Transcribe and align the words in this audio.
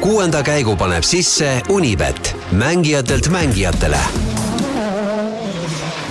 kuuenda 0.00 0.42
käigu 0.42 0.76
paneb 0.76 1.02
sisse 1.02 1.62
Unibet, 1.68 2.36
mängijatelt 2.52 3.28
mängijatele. 3.28 3.98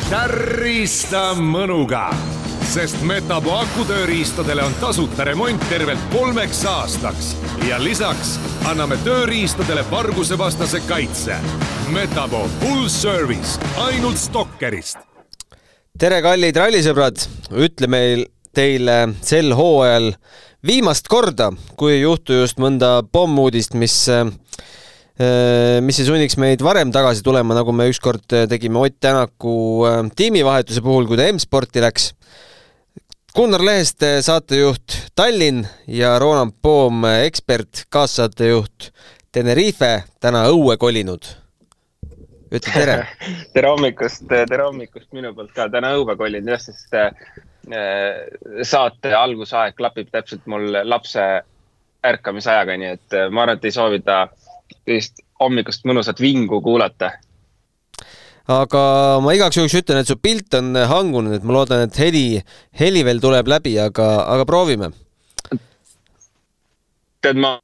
tärista 0.09 1.33
mõnuga, 1.35 2.13
sest 2.69 3.01
Metapo 3.01 3.51
akutööriistadele 3.57 4.63
on 4.63 4.73
tasuta 4.81 5.23
remont 5.23 5.69
tervelt 5.69 5.99
kolmeks 6.11 6.65
aastaks 6.65 7.35
ja 7.67 7.83
lisaks 7.83 8.39
anname 8.65 8.97
tööriistadele 9.03 9.85
vargusevastase 9.91 10.79
kaitse. 10.79 11.35
Metapo 11.89 12.47
full 12.59 12.87
service 12.87 13.59
ainult 13.77 14.17
Stalkerist 14.17 14.97
tere, 15.99 16.21
kallid 16.21 16.55
rallisõbrad, 16.55 17.25
ütle 17.51 17.87
meil 17.91 18.27
teile 18.55 19.09
sel 19.21 19.51
hooajal 19.57 20.13
viimast 20.65 21.07
korda, 21.11 21.51
kui 21.79 21.95
ei 21.95 22.03
juhtu 22.03 22.41
just 22.41 22.59
mõnda 22.61 22.99
pommuudist, 23.11 23.75
mis 23.79 23.95
äh, 24.11 24.27
mis 25.83 25.99
ei 25.99 26.07
sunniks 26.07 26.37
meid 26.39 26.63
varem 26.63 26.93
tagasi 26.95 27.23
tulema, 27.23 27.55
nagu 27.57 27.73
me 27.75 27.89
ükskord 27.91 28.25
tegime 28.51 28.81
Ott 28.83 28.99
Tänaku 28.99 29.55
äh, 29.87 30.01
tiimivahetuse 30.15 30.83
puhul, 30.85 31.07
kui 31.07 31.19
ta 31.19 31.27
M-sporti 31.31 31.83
läks. 31.83 32.13
Gunnar 33.35 33.61
Lehest 33.63 34.03
saatejuht 34.25 34.95
Tallinn 35.15 35.61
ja 35.87 36.15
Roland 36.19 36.55
Poom, 36.61 37.05
ekspert, 37.27 37.85
kaassaatejuht 37.93 38.89
Tenerife, 39.31 39.99
täna 40.19 40.47
õue 40.49 40.75
kolinud. 40.81 41.35
ütle 42.49 42.71
tere 42.73 42.95
tere 43.53 43.69
hommikust, 43.69 44.25
tere 44.27 44.63
hommikust 44.65 45.13
minu 45.13 45.35
poolt 45.37 45.53
ka, 45.53 45.69
täna 45.69 45.93
õue 45.99 46.15
kolinud 46.17 46.49
jah, 46.49 46.63
sest 46.63 46.97
Äh, 46.97 47.11
saate 48.63 49.11
algusaeg 49.13 49.75
klapib 49.77 50.07
täpselt 50.11 50.45
mul 50.49 50.71
lapse 50.83 51.23
ärkamisajaga, 52.05 52.77
nii 52.79 52.91
et 52.95 53.17
äh, 53.17 53.27
ma 53.31 53.43
arvan, 53.43 53.59
et 53.59 53.67
ei 53.67 53.75
soovita 53.75 54.21
sellist 54.69 55.23
hommikust 55.39 55.85
mõnusat 55.87 56.21
vingu 56.23 56.61
kuulata. 56.63 57.11
aga 58.49 58.81
ma 59.21 59.35
igaks 59.35 59.59
juhuks 59.59 59.75
ütlen, 59.81 60.01
et 60.01 60.09
su 60.09 60.17
pilt 60.17 60.55
on 60.57 60.73
hangunud, 60.89 61.35
et 61.37 61.45
ma 61.45 61.59
loodan, 61.59 61.85
et 61.85 61.99
heli, 62.01 62.41
heli 62.79 63.03
veel 63.05 63.21
tuleb 63.21 63.47
läbi, 63.47 63.75
aga, 63.79 64.09
aga 64.35 64.45
proovime. 64.47 64.91
tead, 67.21 67.35
ma 67.35 67.57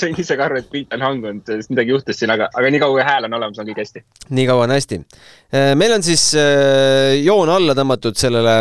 sain 0.00 0.14
ise 0.18 0.36
ka 0.38 0.46
aru, 0.46 0.62
et 0.62 0.70
pilt 0.70 0.94
on 0.94 1.02
hangunud, 1.02 1.50
midagi 1.70 1.94
juhtus 1.94 2.18
siin, 2.20 2.30
aga, 2.34 2.48
aga 2.54 2.70
nii 2.70 2.82
kaua 2.82 2.94
kui 2.94 3.06
hääl 3.06 3.26
on 3.26 3.38
olemas, 3.40 3.58
on 3.58 3.66
kõik 3.70 3.82
hästi. 3.82 4.04
nii 4.30 4.46
kaua 4.46 4.68
on 4.68 4.76
hästi. 4.76 5.00
Äh, 5.50 5.74
meil 5.74 5.98
on 5.98 6.06
siis 6.06 6.30
joon 7.24 7.50
alla 7.50 7.74
tõmmatud 7.74 8.18
sellele 8.18 8.60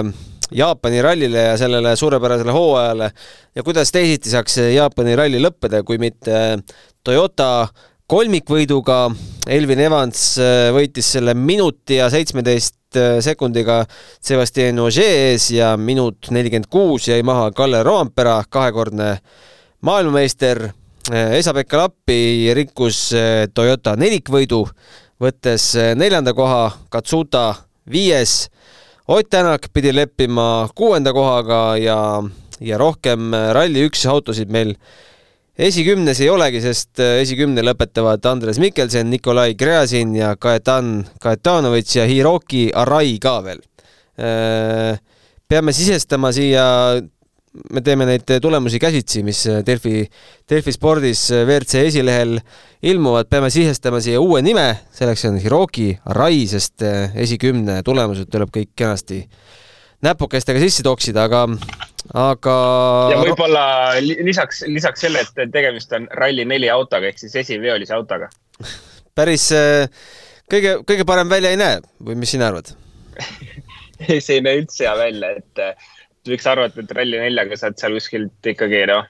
Jaapani 0.52 1.02
rallile 1.02 1.42
ja 1.50 1.58
sellele 1.60 1.96
suurepärasele 1.96 2.52
hooajale 2.56 3.12
ja 3.56 3.64
kuidas 3.64 3.92
teisiti 3.92 4.32
saaks 4.32 4.58
Jaapani 4.76 5.16
ralli 5.16 5.42
lõppeda, 5.44 5.84
kui 5.84 6.00
mitte 6.00 6.60
Toyota 7.04 7.68
kolmikvõiduga. 8.08 9.10
Elvin 9.52 9.82
Evans 9.84 10.22
äh, 10.40 10.70
võitis 10.76 11.10
selle 11.16 11.34
minuti 11.36 12.00
ja 12.00 12.08
seitsmeteist 12.12 12.96
äh, 13.00 13.18
sekundiga 13.24 13.82
Sebastian 14.24 14.80
Ogier 14.84 15.32
ees 15.32 15.50
ja 15.52 15.74
minut 15.80 16.30
nelikümmend 16.32 16.70
kuus 16.72 17.08
jäi 17.08 17.22
maha 17.28 17.52
Kalle 17.56 17.84
Roompera, 17.84 18.42
kahekordne 18.50 19.18
maailmameister. 19.88 20.70
Äh, 21.12 21.38
Esa-Pekka 21.40 21.84
Lappi 21.84 22.54
rikkus 22.56 23.10
Toyota 23.56 23.96
nelikvõidu, 24.00 24.64
võttes 25.24 25.74
neljanda 25.96 26.36
koha, 26.36 26.70
Katsuta 26.92 27.50
viies 27.92 28.46
Ott 29.08 29.30
Tänak 29.30 29.70
pidi 29.72 29.94
leppima 29.94 30.68
kuuenda 30.76 31.14
kohaga 31.16 31.78
ja, 31.80 32.24
ja 32.60 32.78
rohkem 32.78 33.32
Rally1 33.32 34.04
autosid 34.12 34.50
meil 34.52 34.74
esikümnes 35.56 36.20
ei 36.20 36.28
olegi, 36.28 36.60
sest 36.60 37.00
esikümne 37.00 37.64
lõpetavad 37.64 38.28
Andres 38.28 38.60
Mikkelsen, 38.60 39.08
Nikolai 39.08 39.56
Gräzin 39.56 40.12
ja 40.18 40.34
Kajetan 40.36 41.06
Kajetanovitš 41.24 41.96
ja 42.02 42.08
Hiroki 42.10 42.66
Arai 42.76 43.16
ka 43.24 43.38
veel. 43.46 43.64
peame 45.48 45.72
sisestama 45.72 46.34
siia 46.36 46.68
me 47.74 47.82
teeme 47.82 48.06
neid 48.08 48.30
tulemusi 48.42 48.80
käsitsi, 48.80 49.24
mis 49.26 49.44
Delfi, 49.66 50.04
Delfi 50.50 50.74
spordis 50.76 51.28
WRC 51.32 51.88
esilehel 51.88 52.38
ilmuvad, 52.86 53.30
peame 53.32 53.50
sisestama 53.54 54.02
siia 54.04 54.22
uue 54.22 54.44
nime, 54.46 54.68
selleks 54.96 55.26
on 55.30 55.40
Hiroki 55.42 55.92
Arai, 56.14 56.44
sest 56.50 56.86
esikümne 57.16 57.82
tulemused 57.88 58.30
tuleb 58.34 58.52
kõik 58.54 58.74
kenasti 58.78 59.24
näpukestega 60.06 60.62
sisse 60.62 60.86
toksida, 60.86 61.26
aga, 61.26 61.46
aga. 62.14 62.58
ja 63.14 63.22
võib-olla 63.24 63.64
lisaks, 64.02 64.62
lisaks 64.70 65.08
selle, 65.08 65.24
et 65.26 65.54
tegemist 65.54 65.94
on 65.98 66.06
Rally4 66.20 66.70
autoga 66.76 67.10
ehk 67.10 67.24
siis 67.24 67.36
esiveolise 67.42 67.96
autoga 67.98 68.30
päris 69.18 69.50
kõige, 70.52 70.78
kõige 70.86 71.08
parem 71.08 71.30
välja 71.32 71.54
ei 71.54 71.60
näe 71.60 71.82
või 72.04 72.20
mis 72.22 72.36
sina 72.36 72.52
arvad 72.52 72.70
see 74.06 74.38
ei 74.38 74.44
näe 74.46 74.62
üldse 74.62 74.86
hea 74.86 74.94
välja, 75.00 75.34
et 75.42 75.64
võiks 76.32 76.48
arvata, 76.50 76.84
et 76.84 76.94
Rally4-ga 76.98 77.60
saad 77.60 77.78
seal 77.80 77.98
kuskilt 77.98 78.52
ikkagi 78.54 78.84
noh, 78.90 79.08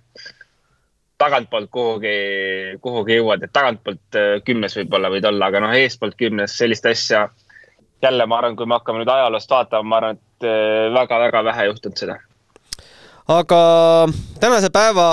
tagantpoolt 1.22 1.70
kuhugi, 1.74 2.16
kuhugi 2.82 3.18
jõuad, 3.20 3.44
et 3.44 3.54
tagantpoolt 3.54 4.20
äh, 4.20 4.38
kümnes 4.46 4.78
võib-olla 4.78 5.12
võid 5.14 5.28
olla, 5.30 5.50
aga 5.50 5.64
noh, 5.66 5.76
eespoolt 5.76 6.18
kümnes, 6.20 6.58
sellist 6.58 6.86
asja. 6.86 7.28
jälle 8.02 8.26
ma 8.26 8.38
arvan, 8.38 8.56
kui 8.56 8.66
me 8.66 8.78
hakkame 8.78 9.02
nüüd 9.02 9.10
ajaloost 9.10 9.50
vaatama, 9.50 9.90
ma 9.90 9.98
arvan, 10.02 10.20
et 10.20 10.48
väga-väga 10.94 11.40
äh, 11.40 11.46
vähe 11.46 11.66
juhtunud 11.72 11.98
seda. 11.98 12.20
aga 13.28 13.62
tänase 14.40 14.70
päeva 14.70 15.08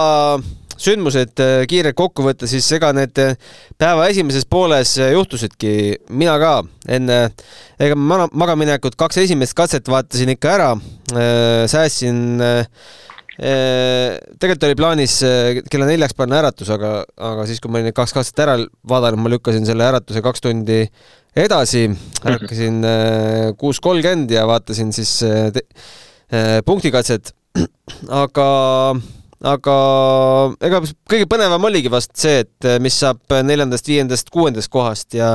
sündmused 0.81 1.41
äh, 1.43 1.63
kiirelt 1.71 1.97
kokku 1.99 2.25
võtta, 2.27 2.49
siis 2.51 2.67
ega 2.77 2.91
need 2.97 3.19
äh, 3.23 3.37
päeva 3.81 4.09
esimeses 4.11 4.47
pooles 4.51 4.97
äh, 5.01 5.13
juhtusidki, 5.15 5.73
mina 6.15 6.37
ka. 6.43 6.55
Enne, 6.95 7.19
ega 7.81 7.97
ma 7.97 8.27
magaminekut 8.33 8.99
kaks 9.01 9.23
esimest 9.25 9.57
katset 9.57 9.89
vaatasin 9.89 10.35
ikka 10.35 10.51
ära, 10.53 10.71
säästsin 11.71 12.19
tegelikult 13.35 14.67
oli 14.69 14.77
plaanis 14.79 15.15
kella 15.73 15.89
neljaks 15.89 16.15
panna 16.19 16.43
äratus, 16.43 16.69
aga, 16.71 16.93
aga 17.17 17.47
siis, 17.49 17.59
kui 17.63 17.73
ma 17.73 17.81
olin 17.81 17.89
need 17.89 17.97
kaks 17.97 18.13
katset 18.15 18.45
ära 18.45 18.59
vaadanud, 18.91 19.25
ma 19.25 19.33
lükkasin 19.33 19.65
selle 19.67 19.89
äratuse 19.89 20.23
kaks 20.23 20.45
tundi 20.45 20.83
edasi, 21.35 21.89
ärkasin 22.31 22.85
kuus 23.59 23.81
kolmkümmend 23.83 24.37
ja 24.37 24.45
vaatasin 24.51 24.93
siis 24.95 25.17
punktikatset, 26.69 27.33
aga 28.23 28.49
aga 29.45 29.77
ega 30.65 30.81
kõige 31.11 31.29
põnevam 31.29 31.69
oligi 31.69 31.93
vast 31.93 32.15
see, 32.19 32.43
et 32.45 32.69
eh, 32.69 32.81
mis 32.83 32.97
saab 32.97 33.21
neljandast, 33.45 33.89
viiendast, 33.91 34.33
kuuendast 34.33 34.73
kohast 34.73 35.17
ja 35.19 35.35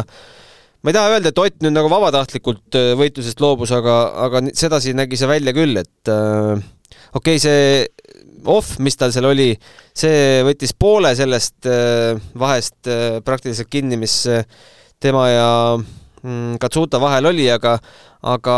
ma 0.81 0.91
ei 0.91 0.95
taha 0.95 1.13
öelda, 1.13 1.31
et 1.31 1.41
Ott 1.43 1.61
nüüd 1.63 1.75
nagu 1.75 1.91
vabatahtlikult 1.91 2.77
eh, 2.79 2.91
võitlusest 2.99 3.41
loobus, 3.43 3.73
aga, 3.75 3.99
aga 4.25 4.43
sedasi 4.49 4.95
nägi 4.97 5.19
see 5.19 5.29
välja 5.29 5.53
küll, 5.55 5.77
et 5.81 6.11
äh, 6.11 6.65
okei 7.13 7.37
okay,, 7.37 7.43
see 7.43 8.09
off, 8.49 8.77
mis 8.79 8.95
tal 8.97 9.13
seal 9.13 9.27
oli, 9.29 9.51
see 9.97 10.41
võttis 10.47 10.73
poole 10.79 11.11
sellest 11.19 11.67
äh, 11.69 12.15
vahest 12.39 12.89
äh, 12.89 13.19
praktiliselt 13.25 13.69
kinni, 13.71 13.99
mis 13.99 14.21
tema 14.99 15.27
ja 15.29 15.49
mm, 15.77 16.57
Katsuta 16.63 17.01
vahel 17.03 17.29
oli, 17.29 17.45
aga, 17.51 17.77
aga 18.25 18.55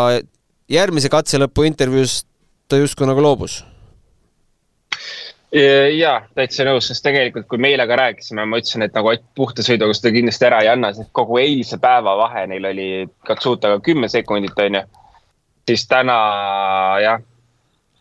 järgmise 0.72 1.12
katse 1.12 1.42
lõpu 1.42 1.66
intervjuus 1.68 2.22
ta 2.72 2.80
justkui 2.80 3.10
nagu 3.10 3.24
loobus 3.26 3.60
ja 5.98 6.14
täitsa 6.36 6.66
nõus, 6.68 6.88
sest 6.88 7.04
tegelikult, 7.04 7.48
kui 7.52 7.60
me 7.60 7.74
eile 7.74 7.86
ka 7.90 7.98
rääkisime, 8.00 8.46
ma 8.48 8.60
ütlesin, 8.62 8.86
et 8.86 8.96
nagu 8.96 9.12
Ott 9.12 9.26
puhta 9.36 9.66
sõiduga 9.66 9.96
seda 9.98 10.14
kindlasti 10.16 10.48
ära 10.48 10.62
ei 10.64 10.72
anna, 10.72 10.94
sest 10.96 11.12
kogu 11.16 11.42
eilse 11.42 11.80
päeva 11.82 12.16
vahe 12.20 12.46
neil 12.48 12.70
oli 12.72 12.88
Katsutaga 13.28 13.82
kümme 13.84 14.08
sekundit, 14.12 14.56
onju. 14.60 14.84
siis 15.68 15.84
täna 15.88 16.16
jah, 17.04 17.20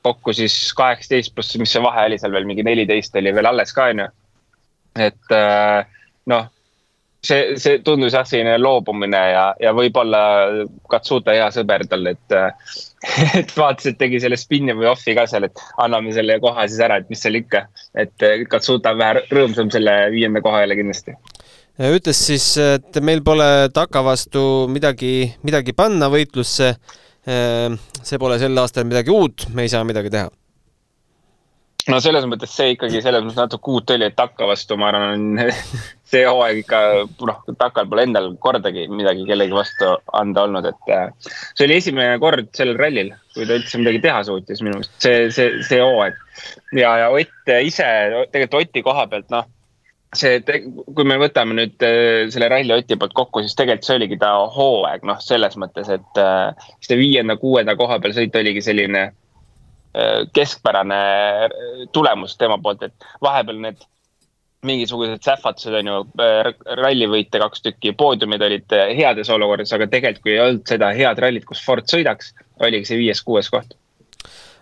kokku 0.02 0.32
siis 0.32 0.54
kaheksateist 0.78 1.34
pluss, 1.34 1.58
mis 1.58 1.72
see 1.72 1.82
vahe 1.82 2.06
oli 2.06 2.18
seal 2.18 2.32
veel 2.32 2.46
mingi 2.48 2.64
neliteist 2.66 3.16
oli 3.18 3.34
veel 3.34 3.50
alles 3.50 3.74
ka, 3.74 3.90
onju. 3.90 4.08
et 5.08 5.34
äh, 5.34 5.86
noh 6.30 6.48
see, 7.24 7.56
see 7.60 7.80
tundus 7.84 8.14
jah, 8.16 8.26
selline 8.28 8.56
loobumine 8.60 9.20
ja, 9.32 9.44
ja 9.60 9.72
võib-olla 9.76 10.22
Katsuta 10.90 11.34
hea 11.36 11.48
sõber 11.54 11.84
tal, 11.90 12.08
et, 12.12 12.36
et 13.40 13.52
vaatas, 13.56 13.90
et 13.90 14.00
tegi 14.00 14.20
selle 14.22 14.38
spin'i 14.40 14.76
või 14.76 14.90
off'i 14.90 15.14
ka 15.18 15.26
seal, 15.30 15.48
et 15.48 15.64
anname 15.82 16.14
selle 16.16 16.40
koha 16.42 16.66
siis 16.68 16.80
ära, 16.86 17.00
et 17.00 17.12
mis 17.12 17.22
seal 17.22 17.40
ikka. 17.40 17.66
et 17.98 18.26
Katsuta 18.50 18.94
on 18.94 19.02
vähe 19.02 19.24
rõõmsam 19.30 19.72
selle 19.72 19.96
viienda 20.14 20.42
koha 20.44 20.64
üle 20.66 20.78
kindlasti. 20.80 21.16
ütles 21.90 22.24
siis, 22.30 22.50
et 22.60 23.00
meil 23.04 23.24
pole 23.26 23.70
taka 23.74 24.04
vastu 24.04 24.66
midagi, 24.72 25.30
midagi 25.46 25.76
panna 25.76 26.10
võitlusse. 26.12 26.74
see 28.02 28.18
pole 28.18 28.38
sel 28.40 28.58
aastal 28.58 28.86
midagi 28.88 29.12
uut, 29.12 29.50
me 29.54 29.66
ei 29.66 29.68
saa 29.68 29.84
midagi 29.84 30.10
teha 30.10 30.30
no 31.88 32.00
selles 32.02 32.26
mõttes 32.28 32.52
see 32.52 32.74
ikkagi 32.74 33.00
selles 33.04 33.22
mõttes 33.24 33.38
natuke 33.38 33.72
uut 33.72 33.92
oli, 33.94 34.08
et 34.10 34.16
takka 34.18 34.48
vastu, 34.48 34.76
ma 34.80 34.90
arvan, 34.90 35.40
see 36.10 36.24
hooaeg 36.26 36.62
ikka, 36.64 36.80
noh, 37.28 37.38
takal 37.60 37.88
pole 37.90 38.04
endal 38.08 38.32
kordagi 38.42 38.86
midagi 38.90 39.24
kellegi 39.28 39.56
vastu 39.56 39.94
anda 40.20 40.44
olnud, 40.48 40.68
et 40.72 40.92
äh, 40.92 41.06
see 41.54 41.68
oli 41.68 41.78
esimene 41.80 42.18
kord 42.22 42.50
sellel 42.56 42.80
rallil, 42.80 43.14
kui 43.36 43.46
ta 43.46 43.56
üldse 43.60 43.80
midagi 43.80 44.02
teha 44.08 44.24
suutis 44.26 44.60
minu 44.64 44.80
meelest, 44.80 44.98
see, 45.02 45.30
see, 45.34 45.62
see 45.66 45.80
hooaeg. 45.80 46.20
ja, 46.76 46.96
ja 47.04 47.08
Ott 47.14 47.54
ise, 47.62 47.88
tegelikult 48.32 48.60
Oti 48.60 48.84
koha 48.84 49.06
pealt, 49.10 49.30
noh, 49.32 49.48
see, 50.16 50.40
kui 50.42 51.06
me 51.06 51.16
võtame 51.22 51.56
nüüd 51.56 51.86
äh, 51.86 52.26
selle 52.34 52.50
Rally 52.52 52.76
Oti 52.76 52.98
poolt 53.00 53.16
kokku, 53.16 53.44
siis 53.46 53.56
tegelikult 53.58 53.88
see 53.88 53.98
oligi 54.02 54.20
ta 54.20 54.34
hooaeg, 54.58 55.06
noh, 55.08 55.22
selles 55.24 55.56
mõttes, 55.60 55.88
et 55.96 56.20
äh, 56.20 56.68
see 56.84 57.00
viienda-kuuenda 57.00 57.78
koha 57.80 58.00
peal 58.02 58.16
sõit 58.18 58.36
oligi 58.42 58.64
selline 58.66 59.10
keskpärane 60.36 60.98
tulemus 61.90 62.36
tema 62.38 62.60
poolt, 62.62 62.84
et 62.86 63.08
vahepeal 63.22 63.58
need 63.64 63.80
mingisugused 64.62 65.24
sähvatused 65.24 65.74
on 65.80 65.88
ju, 65.88 65.96
rallivõite 66.78 67.40
kaks 67.42 67.64
tükki, 67.64 67.94
poodiumid 67.98 68.44
olid 68.46 68.76
heades 68.94 69.32
olukordades, 69.32 69.72
aga 69.74 69.88
tegelikult 69.90 70.22
kui 70.22 70.36
ei 70.36 70.42
olnud 70.44 70.62
seda 70.68 70.92
head 70.94 71.18
rallit, 71.24 71.46
kus 71.48 71.64
Ford 71.64 71.88
sõidaks, 71.90 72.30
oligi 72.62 72.92
see 72.92 73.00
viies-kuues 73.00 73.50
koht 73.50 73.74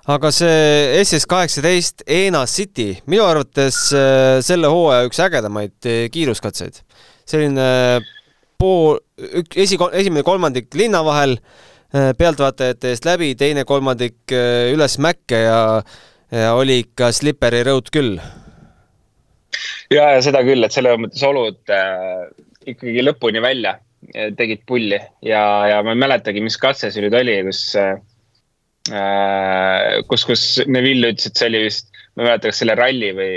aga 0.08 0.30
see 0.32 1.00
SS 1.02 1.26
kaheksateist 1.28 2.04
Ena 2.08 2.44
City, 2.48 2.94
minu 3.10 3.26
arvates 3.28 3.88
äh, 3.96 4.38
selle 4.44 4.70
hooaja 4.72 5.08
üks 5.08 5.20
ägedamaid 5.20 5.88
äh, 5.88 6.06
kiiruskatseid. 6.12 6.80
selline 7.28 7.66
äh, 8.00 8.12
pool, 8.58 8.96
esi, 9.54 9.76
esimene 9.76 10.24
kolmandik 10.24 10.72
linna 10.78 11.02
vahel, 11.04 11.36
pealtvaatajate 11.92 12.92
eest 12.92 13.06
läbi, 13.08 13.32
teine 13.38 13.64
kolmandik 13.64 14.34
üles 14.74 14.98
mäkke 15.00 15.38
ja, 15.46 15.60
ja 16.34 16.50
oli 16.58 16.82
ikka 16.82 17.08
sliperi 17.16 17.62
rõud 17.64 17.88
küll. 17.94 18.18
ja, 19.90 20.10
ja 20.12 20.20
seda 20.24 20.42
küll, 20.44 20.64
et 20.64 20.76
selles 20.76 21.00
mõttes 21.00 21.24
olud 21.24 21.72
äh, 21.72 22.28
ikkagi 22.68 23.06
lõpuni 23.06 23.40
välja 23.40 23.78
tegid 24.38 24.62
pulli 24.68 25.00
ja, 25.24 25.42
ja 25.66 25.80
ma 25.82 25.96
ei 25.96 26.02
mäletagi, 26.04 26.44
mis 26.44 26.60
katse 26.60 26.92
see 26.92 27.02
nüüd 27.02 27.16
oli, 27.18 27.40
kus 27.48 27.62
äh, 27.80 27.96
Äh, 28.88 30.00
kus, 30.08 30.24
kus 30.24 30.42
Neville 30.66 31.12
ütles, 31.12 31.28
et 31.28 31.40
see 31.40 31.48
oli 31.50 31.64
vist, 31.66 31.90
ma 32.16 32.24
ei 32.24 32.28
mäleta, 32.30 32.50
kas 32.50 32.60
selle 32.62 32.76
ralli 32.78 33.10
või 33.16 33.32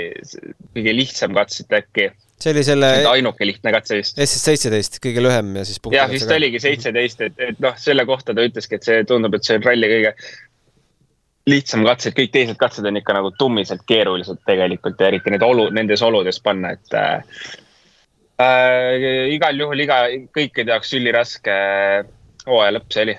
kõige 0.76 0.94
lihtsam 0.96 1.36
katse 1.36 1.66
äkki. 1.76 2.08
See 2.42 2.54
oli 2.54 2.64
selle. 2.66 2.90
ainuke 3.10 3.46
lihtne 3.46 3.72
katse 3.74 3.98
vist. 4.00 4.20
SS 4.20 4.46
seitseteist, 4.50 4.98
kõige 5.04 5.24
lühem 5.24 5.52
ja 5.58 5.66
siis. 5.68 5.80
jah, 5.94 6.10
vist 6.10 6.28
ka. 6.28 6.38
oligi 6.38 6.60
seitseteist, 6.62 7.26
et, 7.28 7.42
et 7.50 7.60
noh, 7.62 7.76
selle 7.80 8.06
kohta 8.08 8.34
ta 8.36 8.46
ütleski, 8.46 8.78
et 8.78 8.88
see 8.88 9.02
tundub, 9.08 9.36
et 9.38 9.46
see 9.46 9.58
on 9.60 9.66
ralli 9.66 9.90
kõige 9.92 10.14
lihtsam 11.50 11.82
katse, 11.86 12.10
et 12.10 12.18
kõik 12.18 12.32
teised 12.34 12.58
katsed 12.60 12.86
on 12.86 13.00
ikka 13.00 13.16
nagu 13.16 13.32
tummiselt 13.38 13.82
keerulised 13.88 14.44
tegelikult 14.46 15.00
ja 15.02 15.10
eriti 15.10 15.32
need 15.34 15.42
olu, 15.46 15.68
nendes 15.74 16.04
oludes 16.06 16.38
panna, 16.42 16.74
et 16.76 16.98
äh, 16.98 17.42
äh, 18.42 19.34
igal 19.34 19.58
juhul 19.58 19.82
iga, 19.86 20.04
kõikide 20.34 20.74
jaoks 20.74 20.94
üliraske 20.98 21.58
hooaja 22.46 22.78
lõpp 22.78 22.94
see 22.94 23.06
oli 23.08 23.18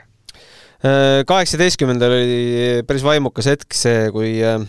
kaheksateistkümnendal 0.83 2.11
oli 2.11 2.39
päris 2.87 3.03
vaimukas 3.05 3.47
hetk 3.47 3.75
see, 3.77 4.09
kui 4.11 4.33
äh, 4.43 4.59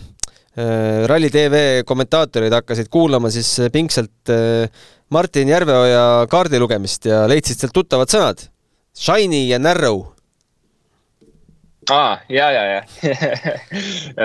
äh, 0.57 1.05
Rally 1.09 1.29
tv 1.33 1.83
kommentaatorid 1.87 2.53
hakkasid 2.55 2.89
kuulama 2.93 3.31
siis 3.33 3.57
pingsalt 3.73 4.33
äh, 4.33 4.67
Martin 5.09 5.51
Järveoja 5.51 6.25
kaardi 6.31 6.59
lugemist 6.59 7.05
ja 7.09 7.25
leidsid 7.29 7.61
sealt 7.61 7.75
tuttavad 7.75 8.11
sõnad. 8.11 8.47
Shiny 8.95 9.45
ja 9.49 9.59
narrow 9.59 10.15
aa, 11.91 12.19
ja, 12.29 12.51
ja, 12.51 12.63
ja 12.65 12.81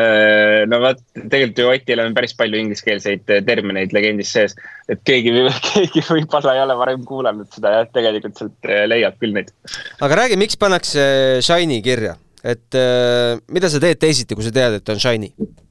äh, 0.00 0.66
no 0.70 0.80
vot, 0.82 1.00
tegelikult 1.32 1.60
ju 1.60 1.68
Otil 1.72 2.02
on 2.02 2.14
päris 2.16 2.34
palju 2.38 2.60
ingliskeelseid 2.60 3.32
äh, 3.32 3.42
termineid 3.46 3.94
legendis 3.96 4.32
sees. 4.32 4.56
et 4.88 5.02
keegi, 5.06 5.34
keegi 5.70 6.04
võib-olla 6.08 6.56
ei 6.56 6.64
ole 6.64 6.76
varem 6.80 7.04
kuulanud 7.08 7.50
seda 7.52 7.74
jah, 7.78 7.88
tegelikult 7.94 8.40
sealt 8.40 8.70
äh, 8.70 8.84
leiab 8.90 9.18
küll 9.20 9.36
neid. 9.36 9.52
aga 10.00 10.22
räägi, 10.22 10.40
miks 10.40 10.60
pannakse 10.60 11.02
Shiny 11.44 11.80
kirja, 11.84 12.16
et 12.42 12.78
äh, 12.78 13.36
mida 13.52 13.72
sa 13.72 13.82
teed 13.82 14.00
teisiti, 14.00 14.38
kui 14.38 14.46
sa 14.46 14.54
tead, 14.54 14.80
et 14.80 14.94
on 14.94 15.02
Shiny 15.02 15.34
äh,? 15.34 15.69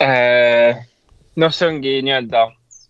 Noh, 0.00 1.52
see 1.52 1.68
ongi 1.70 1.98
nii-öelda 2.04 2.46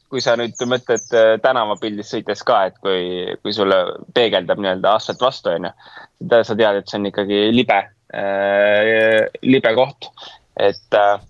kui 0.06 0.22
sa 0.22 0.36
nüüd 0.38 0.60
mõtled 0.70 1.06
tänavapildis 1.42 2.12
sõites 2.14 2.44
ka, 2.46 2.60
et 2.68 2.76
kui, 2.78 3.26
kui 3.42 3.54
sulle 3.54 3.76
peegeldab 4.14 4.60
nii-öelda 4.62 4.92
asfalt 4.96 5.24
vastu, 5.24 5.50
onju 5.50 5.72
sa 6.20 6.56
tead, 6.56 6.80
et 6.80 6.88
see 6.88 7.00
on 7.00 7.10
ikkagi 7.10 7.40
libe 7.54 7.78
äh,, 8.14 9.26
libe 9.42 9.74
koht. 9.74 10.10
et 10.56 10.94
äh, 10.94 11.20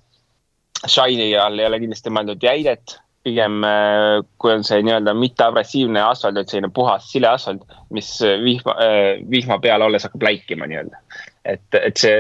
Shiny 0.87 1.35
all 1.35 1.59
ei 1.59 1.67
ole 1.67 1.81
kindlasti 1.83 2.13
mõeldud 2.15 2.43
jäidet, 2.43 2.99
pigem 3.27 3.65
äh, 3.67 4.23
kui 4.39 4.53
on 4.53 4.65
see 4.65 4.83
nii-öelda 4.87 5.15
mitteagressiivne 5.19 6.03
asfalt, 6.03 6.39
et 6.39 6.49
selline 6.49 6.71
puhas 6.71 7.09
sileasfalt, 7.11 7.65
mis 7.91 8.11
vihma 8.23 8.77
äh,, 8.83 9.25
vihma 9.31 9.59
peal 9.59 9.83
olles 9.83 10.07
hakkab 10.07 10.29
läikima 10.29 10.69
nii-öelda. 10.71 11.03
Et, 11.47 11.79
et 11.79 12.01
see 12.01 12.17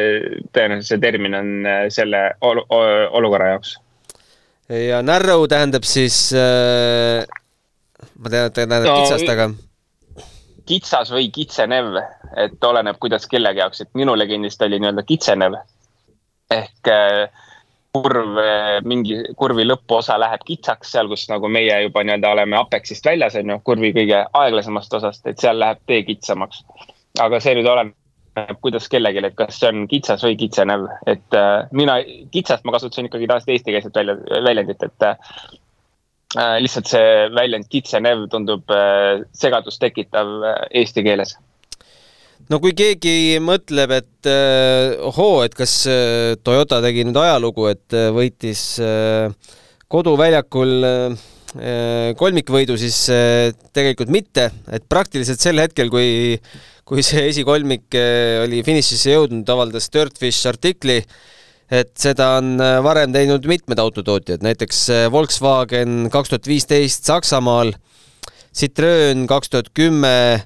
tõenäoliselt 0.54 0.94
see 0.94 1.02
termin 1.02 1.34
on 1.38 1.50
äh, 1.66 1.82
selle 1.94 2.22
ol, 2.46 2.62
ol, 2.68 2.92
olukorra 3.20 3.54
jaoks. 3.54 3.76
ja 4.70 5.02
narrow 5.02 5.46
tähendab 5.50 5.86
siis 5.88 6.28
äh, 6.36 7.24
ma 8.18 8.32
tean, 8.32 8.50
et 8.50 8.54
ta 8.54 8.62
tähendab 8.66 8.90
no, 8.90 9.00
kitsast, 9.02 9.32
aga 9.32 9.50
kitsas 10.66 11.10
või 11.14 11.30
kitsenev, 11.34 11.94
et 12.42 12.64
oleneb, 12.64 12.98
kuidas 13.02 13.26
kellegi 13.30 13.62
jaoks, 13.62 13.84
et 13.84 13.90
minu 13.98 14.16
legendist 14.18 14.62
oli 14.66 14.80
nii-öelda 14.82 15.04
kitsenev. 15.06 15.58
ehk 16.50 16.88
äh, 16.90 17.44
kurv, 17.96 18.38
äh, 18.38 18.78
mingi 18.84 19.18
kurvi 19.36 19.64
lõpuosa 19.66 20.18
läheb 20.20 20.44
kitsaks, 20.46 20.92
seal, 20.94 21.08
kus 21.10 21.26
nagu 21.30 21.48
meie 21.48 21.80
juba 21.86 22.04
nii-öelda 22.04 22.32
oleme 22.34 22.58
Apexist 22.58 23.06
väljas, 23.06 23.38
on 23.40 23.54
ju, 23.54 23.60
kurvi 23.66 23.92
kõige 23.96 24.24
aeglasemast 24.42 24.98
osast, 25.00 25.26
et 25.26 25.42
seal 25.42 25.58
läheb 25.62 25.82
tee 25.86 26.02
kitsamaks. 26.08 26.64
aga 27.20 27.40
see 27.40 27.54
nüüd 27.56 27.68
oleneb, 27.70 27.94
kuidas 28.60 28.88
kellelgi, 28.92 29.24
et 29.24 29.36
kas 29.38 29.60
see 29.60 29.70
on 29.72 29.86
kitsas 29.90 30.24
või 30.24 30.36
kitsenev, 30.40 30.88
et 31.08 31.36
äh, 31.36 31.68
mina 31.72 32.00
kitsast 32.34 32.64
ma 32.64 32.74
kasutasin 32.76 33.08
ikkagi 33.08 33.28
tavaliselt 33.28 33.54
eestikeelset 33.56 33.96
välja, 33.96 34.18
väljendit, 34.44 34.82
et 34.82 35.08
Äh, 36.34 36.58
lihtsalt 36.60 36.90
see 36.90 37.10
väljend 37.32 37.68
kitsenev 37.72 38.26
tundub 38.32 38.72
äh, 38.74 39.22
segadust 39.36 39.78
tekitav 39.80 40.32
äh, 40.44 40.56
eesti 40.82 41.04
keeles. 41.06 41.36
no 42.50 42.58
kui 42.60 42.74
keegi 42.76 43.38
mõtleb, 43.40 43.94
et 43.94 44.28
ohoo, 45.06 45.38
et 45.46 45.54
kas 45.56 45.72
Toyota 46.44 46.82
tegi 46.84 47.06
nüüd 47.06 47.16
ajalugu, 47.18 47.64
et 47.70 47.96
võitis 48.14 48.60
koduväljakul 49.90 50.84
kolmikvõidu, 52.20 52.76
siis 52.78 53.00
tegelikult 53.74 54.12
mitte, 54.12 54.50
et 54.68 54.84
praktiliselt 54.86 55.42
sel 55.42 55.62
hetkel, 55.62 55.90
kui 55.90 56.36
kui 56.86 57.02
see 57.02 57.24
esikolmik 57.32 57.96
oli 58.44 58.60
finišisse 58.62 59.16
jõudnud, 59.16 59.48
avaldas 59.50 59.90
Dirtfish 59.90 60.46
artikli 60.46 61.00
et 61.72 61.92
seda 61.98 62.36
on 62.38 62.56
äh, 62.62 62.78
varem 62.84 63.14
teinud 63.14 63.46
mitmed 63.50 63.80
autotootjad, 63.82 64.44
näiteks 64.46 64.82
äh, 64.94 65.06
Volkswagen 65.12 66.06
kaks 66.14 66.30
tuhat 66.30 66.46
viisteist 66.46 67.08
Saksamaal, 67.08 67.72
Citroen 68.56 69.26
kaks 69.28 69.50
tuhat 69.52 69.72
kümme, 69.76 70.42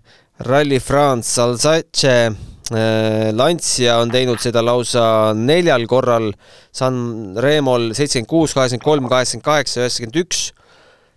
Rally 0.47 0.81
France 0.81 1.37
Alsace, 1.43 2.33
Lancia 2.71 3.97
on 3.99 4.13
teinud 4.15 4.39
seda 4.39 4.63
lausa 4.63 5.35
neljal 5.35 5.89
korral, 5.91 6.29
San 6.71 7.35
Remol 7.43 7.89
seitsekümmend 7.99 8.31
kuus, 8.31 8.55
kaheksakümmend 8.55 8.87
kolm, 8.87 9.09
kaheksakümmend 9.11 9.47
kaheksa, 9.49 9.81
üheksakümmend 9.83 10.19
üks, 10.23 10.43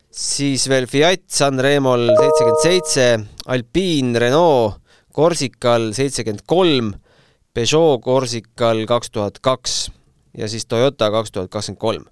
siis 0.09 0.65
veel 0.69 0.89
Fiat 0.89 1.23
San 1.29 1.61
Remol 1.61 2.09
seitsekümmend 2.09 2.63
seitse, 2.65 3.07
Alpine 3.53 4.21
Renault 4.25 4.82
Corsical 5.13 5.91
seitsekümmend 5.93 6.45
kolm 6.47 6.93
Peugeot 7.53 8.01
Corsical 8.01 8.85
kaks 8.89 9.11
tuhat 9.13 9.37
kaks 9.41 9.91
ja 10.37 10.47
siis 10.49 10.65
Toyota 10.65 11.11
kaks 11.11 11.31
tuhat 11.31 11.51
kakskümmend 11.51 11.79
kolm. 11.79 12.05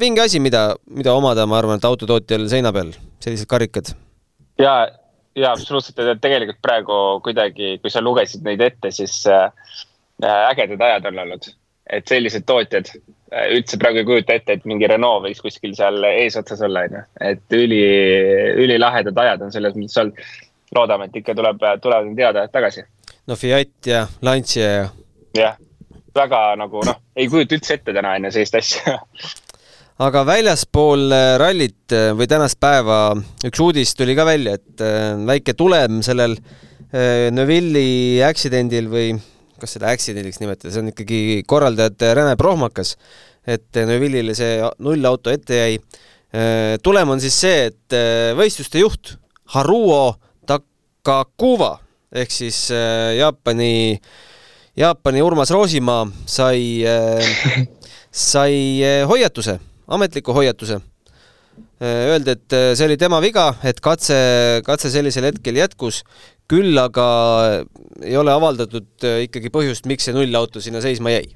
vinge 0.00 0.20
asi, 0.20 0.40
mida, 0.40 0.76
mida 0.90 1.12
omada, 1.12 1.46
ma 1.46 1.58
arvan, 1.58 1.80
et 1.80 1.84
autotootjal 1.84 2.46
seina 2.48 2.72
peal, 2.72 2.92
sellised 3.20 3.48
karikad. 3.50 3.92
ja, 4.58 4.88
ja 5.36 5.52
absoluutselt, 5.52 5.98
et 5.98 6.20
tegelikult 6.22 6.62
praegu 6.62 6.98
kuidagi, 7.24 7.76
kui 7.82 7.90
sa 7.90 8.00
lugesid 8.00 8.44
neid 8.46 8.60
ette, 8.64 8.90
siis 8.94 9.20
äh, 9.26 9.50
ägedad 10.24 10.80
ajad 10.80 11.12
on 11.12 11.24
olnud. 11.26 11.54
et 11.90 12.08
sellised 12.08 12.44
tootjad 12.44 12.88
äh, 12.92 13.46
üldse 13.56 13.78
praegu 13.80 14.02
ei 14.02 14.08
kujuta 14.08 14.34
ette, 14.36 14.58
et 14.58 14.64
mingi 14.68 14.88
Renault 14.88 15.24
võiks 15.24 15.40
kuskil 15.44 15.76
seal 15.76 16.04
eesotsas 16.04 16.64
olla, 16.64 16.86
onju. 16.88 17.04
et 17.20 17.56
üli, 17.56 17.84
ülilahedad 18.64 19.24
ajad 19.24 19.48
on 19.48 19.52
selles 19.52 19.76
mõttes 19.76 20.00
olnud. 20.00 20.28
Loodame, 20.74 21.08
et 21.08 21.20
ikka 21.22 21.34
tuleb, 21.34 21.64
tulevad 21.82 22.10
need 22.10 22.24
head 22.24 22.36
ajad 22.36 22.54
tagasi 22.54 22.86
no 23.26 23.36
Fiat 23.36 23.86
ja 23.86 24.06
Lancia 24.22 24.70
ja. 24.70 24.88
jah, 25.36 25.58
väga 26.14 26.40
nagu 26.60 26.84
noh, 26.86 27.02
ei 27.16 27.28
kujuta 27.28 27.58
üldse 27.58 27.78
ette 27.78 27.94
täna 27.96 28.16
enne 28.18 28.32
sellist 28.34 28.58
asja 28.58 28.98
aga 30.04 30.22
väljaspool 30.26 31.10
äh, 31.10 31.34
rallit 31.40 31.94
äh, 31.94 32.10
või 32.16 32.28
tänast 32.30 32.58
päeva 32.62 33.16
üks 33.46 33.62
uudis 33.62 33.94
tuli 33.98 34.14
ka 34.18 34.26
välja, 34.28 34.58
et 34.58 34.84
äh, 34.84 35.14
väike 35.28 35.56
tulem 35.58 36.02
sellel 36.06 36.38
Neville'i 36.88 38.22
accident'il 38.24 38.86
või 38.88 39.10
kas 39.60 39.74
seda 39.76 39.90
accident'iks 39.92 40.38
nimetada, 40.40 40.70
see 40.72 40.80
on 40.80 40.86
ikkagi 40.88 41.18
korraldajate 41.44 42.14
Rene 42.16 42.32
Prohmakas, 42.40 42.94
et 43.44 43.76
Neville'ile 43.76 44.32
see 44.32 44.54
nullauto 44.80 45.28
ette 45.28 45.58
jäi. 45.58 45.74
tulem 46.80 47.12
on 47.12 47.20
siis 47.20 47.36
see, 47.42 47.66
et 47.68 47.96
võistluste 48.40 48.80
juht 48.80 49.18
Haruo 49.52 50.14
Takakuva 51.08 51.78
ehk 52.12 52.32
siis 52.32 52.66
äh, 52.74 53.16
Jaapani, 53.16 53.96
Jaapani 54.76 55.22
Urmas 55.24 55.52
Roosimaa 55.54 56.02
sai 56.28 56.84
äh,, 56.84 57.64
sai 58.32 58.84
äh, 58.84 59.06
hoiatuse, 59.08 59.58
ametliku 59.88 60.36
hoiatuse. 60.36 60.80
Öeldi, 61.78 62.32
et 62.34 62.54
see 62.74 62.86
oli 62.88 62.96
tema 62.98 63.20
viga, 63.22 63.52
et 63.66 63.78
katse, 63.82 64.16
katse 64.66 64.90
sellisel 64.90 65.28
hetkel 65.28 65.60
jätkus, 65.60 66.00
küll 66.50 66.74
aga 66.82 67.04
ei 68.02 68.16
ole 68.18 68.34
avaldatud 68.34 69.06
ikkagi 69.28 69.52
põhjust, 69.54 69.86
miks 69.86 70.08
see 70.08 70.16
nullauto 70.16 70.62
sinna 70.62 70.82
seisma 70.82 71.14
jäi 71.14 71.28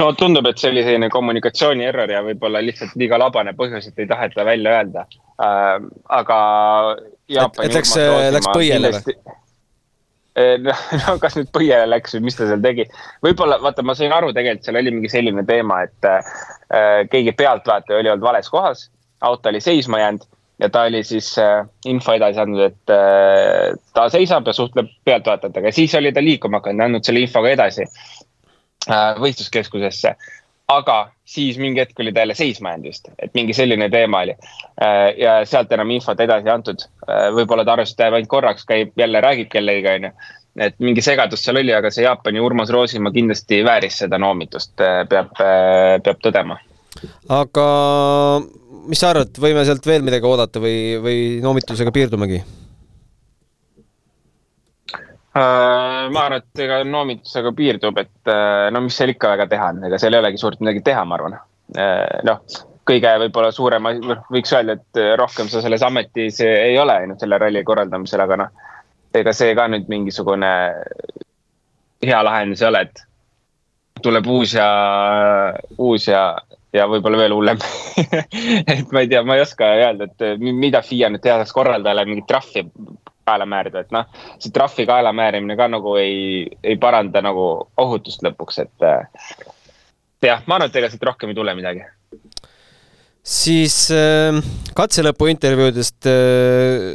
no 0.00 0.12
tundub, 0.18 0.46
et 0.50 0.60
see 0.60 0.70
oli 0.72 0.84
selline 0.86 1.10
kommunikatsiooni 1.12 1.86
error 1.90 2.10
ja 2.10 2.22
võib-olla 2.26 2.62
lihtsalt 2.64 2.96
liiga 3.00 3.18
labane 3.20 3.54
põhjus, 3.58 3.90
et 3.90 4.02
ei 4.02 4.08
taheta 4.10 4.46
välja 4.46 4.78
öelda 4.78 5.04
äh,. 5.42 5.76
aga. 6.20 6.40
et, 7.28 7.62
et 7.66 7.78
läks, 7.78 7.94
läks 8.36 8.50
põiele 8.54 8.92
või? 8.94 9.18
no 11.04 11.16
kas 11.20 11.36
nüüd 11.36 11.50
põiele 11.52 11.88
läks 11.90 12.14
või 12.16 12.28
mis 12.28 12.38
ta 12.38 12.46
seal 12.48 12.62
tegi. 12.64 12.86
võib-olla, 13.24 13.60
vaata, 13.62 13.84
ma 13.86 13.96
sain 13.98 14.12
aru, 14.14 14.32
tegelikult 14.36 14.68
seal 14.68 14.80
oli 14.80 14.94
mingi 14.94 15.10
selline 15.12 15.44
teema, 15.46 15.82
et 15.88 16.08
äh, 16.08 16.34
keegi 17.12 17.34
pealtvaataja 17.38 17.98
oli 18.00 18.12
olnud 18.12 18.26
vales 18.26 18.50
kohas, 18.52 18.88
auto 19.26 19.50
oli 19.50 19.60
seisma 19.60 20.00
jäänud 20.00 20.28
ja 20.60 20.68
ta 20.68 20.84
oli 20.88 21.02
siis 21.04 21.32
äh, 21.40 21.66
info 21.88 22.14
edasi 22.16 22.40
andnud, 22.40 22.62
et 22.70 22.94
äh, 22.94 23.74
ta 23.96 24.08
seisab 24.12 24.48
ja 24.48 24.54
suhtleb 24.56 24.90
pealtvaatajatega, 25.08 25.72
siis 25.74 25.94
oli 25.98 26.12
ta 26.12 26.24
liikuma 26.24 26.60
hakanud, 26.60 26.86
andnud 26.86 27.06
selle 27.06 27.24
info 27.26 27.42
ka 27.44 27.52
edasi 27.56 27.86
äh, 27.86 28.00
võistluskeskusesse 28.88 30.14
aga 30.70 30.96
siis 31.26 31.58
mingi 31.60 31.82
hetk 31.82 31.98
oli 32.02 32.12
ta 32.12 32.24
jälle 32.24 32.34
seisma 32.38 32.74
jäänud 32.74 32.90
just, 32.90 33.08
et 33.18 33.32
mingi 33.34 33.54
selline 33.56 33.88
teema 33.90 34.22
oli. 34.26 34.34
Äh, 34.82 34.98
ja 35.18 35.38
sealt 35.48 35.72
enam 35.72 35.90
infot 35.94 36.20
edasi 36.20 36.50
antud. 36.52 36.84
Äh, 37.06 37.28
võib-olla 37.36 37.64
ta 37.66 37.74
arvas, 37.74 37.94
et 37.94 38.04
jääb 38.04 38.18
ainult 38.18 38.30
korraks, 38.30 38.66
käib 38.68 38.92
jälle, 38.98 39.22
räägib 39.24 39.50
kellegagi, 39.52 40.04
onju. 40.04 40.36
et 40.66 40.74
mingi 40.82 41.02
segadus 41.02 41.44
seal 41.44 41.60
oli, 41.60 41.74
aga 41.74 41.92
see 41.94 42.04
Jaapani 42.04 42.40
Urmas 42.42 42.72
Roosimaa 42.74 43.14
kindlasti 43.14 43.62
vääris 43.64 44.00
seda 44.02 44.18
noomitust, 44.18 44.74
äh, 44.82 45.02
peab, 45.10 45.34
peab 46.04 46.24
tõdema. 46.26 46.58
aga 47.28 47.66
mis 48.90 49.02
sa 49.02 49.12
arvad, 49.14 49.38
võime 49.38 49.64
sealt 49.66 49.86
veel 49.86 50.02
midagi 50.06 50.26
oodata 50.26 50.62
või, 50.62 50.98
või 51.02 51.20
noomitusega 51.44 51.94
piirdumegi? 51.94 52.42
Äh, 55.30 56.08
ma 56.10 56.24
arvan, 56.24 56.40
et 56.40 56.60
ega 56.64 56.80
noomitusega 56.82 57.52
piirdub, 57.54 57.98
et 58.02 58.30
äh, 58.32 58.66
no 58.74 58.80
mis 58.82 58.96
seal 58.98 59.12
ikka 59.12 59.28
väga 59.36 59.46
teha 59.52 59.68
on, 59.70 59.84
ega 59.86 59.98
seal 60.02 60.16
ei 60.16 60.22
olegi 60.24 60.40
suurt 60.42 60.58
midagi 60.58 60.82
teha, 60.88 61.04
ma 61.06 61.14
arvan. 61.14 61.36
Äh, 61.78 62.16
noh, 62.26 62.40
kõige 62.90 63.12
võib-olla 63.22 63.52
suurem, 63.54 63.86
võiks 64.34 64.50
öelda, 64.56 64.74
et 64.80 65.00
rohkem 65.20 65.46
sa 65.52 65.62
selles 65.62 65.84
ametis 65.86 66.40
ei 66.42 66.74
ole 66.82 66.96
ainult 67.04 67.22
selle 67.22 67.38
ralli 67.38 67.62
korraldamisel, 67.66 68.24
aga 68.24 68.40
noh. 68.42 68.66
ega 69.14 69.34
see 69.34 69.54
ka 69.58 69.68
nüüd 69.70 69.86
mingisugune 69.90 70.50
hea 72.06 72.20
lahendus 72.26 72.64
ei 72.64 72.68
ole, 72.68 72.80
et 72.88 73.04
tuleb 74.02 74.26
uus 74.34 74.56
ja, 74.56 74.66
uus 75.78 76.08
ja, 76.08 76.24
ja 76.74 76.88
võib-olla 76.90 77.20
veel 77.20 77.36
hullem 77.36 77.62
et 78.74 78.90
ma 78.90 79.04
ei 79.04 79.10
tea, 79.10 79.22
ma 79.22 79.38
ei 79.38 79.44
oska 79.44 79.68
öelda, 79.78 80.10
et 80.10 80.42
mida 80.42 80.82
FIA 80.82 81.12
nüüd 81.12 81.22
teha 81.22 81.38
saaks 81.38 81.54
korraldajale 81.54 82.06
mingit 82.08 82.26
trahvi 82.30 82.64
kaela 83.28 83.46
määrida, 83.46 83.84
et 83.84 83.94
noh, 83.94 84.08
see 84.40 84.52
trahvi 84.54 84.86
kaela 84.88 85.12
määrimine 85.16 85.56
ka 85.58 85.68
nagu 85.70 85.94
ei, 86.00 86.44
ei 86.64 86.76
paranda 86.80 87.22
nagu 87.24 87.46
ohutust 87.80 88.24
lõpuks, 88.26 88.60
et 88.64 88.90
jah, 90.26 90.44
ma 90.46 90.58
arvan, 90.58 90.70
et 90.70 90.78
ega 90.80 90.90
siit 90.92 91.06
rohkem 91.06 91.32
ei 91.32 91.38
tule 91.38 91.54
midagi. 91.58 91.86
siis 93.30 93.90
äh, 93.92 94.36
katselõpu 94.76 95.28
intervjuudest 95.30 96.08
äh,, 96.08 96.86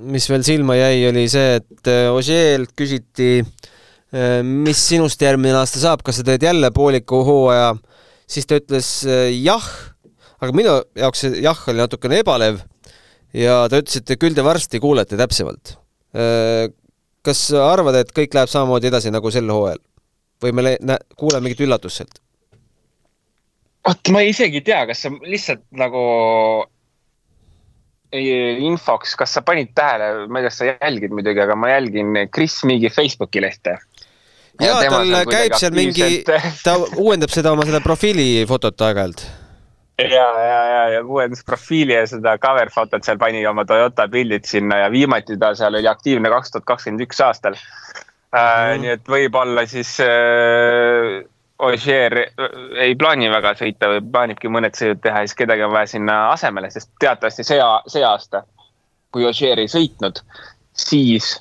mis 0.00 0.28
veel 0.30 0.44
silma 0.46 0.76
jäi, 0.78 1.06
oli 1.08 1.26
see, 1.28 1.60
et 1.60 1.90
äh, 1.90 2.08
Ožeelt 2.12 2.74
küsiti 2.76 3.40
äh,, 3.40 4.40
mis 4.44 4.82
sinust 4.92 5.22
järgmine 5.22 5.56
aasta 5.60 5.80
saab, 5.82 6.04
kas 6.04 6.20
sa 6.20 6.26
teed 6.26 6.44
jälle 6.44 6.70
pooliku 6.76 7.24
hooaja, 7.26 7.72
siis 8.28 8.46
ta 8.46 8.60
ütles 8.60 8.92
äh, 9.08 9.30
jah, 9.40 9.66
aga 10.40 10.52
minu 10.56 10.76
jaoks 10.96 11.24
see 11.24 11.40
jah 11.44 11.64
oli 11.68 11.82
natukene 11.82 12.20
ebalev 12.22 12.60
ja 13.36 13.62
ta 13.70 13.80
ütles, 13.82 14.00
et 14.00 14.16
küll 14.20 14.36
te 14.36 14.44
varsti 14.46 14.80
kuulete 14.82 15.18
täpsemalt. 15.20 15.76
Äh, 16.16 16.70
kas 17.26 17.46
sa 17.50 17.68
arvad, 17.70 18.00
et 18.00 18.10
kõik 18.16 18.34
läheb 18.34 18.50
samamoodi 18.50 18.90
edasi 18.90 19.12
nagu 19.12 19.30
sel 19.30 19.50
hooajal 19.50 19.80
või 20.40 20.56
me 20.56 20.98
kuuleme 21.20 21.48
mingit 21.48 21.60
üllatust 21.66 22.00
sealt? 22.00 22.20
vot 23.86 24.10
ma 24.12 24.22
isegi 24.24 24.60
ei 24.60 24.64
tea, 24.64 24.82
kas 24.90 25.04
sa 25.04 25.10
lihtsalt 25.24 25.64
nagu 25.76 26.02
infoks, 28.10 29.14
kas 29.18 29.36
sa 29.36 29.42
panid 29.46 29.70
tähele, 29.76 30.26
ma 30.26 30.40
ei 30.40 30.44
tea, 30.44 30.50
kas 30.50 30.58
sa 30.60 30.68
jälgid 30.68 31.14
muidugi, 31.14 31.42
aga 31.44 31.56
ma 31.56 31.70
jälgin 31.70 32.18
Chris 32.34 32.58
Miigi 32.66 32.90
Facebooki 32.90 33.42
lehte. 33.42 33.78
ja, 34.60 34.82
ja 34.82 34.90
tal 34.90 35.14
käib 35.30 35.54
seal 35.56 35.76
mingi, 35.76 36.24
ta 36.64 36.76
uuendab 37.04 37.32
seda 37.32 37.54
oma 37.54 37.66
seda 37.68 37.80
profiilifotot 37.84 38.88
aeg-ajalt 38.88 39.24
ja, 40.08 40.28
ja, 40.44 40.60
ja, 40.64 40.82
ja 40.94 41.02
uuendas 41.04 41.44
profiili 41.44 41.94
ja 41.94 42.06
seda 42.08 42.36
cover 42.38 42.70
fotot 42.72 43.04
seal 43.04 43.18
pani 43.18 43.42
oma 43.46 43.64
Toyota 43.64 44.08
pildid 44.08 44.46
sinna 44.48 44.84
ja 44.84 44.90
viimati 44.92 45.36
ta 45.38 45.52
seal 45.58 45.74
oli 45.78 45.88
aktiivne 45.88 46.30
kaks 46.32 46.54
tuhat 46.54 46.68
kakskümmend 46.72 47.04
üks 47.06 47.20
aastal. 47.24 47.58
Mm.. 48.30 48.82
nii 48.84 48.90
et 48.94 49.08
võib-olla 49.10 49.64
siis 49.66 49.96
äh, 50.04 51.18
Ogier 51.58 52.14
äh, 52.22 52.58
ei 52.86 52.94
plaani 52.94 53.30
väga 53.32 53.56
sõita 53.58 53.90
või 53.90 54.04
plaanibki 54.12 54.52
mõned 54.52 54.78
sõidud 54.78 55.02
teha 55.02 55.24
ja 55.24 55.30
siis 55.30 55.38
kedagi 55.42 55.66
on 55.66 55.74
vaja 55.74 55.90
sinna 55.96 56.20
asemele, 56.30 56.70
sest 56.70 56.92
teatavasti 57.02 57.44
see, 57.48 57.58
see 57.90 58.04
aasta, 58.06 58.44
kui 59.10 59.26
Ogier 59.26 59.58
ei 59.58 59.70
sõitnud, 59.70 60.22
siis 60.70 61.32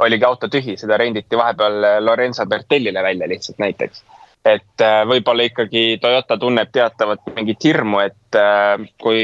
oligi 0.00 0.24
auto 0.24 0.48
tühi, 0.48 0.78
seda 0.80 0.96
renditi 0.96 1.36
vahepeal 1.36 1.84
Lorenzo 2.06 2.46
Bertellile 2.48 3.02
välja 3.04 3.28
lihtsalt 3.28 3.60
näiteks 3.60 4.04
et 4.48 4.84
äh, 4.84 5.02
võib-olla 5.08 5.46
ikkagi 5.48 5.98
Toyota 6.02 6.38
tunneb 6.40 6.70
teatavat 6.72 7.30
mingit 7.36 7.64
hirmu, 7.64 8.00
et 8.04 8.38
äh, 8.38 8.76
kui 9.00 9.22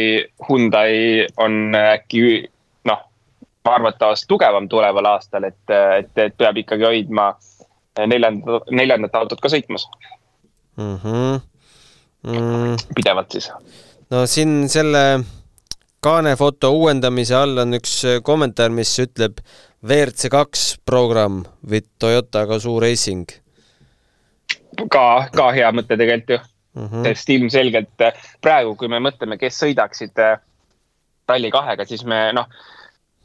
Hyundai 0.49 1.27
on 1.41 1.75
äkki 1.79 2.23
noh, 2.91 3.05
arvatavasti 3.65 4.29
tugevam 4.29 4.69
tuleval 4.69 5.13
aastal, 5.15 5.49
et, 5.51 5.63
et, 5.71 6.13
et 6.19 6.37
peab 6.39 6.59
ikkagi 6.61 6.87
hoidma 6.89 7.33
neljandat, 8.07 8.71
neljandat 8.75 9.21
autot 9.21 9.41
ka 9.41 9.51
sõitmas 9.53 9.87
mm. 10.77 10.97
-hmm. 10.97 11.41
Mm. 12.25 12.77
pidevalt 12.97 13.33
siis. 13.33 13.51
no 14.11 14.27
siin 14.27 14.69
selle 14.69 15.25
kaanefoto 16.01 16.73
uuendamise 16.73 17.35
all 17.35 17.59
on 17.59 17.75
üks 17.75 18.03
kommentaar, 18.23 18.71
mis 18.71 18.99
ütleb 18.99 19.41
WRC 19.85 20.29
kaks 20.33 20.79
programm 20.87 21.45
with 21.71 21.89
Toyota 21.99 22.47
Gazoo 22.47 22.81
Racing 22.81 23.44
ka, 24.91 25.07
ka 25.35 25.51
hea 25.57 25.71
mõte 25.75 25.97
tegelikult 25.97 26.37
ju 26.37 26.41
mm. 26.75 26.89
-hmm. 26.89 27.05
sest 27.05 27.31
ilmselgelt 27.31 28.01
äh, 28.01 28.13
praegu, 28.41 28.75
kui 28.77 28.89
me 28.89 29.01
mõtleme, 29.03 29.39
kes 29.39 29.59
sõidaksid 29.63 30.19
äh, 30.19 30.39
Rally2-ga, 31.31 31.87
siis 31.89 32.05
me 32.05 32.33
noh, 32.37 32.49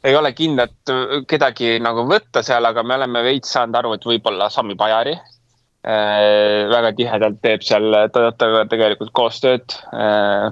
ei 0.04 0.16
ole 0.16 0.32
kindlat 0.32 0.92
äh, 0.92 1.20
kedagi 1.28 1.78
nagu 1.82 2.06
võtta 2.08 2.42
seal, 2.46 2.64
aga 2.64 2.82
me 2.82 2.96
oleme 2.98 3.22
veits 3.26 3.52
saanud 3.52 3.76
aru, 3.80 3.94
et 3.96 4.06
võib-olla 4.06 4.50
Sami 4.50 4.76
Pajari 4.78 5.16
äh, 5.16 6.68
väga 6.72 6.92
tihedalt 6.96 7.40
teeb 7.42 7.66
seal 7.66 7.94
Toyotaga 8.12 8.66
tegelikult 8.70 9.12
koostööd 9.12 9.78
äh,. 9.94 10.50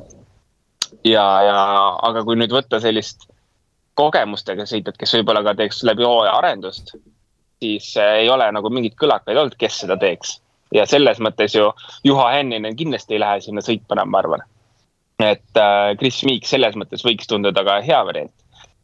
ja, 1.05 1.27
ja, 1.43 1.61
aga 2.11 2.25
kui 2.25 2.37
nüüd 2.37 2.53
võtta 2.53 2.81
sellist 2.81 3.29
kogemustega 3.99 4.67
sõitjat, 4.67 4.99
kes 4.99 5.15
võib-olla 5.17 5.43
ka 5.43 5.57
teeks 5.59 5.83
läbi 5.83 6.05
hooaja 6.07 6.37
arendust, 6.39 6.93
siis 7.59 7.97
ei 7.99 8.29
ole 8.31 8.47
nagu 8.55 8.71
mingeid 8.71 8.95
kõlakaid 9.01 9.41
olnud, 9.41 9.57
kes 9.59 9.81
seda 9.83 9.97
teeks 9.99 10.37
ja 10.75 10.87
selles 10.89 11.21
mõttes 11.25 11.55
ju 11.57 11.71
Juha 12.07 12.31
Hänninen 12.37 12.77
kindlasti 12.77 13.17
ei 13.17 13.23
lähe 13.23 13.41
sinna 13.45 13.65
sõitma 13.65 13.99
enam, 13.99 14.11
ma 14.13 14.23
arvan. 14.23 14.43
et 15.19 15.61
äh, 15.61 15.95
Chris 15.99 16.21
Meek 16.25 16.47
selles 16.47 16.77
mõttes 16.79 17.03
võiks 17.05 17.27
tunduda 17.31 17.65
ka 17.65 17.81
hea 17.85 18.03
variant. 18.07 18.33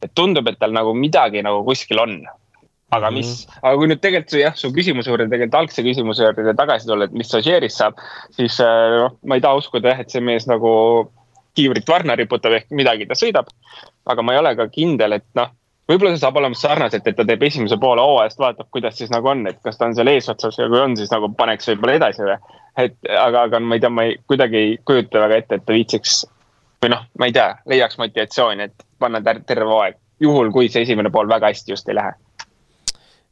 et 0.03 0.12
tundub, 0.14 0.49
et 0.49 0.59
tal 0.59 0.73
nagu 0.73 0.95
midagi 0.95 1.43
nagu 1.43 1.64
kuskil 1.64 2.00
on. 2.00 2.23
aga 2.91 3.11
mis 3.11 3.26
mm, 3.26 3.50
-hmm. 3.50 3.61
aga 3.62 3.76
kui 3.76 3.88
nüüd 3.88 4.00
tegelikult 4.00 4.41
jah, 4.41 4.57
su 4.57 4.71
küsimuse 4.73 5.11
juurde, 5.11 5.29
tegelikult 5.29 5.61
algse 5.61 5.83
küsimuse 5.83 6.23
juurde 6.23 6.55
tagasi 6.55 6.87
tulla, 6.87 7.05
et 7.05 7.12
mis 7.12 7.29
Sažeerist 7.29 7.76
saab, 7.76 7.99
siis 8.31 8.61
äh, 8.61 9.00
noh, 9.00 9.19
ma 9.25 9.35
ei 9.35 9.41
taha 9.41 9.61
uskuda 9.61 9.95
jah, 9.95 10.00
et 10.00 10.11
see 10.11 10.21
mees 10.21 10.47
nagu 10.47 11.11
kiivrit 11.55 11.88
varna 11.88 12.17
riputab 12.19 12.53
ehk 12.53 12.71
midagi 12.71 13.07
ta 13.07 13.14
sõidab. 13.14 13.50
aga 14.07 14.23
ma 14.23 14.33
ei 14.33 14.38
ole 14.38 14.57
ka 14.57 14.69
kindel, 14.69 15.12
et 15.12 15.26
noh 15.35 15.50
võib-olla 15.88 16.14
see 16.14 16.23
saab 16.23 16.38
olema 16.41 16.57
sarnaselt, 16.59 17.07
et 17.07 17.17
ta 17.17 17.26
teeb 17.29 17.43
esimese 17.49 17.79
poole 17.81 18.05
hooajast, 18.05 18.41
vaatab, 18.41 18.69
kuidas 18.75 18.97
siis 18.99 19.12
nagu 19.12 19.29
on, 19.33 19.45
et 19.50 19.59
kas 19.64 19.79
ta 19.79 19.88
on 19.88 19.97
seal 19.97 20.11
eesotsas 20.12 20.59
ja 20.59 20.69
kui 20.71 20.81
on, 20.81 20.97
siis 20.99 21.12
nagu 21.12 21.31
paneks 21.37 21.69
võib-olla 21.73 21.99
edasi 21.99 22.25
või. 22.25 22.37
et 22.85 22.97
aga, 23.11 23.45
aga 23.49 23.61
ma 23.61 23.76
ei 23.76 23.85
tea, 23.85 23.91
ma 23.93 24.07
ei, 24.09 24.17
kuidagi 24.26 24.61
ei 24.61 24.76
kujuta 24.85 25.25
väga 25.26 25.41
ette, 25.43 25.61
et 25.61 25.67
ta 25.67 25.76
viitsiks 25.76 26.23
või 26.83 26.95
noh, 26.95 27.05
ma 27.21 27.29
ei 27.29 27.37
tea, 27.37 27.50
leiaks 27.71 28.00
motivatsiooni, 28.00 28.69
et 28.71 28.87
panna 29.00 29.21
terve 29.25 29.69
hooaeg, 29.71 29.99
juhul 30.25 30.53
kui 30.55 30.71
see 30.73 30.85
esimene 30.87 31.12
pool 31.12 31.29
väga 31.31 31.53
hästi 31.53 31.75
just 31.75 31.88
ei 31.88 31.99
lähe. 32.00 32.17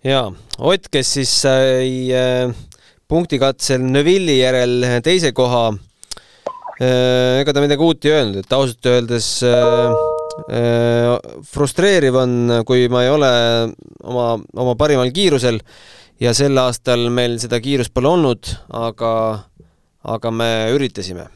ja, 0.05 0.27
Ott, 0.59 0.91
kes 0.93 1.15
siis 1.19 1.33
sai 1.47 2.13
äh, 2.13 2.53
punktikatsel 3.09 3.85
Neville'i 3.85 4.39
järel 4.41 5.03
teise 5.05 5.33
koha 5.33 5.71
äh,. 5.73 7.41
ega 7.41 7.53
ta 7.53 7.65
midagi 7.65 7.85
uut 7.85 8.05
ei 8.05 8.19
öelnud, 8.19 8.43
et 8.45 8.59
ausalt 8.59 8.93
öeldes 8.93 9.39
äh, 9.47 10.12
frustreeriv 11.53 12.17
on, 12.17 12.35
kui 12.67 12.87
ma 12.93 13.03
ei 13.05 13.11
ole 13.13 13.33
oma, 14.03 14.27
oma 14.65 14.75
parimal 14.81 15.13
kiirusel 15.15 15.61
ja 16.23 16.33
sel 16.37 16.59
aastal 16.63 17.09
meil 17.15 17.39
seda 17.43 17.61
kiirust 17.63 17.93
pole 17.95 18.11
olnud, 18.11 18.51
aga, 18.79 19.13
aga 20.17 20.35
me 20.35 20.51
üritasime. 20.75 21.27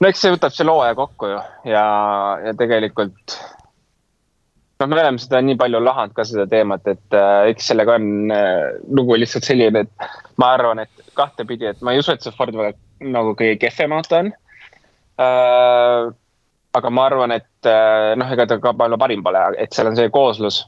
no 0.00 0.08
eks 0.08 0.22
see 0.24 0.32
võtab 0.32 0.54
selle 0.56 0.72
hooaja 0.72 0.96
kokku 0.96 1.28
ju 1.28 1.40
ja, 1.68 1.86
ja 2.46 2.54
tegelikult 2.58 3.34
noh, 4.80 4.88
me 4.88 4.96
oleme 4.96 5.20
seda 5.20 5.40
nii 5.44 5.58
palju 5.60 5.80
lahanud 5.84 6.14
ka 6.16 6.24
seda 6.28 6.46
teemat, 6.50 6.86
et 6.88 7.16
äh, 7.16 7.50
eks 7.52 7.70
sellega 7.72 7.96
on 8.00 8.32
äh, 8.34 8.78
lugu 8.88 9.18
lihtsalt 9.18 9.46
selline, 9.46 9.84
et 9.84 10.08
ma 10.40 10.54
arvan, 10.56 10.82
et 10.84 11.12
kahtepidi, 11.16 11.68
et 11.72 11.84
ma 11.84 11.94
ei 11.94 12.00
usu, 12.00 12.14
et 12.14 12.24
see 12.24 12.34
Ford 12.36 12.56
väga 12.56 12.74
nagu 13.00 13.34
kõige 13.36 13.58
kehvem 13.60 13.96
auto 13.96 14.20
on 14.20 14.32
äh,. 15.20 16.10
Aga 16.74 16.90
ma 16.90 17.08
arvan, 17.08 17.34
et 17.34 17.68
äh, 17.68 18.14
noh, 18.18 18.30
ega 18.34 18.46
ta 18.46 18.60
ka 18.62 18.74
palju 18.78 18.98
parim 19.00 19.22
pole, 19.26 19.42
et 19.58 19.74
seal 19.74 19.90
on 19.90 19.98
see 19.98 20.10
kooslus, 20.14 20.62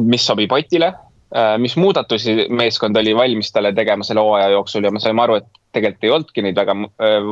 mis 0.00 0.26
sobib 0.26 0.52
Otile 0.56 0.92
äh,. 0.92 1.56
mis 1.58 1.76
muudatusi 1.76 2.48
meeskond 2.50 2.96
oli 2.96 3.14
valmis 3.16 3.52
talle 3.52 3.72
tegema 3.76 4.04
selle 4.04 4.24
hooaja 4.24 4.50
jooksul 4.54 4.84
ja 4.84 4.92
me 4.92 5.00
saime 5.00 5.22
aru, 5.22 5.40
et 5.40 5.62
tegelikult 5.72 6.04
ei 6.04 6.14
olnudki 6.16 6.44
neid 6.44 6.58
väga 6.58 6.76
äh, 6.76 7.30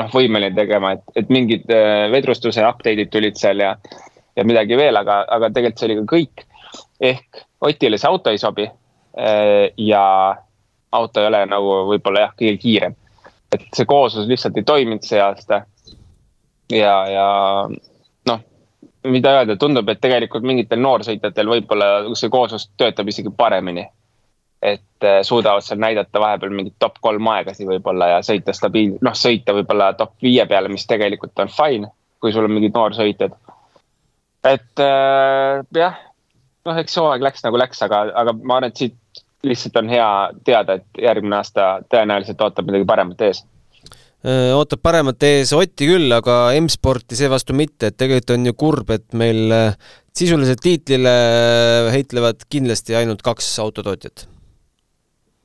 noh, 0.00 0.10
võimeline 0.14 0.56
tegema, 0.56 0.96
et, 0.96 1.04
et 1.16 1.32
mingid 1.32 1.68
vedrustuse 2.12 2.64
update'id 2.66 3.12
tulid 3.12 3.40
seal 3.40 3.64
ja 3.64 3.76
ja 4.38 4.44
midagi 4.46 4.76
veel, 4.78 4.96
aga, 4.96 5.24
aga 5.34 5.50
tegelikult 5.50 5.80
see 5.80 5.88
oli 5.88 5.98
ka 5.98 6.04
kõik. 6.14 6.44
ehk 7.00 7.44
Otile 7.66 7.98
see 7.98 8.06
auto 8.06 8.30
ei 8.30 8.38
sobi. 8.38 8.68
Ja 9.82 10.02
auto 10.92 11.20
ei 11.20 11.26
ole 11.26 11.40
nagu 11.50 11.72
võib-olla 11.88 12.26
jah, 12.26 12.34
kõige 12.38 12.58
kiirem. 12.62 12.94
et 13.52 13.64
see 13.72 13.88
kooslus 13.88 14.28
lihtsalt 14.28 14.56
ei 14.60 14.66
toiminud 14.68 15.02
see 15.02 15.20
aasta. 15.24 15.62
Ja, 16.72 16.94
ja 17.08 17.26
noh, 18.30 18.40
mida 19.08 19.34
öelda, 19.38 19.56
tundub, 19.60 19.88
et 19.88 20.00
tegelikult 20.00 20.46
mingitel 20.46 20.80
noorsõitjatel 20.82 21.52
võib-olla 21.54 21.90
see 22.18 22.32
kooslus 22.32 22.68
töötab 22.76 23.08
isegi 23.08 23.32
paremini. 23.36 23.86
et 24.62 25.04
äh, 25.06 25.20
suudavad 25.22 25.62
seal 25.62 25.78
näidata 25.78 26.20
vahepeal 26.20 26.50
mingit 26.50 26.74
top 26.82 26.96
kolm 27.00 27.28
aegasid 27.30 27.68
võib-olla 27.68 28.08
ja 28.16 28.22
sõita 28.26 28.50
stabiil-, 28.50 28.96
noh 29.00 29.14
sõita 29.14 29.54
võib-olla 29.54 29.92
top 29.94 30.16
viie 30.22 30.46
peale, 30.50 30.68
mis 30.68 30.86
tegelikult 30.86 31.38
on 31.38 31.48
fine, 31.48 31.92
kui 32.18 32.32
sul 32.34 32.48
on 32.48 32.56
mingid 32.56 32.74
noorsõitjad 32.74 33.36
et 34.44 34.82
äh, 34.82 35.64
jah, 35.74 35.98
noh, 36.66 36.78
eks 36.78 36.96
hooaeg 37.00 37.24
läks 37.24 37.44
nagu 37.46 37.60
läks, 37.60 37.82
aga, 37.86 38.04
aga 38.14 38.34
ma 38.38 38.58
arvan, 38.58 38.70
et 38.70 38.82
siit 38.82 39.22
lihtsalt 39.46 39.78
on 39.80 39.90
hea 39.92 40.08
teada, 40.46 40.78
et 40.78 41.02
järgmine 41.02 41.38
aasta 41.38 41.68
tõenäoliselt 41.90 42.42
ootab 42.42 42.68
midagi 42.68 42.86
paremat 42.88 43.22
ees 43.28 43.44
ootab 44.26 44.80
paremat 44.82 45.22
ees 45.22 45.52
Otti 45.54 45.86
küll, 45.86 46.10
aga 46.10 46.48
M-sporti 46.58 47.14
seevastu 47.18 47.54
mitte, 47.54 47.92
et 47.92 47.98
tegelikult 48.00 48.34
on 48.34 48.48
ju 48.48 48.54
kurb, 48.58 48.90
et 48.90 49.06
meil 49.14 49.52
sisuliselt 50.18 50.62
tiitlile 50.64 51.12
heitlevad 51.94 52.42
kindlasti 52.50 52.96
ainult 52.98 53.22
kaks 53.22 53.52
autotootjat. 53.62 54.26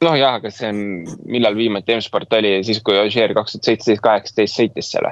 noh 0.04 0.18
jah, 0.20 0.40
aga 0.42 0.50
see 0.52 0.72
on, 0.74 0.80
millal 1.30 1.56
viimati 1.56 1.94
M-sport 1.96 2.34
oli, 2.40 2.58
siis 2.66 2.82
kui 2.84 2.98
Ogier 3.00 3.36
kaks 3.38 3.56
tuhat 3.56 3.70
seitseteist, 3.70 4.04
kaheksateist 4.04 4.60
sõitis 4.60 4.90
seal 4.96 5.12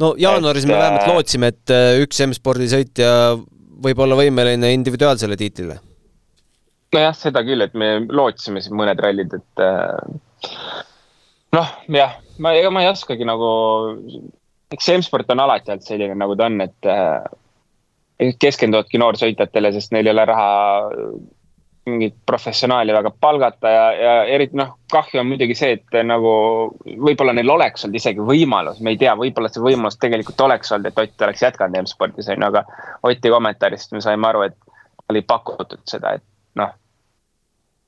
no 0.00 0.14
jaanuaris 0.18 0.64
et, 0.64 0.70
me 0.70 0.78
vähemalt 0.78 1.04
äh, 1.04 1.12
lootsime, 1.12 1.50
et 1.52 1.74
üks 2.02 2.22
M-spordi 2.26 2.70
sõitja 2.72 3.10
võib 3.84 4.00
olla 4.04 4.18
võimeline 4.18 4.72
individuaalsele 4.74 5.36
tiitlile. 5.38 5.78
nojah, 6.94 7.14
seda 7.18 7.42
küll, 7.46 7.64
et 7.64 7.74
me 7.78 7.96
lootsime 8.08 8.62
siin 8.62 8.76
mõned 8.78 9.00
rallid, 9.02 9.34
et 9.34 9.62
äh, 9.62 10.74
noh, 11.58 11.72
jah, 11.90 12.18
ma, 12.38 12.54
ega 12.56 12.70
ma 12.74 12.82
ei 12.84 12.90
oskagi 12.90 13.26
nagu, 13.28 13.48
eks 14.74 14.90
M-sport 14.98 15.30
on 15.34 15.44
alati 15.44 15.74
olnud 15.74 15.86
selline, 15.86 16.18
nagu 16.18 16.36
ta 16.38 16.48
on, 16.50 16.60
et 16.64 18.38
keskenduvadki 18.40 19.00
noorsõitjatele, 19.02 19.72
sest 19.74 19.94
neil 19.94 20.08
ei 20.08 20.14
ole 20.14 20.26
raha 20.30 20.50
mingit 21.84 22.14
professionaali 22.26 22.92
väga 22.96 23.10
palgata 23.20 23.68
ja, 23.68 23.84
ja 23.92 24.12
eriti 24.24 24.56
noh, 24.56 24.70
kahju 24.92 25.20
on 25.20 25.28
muidugi 25.28 25.56
see, 25.58 25.74
et 25.76 25.96
nagu 26.06 26.30
võib-olla 26.86 27.34
neil 27.36 27.50
oleks 27.52 27.84
olnud 27.84 27.98
isegi 28.00 28.24
võimalus, 28.24 28.80
me 28.80 28.94
ei 28.94 29.00
tea, 29.00 29.12
võib-olla 29.20 29.50
see 29.52 29.64
võimalus 29.64 29.98
tegelikult 30.00 30.40
oleks 30.46 30.72
olnud, 30.72 30.88
et 30.88 31.02
Ott 31.04 31.26
oleks 31.26 31.44
jätkanud 31.44 31.82
M-spordis 31.82 32.30
on 32.32 32.40
ju, 32.40 32.48
aga 32.48 32.64
Oti 33.04 33.32
kommentaarist 33.34 33.92
me 33.92 34.00
saime 34.04 34.30
aru, 34.30 34.46
et 34.48 34.56
oli 35.12 35.20
pakutud 35.28 35.82
seda, 35.90 36.16
et 36.16 36.24
noh. 36.60 36.72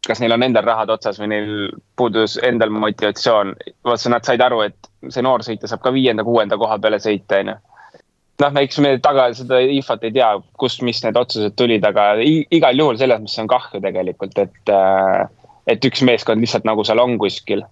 Kas 0.07 0.21
neil 0.23 0.35
on 0.37 0.45
endal 0.47 0.64
rahad 0.66 0.90
otsas 0.95 1.19
või 1.21 1.31
neil 1.33 1.55
puudus 1.99 2.37
endal 2.47 2.71
motivatsioon, 2.75 3.55
vaata 3.87 4.12
nad 4.12 4.27
said 4.27 4.42
aru, 4.45 4.61
et 4.69 4.90
see 5.11 5.25
noor 5.25 5.42
sõitja 5.47 5.71
saab 5.71 5.83
ka 5.85 5.95
viienda-kuuenda 5.95 6.59
koha 6.61 6.79
peale 6.83 7.01
sõita, 7.03 7.40
on 7.42 7.55
ju 7.55 7.57
noh, 8.42 8.59
eks 8.61 8.81
me 8.85 8.92
taga 9.03 9.29
seda 9.37 9.61
infot 9.64 10.05
ei 10.05 10.14
tea, 10.14 10.29
kust, 10.61 10.83
mis 10.87 11.01
need 11.05 11.19
otsused 11.19 11.57
tulid, 11.59 11.85
aga 11.88 12.14
igal 12.23 12.83
juhul 12.83 13.01
selles 13.01 13.23
mõttes 13.23 13.42
on 13.42 13.51
kahju 13.51 13.83
tegelikult, 13.85 14.38
et, 14.42 14.73
äh, 14.73 15.53
et 15.73 15.88
üks 15.88 16.05
meeskond 16.07 16.42
lihtsalt 16.45 16.69
nagu 16.69 16.85
seal 16.87 17.01
on 17.03 17.16
kuskil 17.23 17.64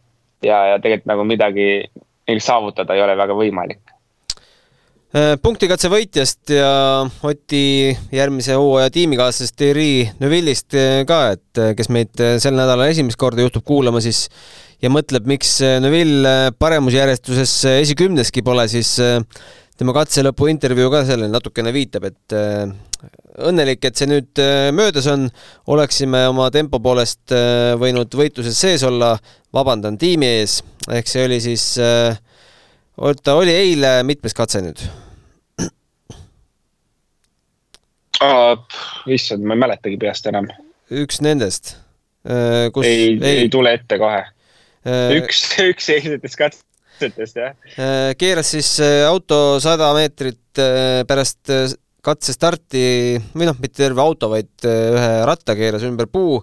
ja, 0.45 0.59
ja 0.73 0.79
tegelikult 0.81 1.11
nagu 1.13 1.27
midagi 1.29 1.69
neil 2.29 2.41
saavutada 2.41 2.97
ei 2.97 3.05
ole 3.05 3.17
väga 3.21 3.37
võimalik. 3.37 3.94
Äh, 5.15 5.35
punktikatse 5.39 5.91
võitjast 5.93 6.51
ja 6.51 6.69
Oti 7.23 7.95
järgmise 8.15 8.57
hooaja 8.59 8.91
tiimikaaslasest 8.95 9.57
Thierry 9.61 10.09
Neuvillist 10.19 10.75
äh, 10.75 11.03
ka, 11.07 11.37
et 11.37 11.65
kes 11.79 11.91
meid 11.95 12.25
sel 12.43 12.57
nädalal 12.59 12.91
esimest 12.91 13.21
korda 13.21 13.45
juhtub 13.45 13.63
kuulama, 13.67 14.03
siis 14.03 14.27
ja 14.83 14.91
mõtleb, 14.91 15.29
miks 15.31 15.61
Neuville 15.81 16.55
paremusjärjestuses 16.59 17.61
esikümneski 17.77 18.43
pole, 18.43 18.67
siis 18.69 18.97
tema 19.79 19.95
katselõpu 19.97 20.49
intervjuu 20.53 20.91
ka 20.93 21.03
sellele 21.07 21.33
natukene 21.33 21.73
viitab, 21.75 22.07
et 22.11 22.35
äh, 22.37 22.71
õnnelik, 23.49 23.83
et 23.87 23.99
see 23.99 24.09
nüüd 24.11 24.43
äh, 24.43 24.69
möödas 24.75 25.09
on, 25.11 25.27
oleksime 25.75 26.25
oma 26.31 26.51
tempo 26.55 26.81
poolest 26.83 27.35
äh, 27.35 27.75
võinud 27.81 28.15
võitluses 28.15 28.59
sees 28.61 28.87
olla, 28.87 29.15
vabandan 29.55 29.99
tiimi 29.99 30.31
ees, 30.41 30.61
ehk 30.91 31.11
see 31.11 31.27
oli 31.27 31.41
siis, 31.43 31.67
ta 31.79 33.39
oli 33.39 33.55
eile 33.55 33.97
mitmes 34.07 34.35
katse 34.35 34.63
nüüd? 34.65 34.83
Issand, 39.11 39.45
ma 39.47 39.57
ei 39.57 39.65
mäletagi 39.65 39.99
peast 40.01 40.29
enam. 40.31 40.49
üks 40.95 41.21
nendest, 41.25 41.75
kus 42.75 42.87
ei, 42.89 43.15
ei, 43.19 43.45
ei 43.45 43.51
tule 43.53 43.75
ette 43.79 43.99
kohe. 44.01 44.23
üks, 45.19 45.47
üks 45.65 45.91
eilsetest 45.95 46.41
katsetest 46.41 47.41
jah? 47.41 47.57
Äh, 47.79 48.13
keeras 48.21 48.53
siis 48.55 48.75
äh, 48.85 49.03
auto 49.09 49.59
sada 49.65 49.91
meetrit 49.97 50.61
äh, 50.63 51.03
pärast 51.09 51.53
katsestarti 52.05 52.87
või 53.33 53.49
noh, 53.49 53.57
mitte 53.61 53.81
terve 53.81 54.03
auto, 54.05 54.29
vaid 54.33 54.67
ühe 54.69 55.13
ratta 55.25 55.57
keeras 55.57 55.87
ümber 55.89 56.11
puu. 56.13 56.43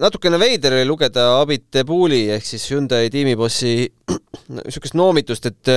Natukene 0.00 0.38
veider 0.40 0.74
oli 0.78 0.86
lugeda 0.88 1.26
Abit 1.40 1.80
Puuli 1.86 2.24
ehk 2.34 2.46
siis 2.46 2.64
Hyundai 2.72 3.10
tiimibossi 3.12 3.74
niisugust 4.56 4.96
noomitust, 4.98 5.46
et 5.50 5.72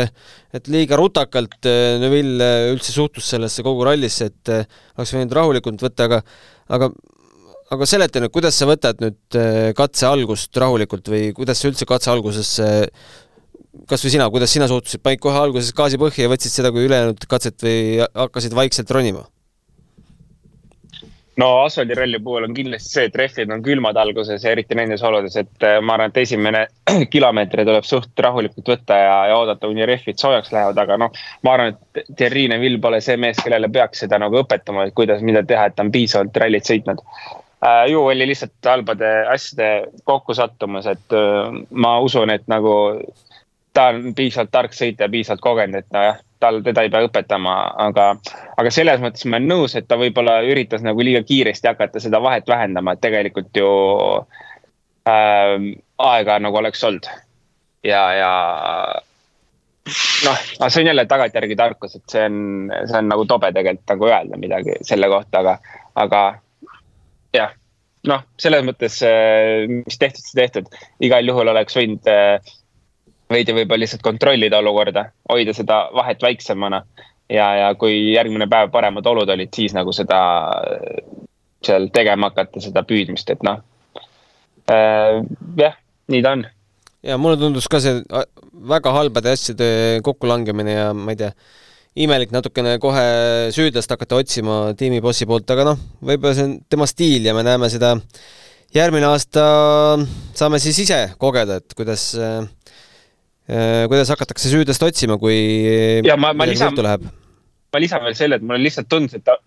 et 0.58 0.72
liiga 0.72 0.98
rutakalt 1.00 1.70
Neville 2.02 2.50
üldse 2.72 2.96
suhtus 2.96 3.30
sellesse 3.34 3.66
kogu 3.66 3.86
rallisse, 3.88 4.32
et 4.32 4.54
oleks 4.98 5.14
võinud 5.14 5.38
rahulikult 5.38 5.86
võtta, 5.86 6.10
aga 6.10 6.22
aga 6.74 6.92
aga 7.76 7.88
seleta 7.90 8.24
nüüd, 8.24 8.32
kuidas 8.32 8.58
sa 8.58 8.68
võtad 8.70 9.02
nüüd 9.04 9.38
äh, 9.38 9.72
katse 9.78 10.08
algust 10.08 10.56
rahulikult 10.56 11.10
või 11.12 11.32
kuidas 11.36 11.62
sa 11.62 11.72
üldse 11.72 11.88
katse 11.90 12.12
alguses 12.14 12.54
kas 13.88 14.04
või 14.04 14.14
sina, 14.14 14.28
kuidas 14.34 14.54
sina 14.54 14.68
suhtusid, 14.72 15.04
panid 15.04 15.22
kohe 15.22 15.38
alguses 15.38 15.74
gaasi 15.76 16.00
põhja 16.02 16.26
ja 16.26 16.32
võtsid 16.32 16.54
seda 16.54 16.72
kui 16.74 16.88
ülejäänud 16.88 17.28
katset 17.30 17.60
või 17.64 18.06
hakkasid 18.08 18.56
vaikselt 18.58 18.94
ronima? 18.96 19.28
No 21.38 21.48
asfaldiralli 21.64 22.20
puhul 22.24 22.48
on 22.48 22.54
kindlasti 22.58 22.94
see, 22.94 23.08
et 23.10 23.16
rehvid 23.16 23.52
on 23.54 23.64
külmad 23.66 23.98
alguses 24.02 24.44
ja 24.44 24.54
eriti 24.56 24.78
nendes 24.78 25.04
oludes, 25.06 25.38
et 25.38 25.66
äh, 25.68 25.80
ma 25.82 25.98
arvan, 25.98 26.14
et 26.14 26.22
esimene 26.24 26.66
kilomeetri 27.14 27.66
tuleb 27.68 27.88
suht 27.88 28.26
rahulikult 28.28 28.74
võtta 28.74 29.02
ja, 29.02 29.18
ja 29.32 29.42
oodata, 29.42 29.68
kuni 29.68 29.86
rehvid 29.86 30.22
soojaks 30.22 30.54
lähevad, 30.56 30.84
aga 30.86 31.02
noh. 31.06 31.26
ma 31.46 31.58
arvan, 31.58 31.76
et 31.76 32.06
Thierry 32.14 32.48
Neville 32.52 32.82
pole 32.84 33.02
see 33.06 33.18
mees, 33.22 33.42
kellele 33.44 33.70
peaks 33.74 34.06
seda 34.06 34.22
nagu 34.22 34.42
õpetama, 34.44 34.88
et 34.88 34.98
kuidas, 34.98 35.22
mida 35.26 35.46
teha, 35.46 35.70
et 35.70 35.78
ta 35.78 35.86
on 35.86 35.94
piisavalt 35.94 36.42
rallit 36.44 36.70
sõitnud 36.70 37.06
Äh, 37.66 37.92
ju 37.92 38.06
oli 38.06 38.28
lihtsalt 38.28 38.66
halbade 38.66 39.28
asjade 39.28 39.88
kokkusattumus, 40.04 40.86
et 40.86 41.14
äh, 41.14 41.56
ma 41.72 42.00
usun, 42.00 42.30
et 42.30 42.44
nagu 42.48 42.74
ta 43.74 43.88
on 43.94 44.14
piisavalt 44.14 44.52
tark 44.54 44.78
sõitja, 44.78 45.10
piisavalt 45.10 45.42
kogenud, 45.42 45.82
et 45.82 45.90
nojah, 45.96 46.20
tal, 46.40 46.62
teda 46.66 46.84
ei 46.86 46.92
pea 46.94 47.06
õpetama, 47.08 47.56
aga, 47.88 48.08
aga 48.58 48.72
selles 48.74 49.02
mõttes 49.04 49.26
ma 49.26 49.40
olen 49.40 49.50
nõus, 49.52 49.76
et 49.78 49.88
ta 49.90 49.98
võib-olla 50.00 50.40
üritas 50.48 50.84
nagu 50.86 51.04
liiga 51.04 51.24
kiiresti 51.28 51.72
hakata 51.72 52.02
seda 52.04 52.22
vahet 52.24 52.48
vähendama, 52.50 52.94
et 52.94 53.04
tegelikult 53.04 53.58
ju 53.58 53.70
äh, 55.10 55.68
aega 56.12 56.40
nagu 56.44 56.62
oleks 56.62 56.84
olnud. 56.88 57.10
ja, 57.88 58.02
ja 58.18 58.32
noh, 60.26 60.42
aga 60.60 60.70
see 60.70 60.84
on 60.84 60.92
jälle 60.92 61.06
tagantjärgi 61.10 61.56
tarkus, 61.56 61.96
et 61.96 62.04
see 62.12 62.26
on, 62.28 62.42
see 62.90 63.00
on 63.00 63.10
nagu 63.12 63.26
tobe 63.30 63.52
tegelikult 63.56 63.96
nagu 63.96 64.12
öelda 64.12 64.42
midagi 64.42 64.76
selle 64.88 65.10
kohta, 65.12 65.44
aga, 65.44 65.80
aga 65.96 66.24
jah, 67.38 67.54
noh, 68.08 68.24
selles 68.42 68.66
mõttes, 68.68 69.00
äh, 69.06 69.66
mis 69.72 70.00
tehtud, 70.00 70.24
see 70.26 70.40
tehtud, 70.42 70.72
igal 71.04 71.28
juhul 71.28 71.54
oleks 71.54 71.78
võinud 71.78 72.12
äh, 72.12 72.38
veidi 73.30 73.56
võib-olla 73.56 73.84
lihtsalt 73.84 74.04
kontrollida 74.06 74.60
olukorda, 74.64 75.10
hoida 75.30 75.54
seda 75.54 75.88
vahet 75.96 76.22
väiksemana. 76.24 76.84
ja, 77.30 77.48
ja 77.56 77.72
kui 77.76 78.14
järgmine 78.14 78.48
päev 78.48 78.72
paremad 78.72 79.06
olud 79.06 79.30
olid, 79.30 79.50
siis 79.56 79.74
nagu 79.76 79.92
seda 79.94 80.20
äh, 80.48 81.02
seal 81.66 81.90
tegema 81.94 82.30
hakata, 82.30 82.62
seda 82.64 82.84
püüdmist, 82.88 83.30
et 83.34 83.44
noh. 83.44 83.64
jah, 85.58 85.76
nii 86.12 86.22
ta 86.24 86.32
on 86.36 86.46
ja 87.08 87.18
mulle 87.22 87.38
tundus 87.40 87.68
ka 87.72 87.80
see 87.84 88.02
a- 88.12 88.26
väga 88.68 88.92
halbade 88.96 89.32
asjade 89.32 89.70
kokkulangemine 90.06 90.74
ja 90.74 90.88
ma 90.98 91.14
ei 91.14 91.20
tea, 91.20 91.32
imelik 92.04 92.34
natukene 92.34 92.78
kohe 92.82 93.06
süüdlast 93.56 93.94
hakata 93.94 94.20
otsima 94.22 94.58
tiimibossi 94.78 95.28
poolt, 95.30 95.50
aga 95.54 95.72
noh, 95.72 95.80
võib-olla 96.04 96.36
see 96.38 96.48
on 96.50 96.58
tema 96.70 96.88
stiil 96.90 97.26
ja 97.30 97.36
me 97.38 97.46
näeme 97.48 97.70
seda 97.74 97.96
järgmine 98.76 99.08
aasta, 99.10 99.46
saame 100.38 100.60
siis 100.62 100.82
ise 100.84 101.00
kogeda, 101.22 101.62
et 101.62 101.78
kuidas 101.78 102.10
äh, 102.20 102.42
kuidas 103.88 104.10
hakatakse 104.12 104.50
süüdlast 104.52 104.84
otsima, 104.84 105.18
kui 105.22 105.38
Ja 106.06 106.18
ma- 106.20 106.34
ma 106.34 106.46
lisan- 106.50 106.76
ma 107.74 107.80
lisan 107.84 108.04
veel 108.04 108.16
selle, 108.18 108.36
et 108.40 108.44
mulle 108.44 108.64
lihtsalt 108.66 108.90
tundus, 108.92 109.16
et 109.18 109.24
ta, 109.28 109.38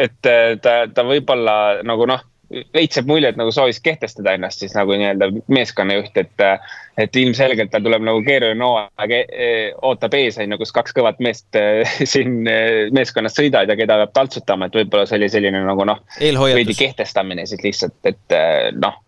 et 0.00 0.26
äh, 0.26 0.56
ta, 0.62 0.82
ta 0.94 1.04
võib-olla 1.06 1.82
nagu 1.86 2.06
noh, 2.10 2.22
veits 2.74 2.98
jääb 2.98 3.06
mulje, 3.06 3.28
et 3.30 3.36
nagu 3.38 3.52
soovis 3.54 3.78
kehtestada 3.80 4.32
ennast 4.34 4.58
siis 4.64 4.72
nagu 4.74 4.90
nii-öelda 4.98 5.28
meeskonnajuht, 5.46 6.16
et. 6.18 6.46
et 7.00 7.16
ilmselgelt 7.16 7.70
tal 7.72 7.80
tuleb 7.84 8.02
nagu 8.04 8.18
keeruline 8.26 8.66
hooaeg 8.66 9.12
eh, 9.14 9.70
ootab 9.86 10.12
ees, 10.18 10.36
on 10.42 10.50
ju, 10.52 10.58
kus 10.60 10.72
kaks 10.74 10.92
kõvat 10.92 11.22
meest 11.24 11.56
siin 12.12 12.42
meeskonnas 12.92 13.38
sõidavad 13.38 13.70
ja 13.70 13.76
keda 13.78 14.00
peab 14.02 14.12
taltsutama, 14.18 14.66
et 14.66 14.74
võib-olla 14.80 15.06
see 15.08 15.16
oli 15.20 15.30
selline 15.32 15.62
nagu 15.64 15.86
noh. 15.88 16.02
veidi 16.18 16.74
kehtestamine 16.76 17.46
siis 17.46 17.62
lihtsalt, 17.64 17.96
et 18.10 18.36
noh 18.82 18.98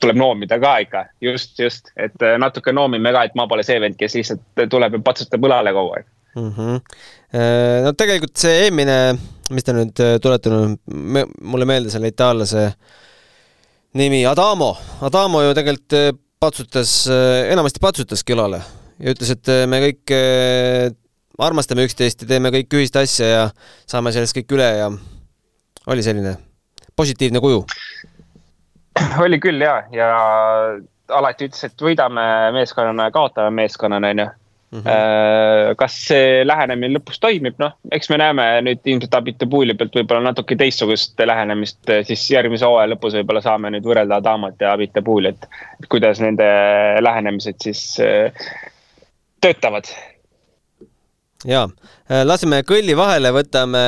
tuleb 0.00 0.18
noomida 0.20 0.58
ka 0.62 0.76
ikka, 0.84 1.04
just, 1.24 1.58
just, 1.60 1.92
et 1.96 2.24
eh, 2.24 2.38
natuke 2.40 2.72
noomime 2.76 3.12
ka, 3.14 3.26
et 3.28 3.36
ma 3.38 3.46
pole 3.50 3.64
see 3.66 3.80
vend, 3.82 3.98
kes 4.00 4.16
lihtsalt 4.18 4.64
tuleb 4.72 4.96
ja 4.96 5.02
patsutab 5.04 5.46
õlale 5.48 5.74
kogu 5.76 5.94
aeg. 5.98 6.08
mm. 6.34 6.50
-hmm. 6.56 6.80
no 7.84 7.92
tegelikult 7.92 8.36
see 8.36 8.64
eelmine, 8.64 8.96
mis 9.50 9.66
ta 9.66 9.76
nüüd 9.76 10.00
äh, 10.00 10.16
tuletanud, 10.22 10.80
mulle 11.40 11.68
meeldis 11.68 11.96
selle 11.98 12.08
itaallase 12.08 12.72
nimi 13.94 14.26
Adamo. 14.26 14.76
Adamo 15.00 15.42
ju 15.42 15.54
tegelikult 15.54 15.98
äh, 15.98 16.12
patsutas, 16.40 16.92
enamasti 17.52 17.82
patsutaski 17.82 18.32
õlale 18.32 18.62
ja 19.00 19.14
ütles, 19.14 19.32
et 19.34 19.50
äh, 19.50 19.64
me 19.70 19.80
kõik 19.84 20.12
äh, 20.14 20.92
armastame 21.40 21.86
üksteist 21.88 22.24
ja 22.24 22.28
teeme 22.34 22.52
kõik 22.54 22.78
ühist 22.78 22.96
asja 23.00 23.28
ja 23.28 23.42
saame 23.88 24.12
sellest 24.14 24.36
kõik 24.36 24.56
üle 24.58 24.68
ja 24.76 24.90
oli 25.90 26.04
selline 26.04 26.36
positiivne 26.96 27.40
kuju. 27.40 27.62
oli 29.24 29.40
küll 29.42 29.62
ja, 29.64 29.80
ja 29.94 30.10
alati 31.10 31.48
ütles, 31.48 31.64
et 31.66 31.82
võidame 31.82 32.22
meeskonnana 32.54 33.08
ja 33.08 33.14
kaotame 33.14 33.62
meeskonnana, 33.62 34.14
onju. 34.14 34.30
Mhm. 34.70 35.72
kas 35.74 35.94
see 36.06 36.44
lähenemine 36.46 36.94
lõpus 36.94 37.18
toimib, 37.18 37.56
noh, 37.58 37.72
eks 37.90 38.06
me 38.12 38.20
näeme 38.20 38.44
nüüd 38.62 38.84
ilmselt 38.86 39.16
Abitabuuli 39.18 39.74
pealt 39.74 39.96
võib-olla 39.98 40.28
natuke 40.28 40.54
teistsugust 40.54 41.18
lähenemist, 41.26 41.80
siis 42.06 42.22
järgmise 42.30 42.68
hooaja 42.68 42.92
lõpus 42.92 43.16
võib-olla 43.18 43.42
saame 43.42 43.72
nüüd 43.74 43.88
võrrelda 43.90 44.20
Adamat 44.22 44.62
ja 44.62 44.76
Abitabuuli, 44.76 45.34
et 45.34 45.90
kuidas 45.90 46.22
nende 46.22 46.46
lähenemised 47.02 47.58
siis 47.66 47.82
äh, 47.98 48.30
töötavad. 49.42 49.90
jaa, 51.50 51.66
laseme 52.22 52.62
kõlli 52.62 52.94
vahele, 52.94 53.34
võtame 53.34 53.84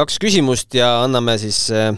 kaks 0.00 0.16
küsimust 0.22 0.80
ja 0.80 0.94
anname 1.04 1.36
siis 1.42 1.66
äh, 1.76 1.92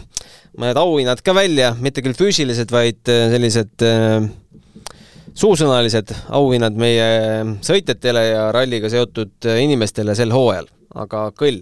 mõned 0.59 0.79
auhinnad 0.79 1.21
ka 1.25 1.35
välja, 1.35 1.73
mitte 1.79 2.03
küll 2.05 2.17
füüsilised, 2.17 2.71
vaid 2.73 3.11
äh, 3.11 3.27
sellised 3.33 3.85
äh, 3.85 4.25
suusõnalised 5.35 6.13
auhinnad 6.35 6.77
meie 6.79 7.07
sõitjatele 7.65 8.25
ja 8.29 8.49
ralliga 8.55 8.91
seotud 8.91 9.49
inimestele 9.59 10.15
sel 10.15 10.33
hooajal, 10.35 10.69
aga 10.95 11.29
kõll. 11.35 11.61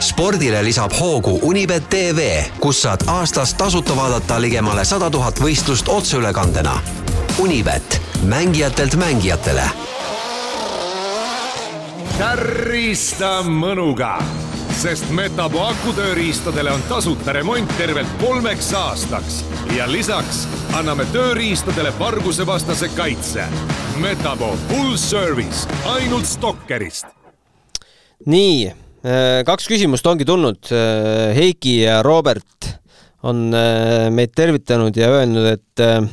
spordile 0.00 0.60
lisab 0.62 0.92
hoogu 0.94 1.40
Unibet 1.42 1.88
tv, 1.90 2.28
kus 2.60 2.84
saad 2.84 3.02
aastas 3.10 3.54
tasuta 3.58 3.96
vaadata 3.96 4.38
ligemale 4.40 4.84
sada 4.84 5.10
tuhat 5.10 5.40
võistlust 5.40 5.88
otseülekandena. 5.88 6.78
Unibet, 7.42 8.00
mängijatelt 8.28 8.94
mängijatele 8.94 9.66
tärista 12.18 13.44
mõnuga, 13.46 14.16
sest 14.78 15.08
Metapo 15.10 15.58
akutööriistadele 15.66 16.70
on 16.70 16.82
tasuta 16.86 17.32
remont 17.34 17.70
tervelt 17.78 18.10
kolmeks 18.20 18.68
aastaks 18.78 19.40
ja 19.74 19.88
lisaks 19.90 20.44
anname 20.78 21.02
tööriistadele 21.10 21.90
vargusevastase 21.98 22.86
kaitse. 22.94 23.48
Metapo 23.98 24.52
full 24.68 24.94
service 25.00 25.66
ainult 25.90 26.30
Stalkerist. 26.30 27.10
nii, 28.26 28.70
kaks 29.46 29.66
küsimust 29.66 30.06
ongi 30.06 30.28
tulnud. 30.28 30.70
Heiki 31.34 31.80
ja 31.82 31.98
Robert 32.06 32.70
on 33.26 33.48
äh, 33.50 34.06
meid 34.14 34.30
tervitanud 34.38 34.96
ja 34.96 35.10
öelnud, 35.10 35.56
et 35.56 35.82
äh, 35.82 36.06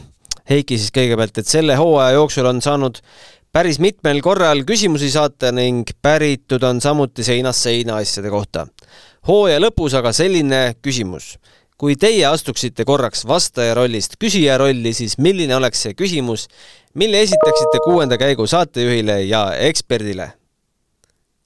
Heiki 0.50 0.78
siis 0.78 0.90
kõigepealt, 0.94 1.38
et 1.38 1.50
selle 1.50 1.78
hooaja 1.78 2.18
jooksul 2.18 2.50
on 2.50 2.62
saanud 2.62 2.98
päris 3.56 3.78
mitmel 3.80 4.18
korral 4.20 4.66
küsimusi 4.68 5.08
saata 5.14 5.48
ning 5.56 5.88
päritud 6.04 6.64
on 6.68 6.82
samuti 6.84 7.24
seinast 7.24 7.64
seina 7.64 8.02
asjade 8.04 8.28
kohta. 8.28 8.66
hooaja 9.28 9.62
lõpus 9.64 9.94
aga 9.96 10.12
selline 10.12 10.76
küsimus. 10.84 11.38
kui 11.78 11.96
teie 11.96 12.26
astuksite 12.26 12.84
korraks 12.86 13.24
vastaja 13.28 13.74
rollist 13.74 14.18
küsija 14.20 14.58
rolli, 14.58 14.92
siis 14.94 15.18
milline 15.18 15.56
oleks 15.56 15.86
see 15.86 15.94
küsimus, 15.94 16.48
mille 16.94 17.22
esitaksite 17.22 17.80
kuuenda 17.86 18.18
käigu 18.18 18.48
saatejuhile 18.48 19.22
ja 19.24 19.46
eksperdile? 19.70 20.34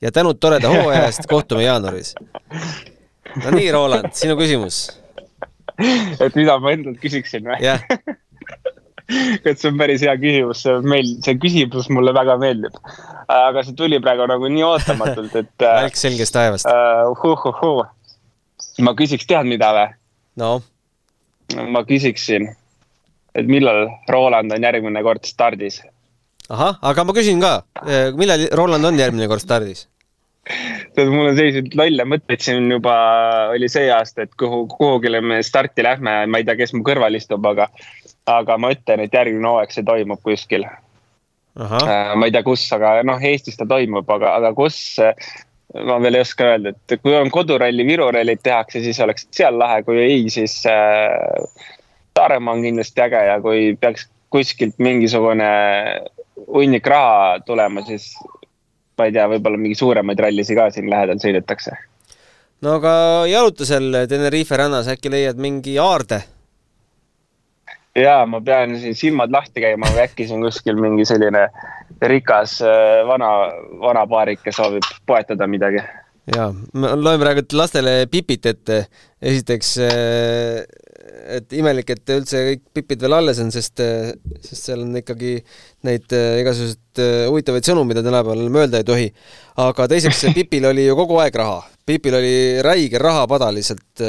ja 0.02 0.12
tänud 0.12 0.40
toreda 0.42 0.70
hooaja 0.70 1.06
eest, 1.06 1.30
kohtume 1.30 1.64
jaanuaris. 1.64 2.16
no 3.44 3.52
nii, 3.54 3.72
Roland, 3.72 4.16
sinu 4.18 4.34
küsimus. 4.40 4.88
et 5.78 6.36
mida 6.36 6.58
ma 6.58 6.74
endalt 6.74 6.98
küsiksin 7.06 7.46
või? 7.46 7.62
jah, 7.62 7.86
et 9.48 9.58
see 9.58 9.70
on 9.72 9.78
päris 9.80 10.04
hea 10.06 10.16
küsimus, 10.22 10.64
see 10.66 10.80
meil, 10.86 11.12
see 11.26 11.38
küsimus 11.42 11.90
mulle 11.94 12.14
väga 12.16 12.38
meeldib. 12.42 12.76
aga 13.34 13.64
see 13.66 13.78
tuli 13.78 14.00
praegu 14.04 14.28
nagu 14.30 14.50
nii 14.52 14.66
ootamatult, 14.68 15.36
et 15.42 15.68
välk 15.82 16.00
selgest 16.00 16.36
taevast. 16.36 16.70
uh, 16.70 17.14
huh, 17.24 17.38
huh, 17.44 17.62
huh. 17.62 18.74
ma 18.86 18.96
küsiks, 18.98 19.28
tead 19.30 19.50
mida 19.50 19.72
või? 19.76 19.88
no, 20.42 20.56
ma 21.74 21.84
küsiksin, 21.88 22.52
et 23.36 23.50
millal 23.50 23.88
Roland 24.10 24.54
on 24.56 24.70
järgmine 24.70 25.06
kord 25.06 25.26
stardis? 25.30 25.82
ahah, 26.50 26.78
aga 26.82 27.06
ma 27.06 27.16
küsin 27.18 27.42
ka, 27.42 27.56
millal 28.18 28.50
Roland 28.58 28.92
on 28.92 29.00
järgmine 29.00 29.30
kord 29.32 29.46
stardis? 29.46 29.88
tead, 30.96 31.10
mul 31.12 31.30
on 31.30 31.38
selliseid 31.38 31.76
lolle 31.78 32.06
mõtteid 32.10 32.44
siin 32.44 32.70
juba 32.72 32.96
oli 33.54 33.70
see 33.72 33.90
aasta, 33.94 34.26
et 34.26 34.36
kuhu, 34.40 34.64
kuhugile 34.72 35.22
me 35.22 35.42
starti 35.46 35.86
lähme, 35.86 36.16
ma 36.30 36.42
ei 36.42 36.48
tea, 36.48 36.58
kes 36.60 36.74
mu 36.76 36.84
kõrval 36.88 37.18
istub, 37.20 37.46
aga, 37.52 37.70
aga 38.30 38.58
ma 38.62 38.74
ütlen, 38.76 39.04
et 39.06 39.16
järgmine 39.16 39.48
hooaeg 39.48 39.74
see 39.74 39.86
toimub 39.88 40.22
kuskil. 40.26 40.68
ma 41.60 42.28
ei 42.28 42.32
tea, 42.32 42.44
kus, 42.46 42.68
aga 42.76 43.00
noh, 43.08 43.20
Eestis 43.32 43.58
ta 43.60 43.68
toimub, 43.68 44.10
aga, 44.16 44.36
aga 44.40 44.54
kus, 44.56 44.78
ma 45.76 45.98
veel 46.04 46.20
ei 46.20 46.24
oska 46.26 46.54
öelda, 46.54 46.74
et 46.74 47.02
kui 47.02 47.16
on 47.18 47.32
koduralli, 47.34 47.86
Viru 47.88 48.08
rallid 48.16 48.42
tehakse, 48.46 48.84
siis 48.86 49.00
oleks 49.04 49.28
seal 49.36 49.60
lahe, 49.60 49.84
kui 49.88 50.00
ei, 50.02 50.24
siis 50.34 50.62
äh, 50.70 51.68
Saaremaa 52.20 52.54
on 52.58 52.64
kindlasti 52.66 53.00
äge 53.00 53.20
ja 53.30 53.38
kui 53.40 53.76
peaks 53.80 54.10
kuskilt 54.30 54.76
mingisugune 54.84 55.52
hunnik 56.48 56.88
raha 56.88 57.40
tulema, 57.46 57.84
siis 57.88 58.12
ma 59.00 59.08
ei 59.08 59.14
tea, 59.16 59.28
võib-olla 59.32 59.60
mingi 59.62 59.78
suuremaid 59.80 60.20
rallisid 60.20 60.58
ka 60.60 60.68
siin 60.76 60.90
lähedal 60.92 61.22
sõidetakse. 61.24 61.78
no 62.66 62.76
aga 62.80 62.92
jaluta 63.32 63.68
seal 63.68 64.04
Tenerife 64.12 64.60
rannas, 64.60 64.90
äkki 64.92 65.12
leiad 65.14 65.40
mingi 65.40 65.78
aarde? 65.80 66.22
Ja 67.98 68.26
ma 68.30 68.42
pean 68.46 68.76
siin 68.80 68.96
silmad 68.98 69.32
lahti 69.34 69.64
käima 69.64 69.90
äkki 70.04 70.28
siin 70.30 70.44
kuskil 70.46 70.78
mingi 70.80 71.06
selline 71.08 71.48
rikas 72.02 72.60
äh, 72.62 73.02
vana, 73.08 73.32
vanapaarik, 73.82 74.44
kes 74.44 74.60
soovib 74.60 74.86
poetada 75.08 75.48
midagi. 75.48 75.82
ja, 76.36 76.52
ma 76.74 76.94
loen 76.96 77.22
praegu 77.22 77.46
lastele 77.58 78.06
Pipit 78.12 78.46
ette. 78.46 78.86
esiteks, 79.20 79.74
et 81.36 81.54
imelik, 81.60 81.90
et 81.92 82.12
üldse 82.16 82.44
kõik 82.46 82.62
Pipid 82.78 83.02
veel 83.04 83.18
alles 83.18 83.42
on, 83.44 83.50
sest, 83.52 83.82
sest 84.46 84.70
seal 84.70 84.86
on 84.86 84.96
ikkagi 84.96 85.34
neid 85.84 86.08
igasuguseid 86.14 87.02
huvitavaid 87.28 87.68
sõnu, 87.68 87.84
mida 87.90 88.04
tänapäeval 88.06 88.46
enam 88.46 88.60
öelda 88.62 88.80
ei 88.80 88.88
tohi. 88.88 89.10
aga 89.60 89.90
teiseks, 89.92 90.30
Pipil 90.38 90.70
oli 90.72 90.88
ju 90.88 90.96
kogu 91.00 91.20
aeg 91.20 91.36
raha. 91.36 91.64
Pipil 91.90 92.16
oli 92.16 92.36
räige 92.64 93.02
rahapada 93.02 93.50
lihtsalt 93.52 94.04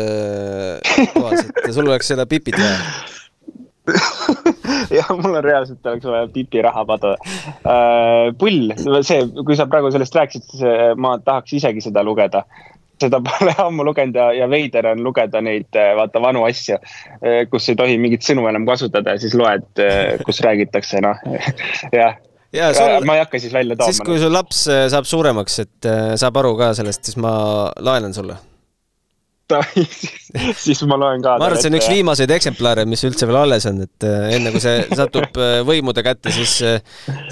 toas, 1.16 1.48
et 1.48 1.72
sul 1.74 1.88
oleks 1.88 2.12
seda 2.12 2.28
Pipit 2.30 2.60
vaja 2.60 3.09
jah, 4.98 5.08
mul 5.16 5.34
on 5.34 5.44
reaalselt 5.44 5.86
oleks 5.86 6.06
vaja 6.06 6.28
Pipi 6.32 6.62
rahapada 6.62 7.14
äh,. 7.16 8.32
pull, 8.38 8.72
see, 9.06 9.22
kui 9.44 9.56
sa 9.58 9.66
praegu 9.70 9.90
sellest 9.92 10.16
rääkisid, 10.16 10.46
siis 10.52 10.66
äh, 10.66 10.90
ma 11.00 11.16
tahaks 11.24 11.56
isegi 11.58 11.84
seda 11.84 12.04
lugeda. 12.06 12.44
seda 13.00 13.22
pole 13.24 13.54
ammu 13.66 13.86
lugenud 13.88 14.16
ja, 14.16 14.30
ja 14.36 14.48
veider 14.50 14.90
on 14.92 15.04
lugeda 15.04 15.40
neid, 15.40 15.70
vaata, 15.96 16.20
vanu 16.20 16.44
asju, 16.44 16.76
kus 17.50 17.70
ei 17.72 17.78
tohi 17.80 17.96
mingit 17.98 18.26
sõnu 18.26 18.44
enam 18.50 18.66
kasutada 18.68 19.16
ja 19.16 19.22
siis 19.22 19.36
loed, 19.38 19.70
kus 20.26 20.42
räägitakse, 20.44 21.00
noh, 21.04 21.24
jah 21.96 22.20
ja 22.52 22.72
sul, 22.74 23.06
ma 23.06 23.16
ei 23.16 23.24
hakka 23.24 23.40
siis 23.40 23.54
välja 23.54 23.78
tooma. 23.78 23.94
siis, 23.94 24.04
kui 24.04 24.20
sul 24.20 24.34
laps 24.34 24.66
saab 24.92 25.08
suuremaks, 25.08 25.58
et 25.64 25.90
saab 26.20 26.42
aru 26.42 26.56
ka 26.60 26.72
sellest, 26.76 27.06
siis 27.08 27.16
ma 27.22 27.32
laenan 27.80 28.12
sulle 28.16 28.36
siis, 29.74 30.00
siis 30.64 30.82
ma 30.88 30.98
loen 31.00 31.22
ka. 31.24 31.36
ma 31.40 31.48
arvan, 31.48 31.58
et 31.58 31.64
see 31.64 31.72
on 31.72 31.78
üks 31.80 31.90
viimaseid 31.90 32.34
eksemplare, 32.34 32.86
mis 32.88 33.04
üldse 33.06 33.28
veel 33.28 33.40
alles 33.42 33.66
on, 33.70 33.82
et 33.86 34.06
äh, 34.06 34.34
enne 34.36 34.52
kui 34.54 34.62
see 34.62 34.84
satub 34.98 35.40
äh, 35.40 35.60
võimude 35.66 36.04
kätte, 36.06 36.32
siis, 36.34 36.58
äh, 36.66 36.80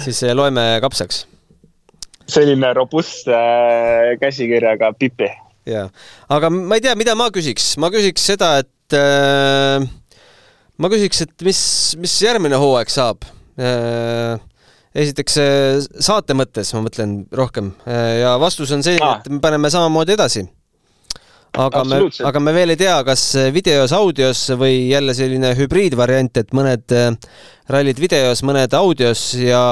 siis 0.03 0.23
loeme 0.35 0.65
kapsaks. 0.83 1.23
selline 2.29 2.73
robustse 2.77 3.39
käsikirjaga 4.21 4.91
pipi. 4.99 5.29
jaa, 5.69 5.87
aga 6.35 6.51
ma 6.53 6.79
ei 6.79 6.85
tea, 6.85 6.97
mida 6.99 7.15
ma 7.19 7.29
küsiks, 7.33 7.73
ma 7.81 7.91
küsiks 7.93 8.27
seda, 8.33 8.57
et 8.63 8.97
äh, 8.97 9.87
ma 10.79 10.91
küsiks, 10.91 11.25
et 11.25 11.47
mis, 11.47 11.63
mis 12.01 12.19
järgmine 12.25 12.59
hooaeg 12.59 12.91
saab 12.93 13.27
äh, 13.59 14.37
esiteks 14.99 15.35
saate 16.01 16.33
mõttes 16.33 16.71
ma 16.73 16.81
mõtlen 16.81 17.19
rohkem 17.37 17.67
ja 17.85 18.31
vastus 18.41 18.71
on 18.73 18.81
see, 18.83 18.97
et 18.97 19.27
me 19.29 19.37
paneme 19.43 19.69
samamoodi 19.69 20.15
edasi 20.15 20.47
aga 21.57 21.83
me, 21.87 21.99
aga 22.29 22.41
me 22.43 22.53
veel 22.53 22.73
ei 22.73 22.79
tea, 22.79 22.97
kas 23.07 23.23
videos, 23.53 23.93
audios 23.95 24.43
või 24.59 24.89
jälle 24.91 25.15
selline 25.17 25.53
hübriidvariant, 25.57 26.41
et 26.41 26.53
mõned 26.55 26.95
äh, 26.95 27.09
rallid 27.73 28.01
videos, 28.01 28.43
mõned 28.45 28.73
audios 28.77 29.31
ja, 29.39 29.63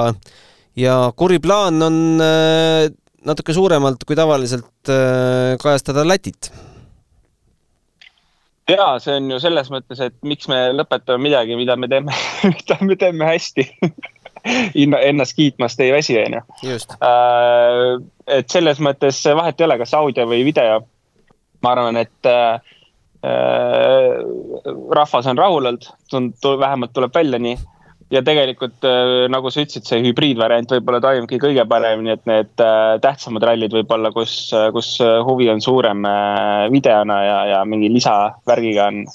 ja 0.78 0.98
kuri 1.18 1.40
plaan 1.44 1.82
on 1.86 2.00
äh, 2.24 2.88
natuke 3.28 3.56
suuremalt 3.56 4.08
kui 4.08 4.18
tavaliselt 4.18 4.92
äh, 4.94 5.54
kajastada 5.62 6.06
Lätit. 6.08 6.52
ja 8.68 8.98
see 9.04 9.16
on 9.20 9.32
ju 9.32 9.40
selles 9.44 9.72
mõttes, 9.74 10.02
et 10.04 10.18
miks 10.28 10.50
me 10.52 10.68
lõpetame 10.76 11.30
midagi, 11.30 11.56
mida 11.60 11.78
me 11.78 11.90
teeme 11.92 12.16
mida 12.58 12.82
me 12.82 13.00
teeme 13.00 13.34
hästi 13.34 13.70
ennast 14.78 15.36
kiitmast 15.36 15.80
ei 15.84 15.92
väsi, 15.92 16.16
onju. 16.22 16.42
et 18.32 18.54
selles 18.54 18.80
mõttes 18.80 19.20
vahet 19.36 19.60
ei 19.60 19.66
ole, 19.66 19.78
kas 19.82 19.96
audio 19.98 20.28
või 20.30 20.46
video 20.48 20.86
ma 21.63 21.74
arvan, 21.74 21.98
et 21.98 22.30
äh, 22.30 22.60
äh, 23.26 24.22
rahvas 24.96 25.28
on 25.28 25.38
rahul 25.38 25.72
olnud, 25.72 25.89
vähemalt 26.60 26.93
tuleb 26.93 27.15
välja 27.15 27.39
nii. 27.39 27.58
ja 28.12 28.22
tegelikult 28.24 28.86
äh, 28.88 29.26
nagu 29.28 29.50
sa 29.52 29.65
ütlesid, 29.65 29.84
see 29.84 30.00
hübriidvariant 30.06 30.72
võib-olla 30.72 31.02
toimibki 31.04 31.41
kõige 31.43 31.65
paremini, 31.67 32.13
et 32.15 32.24
need 32.30 32.63
äh, 32.63 32.96
tähtsamad 33.04 33.43
rallid 33.43 33.74
võib-olla, 33.76 34.13
kus, 34.15 34.54
kus 34.74 34.93
huvi 35.28 35.50
on 35.52 35.62
suurem 35.62 36.08
videona 36.72 37.17
ja, 37.26 37.39
ja 37.52 37.63
mingi 37.67 37.91
lisavärgiga 37.91 38.91
on 38.91 39.08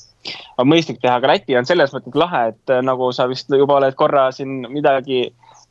on 0.60 0.68
mõistlik 0.70 1.00
teha, 1.02 1.16
aga 1.18 1.32
Läti 1.32 1.56
on 1.58 1.66
selles 1.66 1.90
mõttes 1.90 2.14
lahe, 2.14 2.42
et 2.52 2.72
nagu 2.86 3.08
sa 3.16 3.24
vist 3.26 3.48
juba 3.50 3.80
oled 3.80 3.96
korra 3.98 4.28
siin 4.30 4.68
midagi 4.70 5.24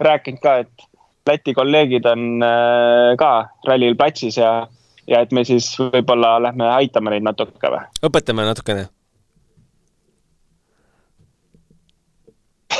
rääkinud 0.03 0.41
ka, 0.43 0.57
et 0.65 0.89
Läti 1.29 1.53
kolleegid 1.55 2.09
on 2.09 2.43
ka 3.21 3.31
rallil 3.69 3.95
platsis 3.95 4.41
ja 4.41 4.65
ja 5.09 5.21
et 5.21 5.31
me 5.31 5.43
siis 5.47 5.67
võib-olla 5.79 6.35
lähme 6.47 6.67
aitame 6.77 7.15
neid 7.15 7.25
natuke 7.25 7.71
või? 7.73 7.85
õpetame 8.07 8.47
natukene 8.47 8.87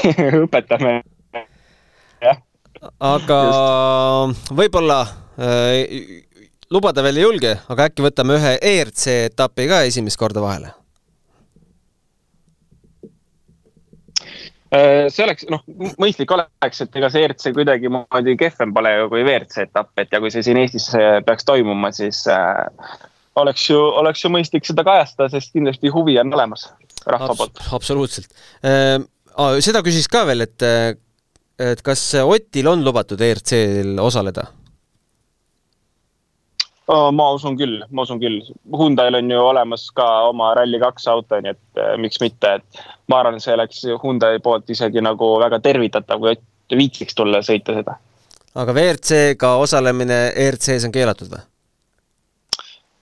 õpetame, 0.46 0.94
jah. 2.24 2.38
aga 3.12 3.40
võib-olla 4.58 5.02
äh, 5.38 6.22
lubada 6.74 7.04
veel 7.06 7.22
ei 7.22 7.26
julge, 7.28 7.56
aga 7.70 7.90
äkki 7.90 8.06
võtame 8.06 8.40
ühe 8.40 8.56
ERC 8.74 9.08
etapi 9.30 9.68
ka 9.70 9.84
esimest 9.90 10.18
korda 10.18 10.42
vahele 10.44 10.81
see 14.72 15.26
oleks, 15.26 15.46
noh, 15.52 15.64
mõistlik 16.00 16.32
oleks, 16.32 16.84
et 16.86 16.96
ega 16.96 17.10
see 17.12 17.26
ERC 17.28 17.50
kuidagimoodi 17.58 18.38
kehvem 18.40 18.72
pole 18.76 18.94
ju 18.96 19.10
kui 19.12 19.26
WRC 19.26 19.66
etapp, 19.66 19.92
et 20.00 20.14
ja 20.14 20.22
kui 20.24 20.32
see 20.32 20.46
siin 20.48 20.60
Eestis 20.62 20.88
äh, 20.96 21.20
peaks 21.28 21.48
toimuma, 21.48 21.92
siis 21.96 22.24
äh, 22.32 22.96
oleks 23.42 23.68
ju, 23.68 23.80
oleks 24.02 24.24
ju 24.24 24.32
mõistlik 24.32 24.68
seda 24.68 24.86
kajastada, 24.88 25.32
sest 25.34 25.52
kindlasti 25.56 25.92
huvi 25.92 26.16
on 26.22 26.32
olemas 26.38 26.70
rahva 27.10 27.36
poolt 27.36 27.58
Abs. 27.58 27.74
absoluutselt 27.76 28.44
äh,. 28.64 29.00
seda 29.64 29.84
küsis 29.84 30.08
ka 30.12 30.24
veel, 30.30 30.46
et, 30.48 30.68
et 31.60 31.84
kas 31.84 32.04
Otil 32.24 32.72
on 32.72 32.84
lubatud 32.86 33.22
ERC-l 33.28 34.00
osaleda? 34.04 34.48
Ma 36.90 37.28
usun 37.36 37.58
küll, 37.60 37.82
ma 37.92 38.06
usun 38.08 38.20
küll. 38.20 38.40
Hyundai'l 38.74 39.20
on 39.20 39.32
ju 39.32 39.42
olemas 39.42 39.86
ka 39.96 40.08
oma 40.30 40.54
Rally2 40.58 41.10
auto, 41.14 41.42
nii 41.42 41.54
et 41.54 41.82
äh, 41.82 41.94
miks 42.02 42.22
mitte, 42.24 42.56
et 42.60 42.82
ma 43.08 43.22
arvan, 43.22 43.40
see 43.44 43.54
oleks 43.54 43.84
Hyundai 44.04 44.40
poolt 44.44 44.70
isegi 44.70 45.04
nagu 45.04 45.36
väga 45.40 45.62
tervitatav, 45.64 46.20
kui 46.20 46.36
Ott 46.72 46.78
viitsiks 46.78 47.16
tulla 47.16 47.42
ja 47.42 47.44
sõita 47.44 47.74
seda. 47.76 47.98
aga 48.56 48.74
WRC-ga 48.74 49.56
osalemine 49.60 50.20
ERC-s 50.36 50.86
on 50.88 50.92
keelatud 50.92 51.28
või? 51.32 51.42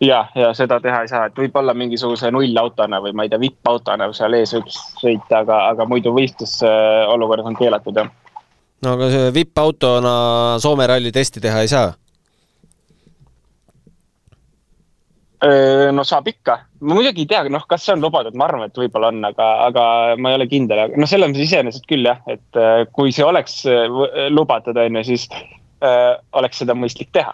ja, 0.01 0.23
ja 0.35 0.49
seda 0.57 0.79
teha 0.81 1.03
ei 1.03 1.11
saa, 1.11 1.27
et 1.29 1.37
võib-olla 1.37 1.73
mingisuguse 1.77 2.31
nullautona 2.31 2.97
või 3.03 3.13
ma 3.13 3.25
ei 3.25 3.29
tea, 3.29 3.39
vipp-autona 3.39 4.09
seal 4.13 4.37
ees 4.39 4.55
võiks 4.57 4.79
sõita, 5.01 5.43
aga, 5.43 5.59
aga 5.73 5.85
muidu 5.85 6.13
võistlusolukorras 6.17 7.49
on 7.51 7.57
keelatud, 7.61 8.01
jah. 8.01 8.09
no 8.85 8.95
aga 8.97 9.09
see 9.13 9.31
vipp-autona 9.37 10.13
Soome 10.65 10.87
ralli 10.89 11.11
testi 11.11 11.41
teha 11.45 11.61
ei 11.61 11.69
saa? 11.69 11.93
No 15.39 16.03
saab 16.03 16.27
ikka, 16.27 16.57
ma 16.83 16.97
muidugi 16.97 17.23
ei 17.23 17.29
tea, 17.29 17.45
noh, 17.53 17.63
kas 17.69 17.85
see 17.85 17.93
on 17.95 18.01
lubatud, 18.03 18.35
ma 18.35 18.49
arvan, 18.49 18.65
et 18.67 18.75
võib-olla 18.75 19.13
on, 19.13 19.21
aga, 19.29 19.45
aga 19.69 19.83
ma 20.19 20.33
ei 20.33 20.39
ole 20.39 20.49
kindel, 20.51 20.81
aga 20.83 20.99
noh, 20.99 21.07
selles 21.07 21.31
mõttes 21.31 21.45
iseenesest 21.45 21.87
küll 21.87 22.09
jah, 22.09 22.19
et 22.27 22.59
kui 22.91 23.13
see 23.15 23.23
oleks 23.23 23.61
lubatud, 24.35 24.75
on 24.75 24.99
ju, 24.99 25.05
siis 25.13 25.29
äh, 25.85 26.17
oleks 26.33 26.59
seda 26.61 26.75
mõistlik 26.75 27.11
teha. 27.15 27.33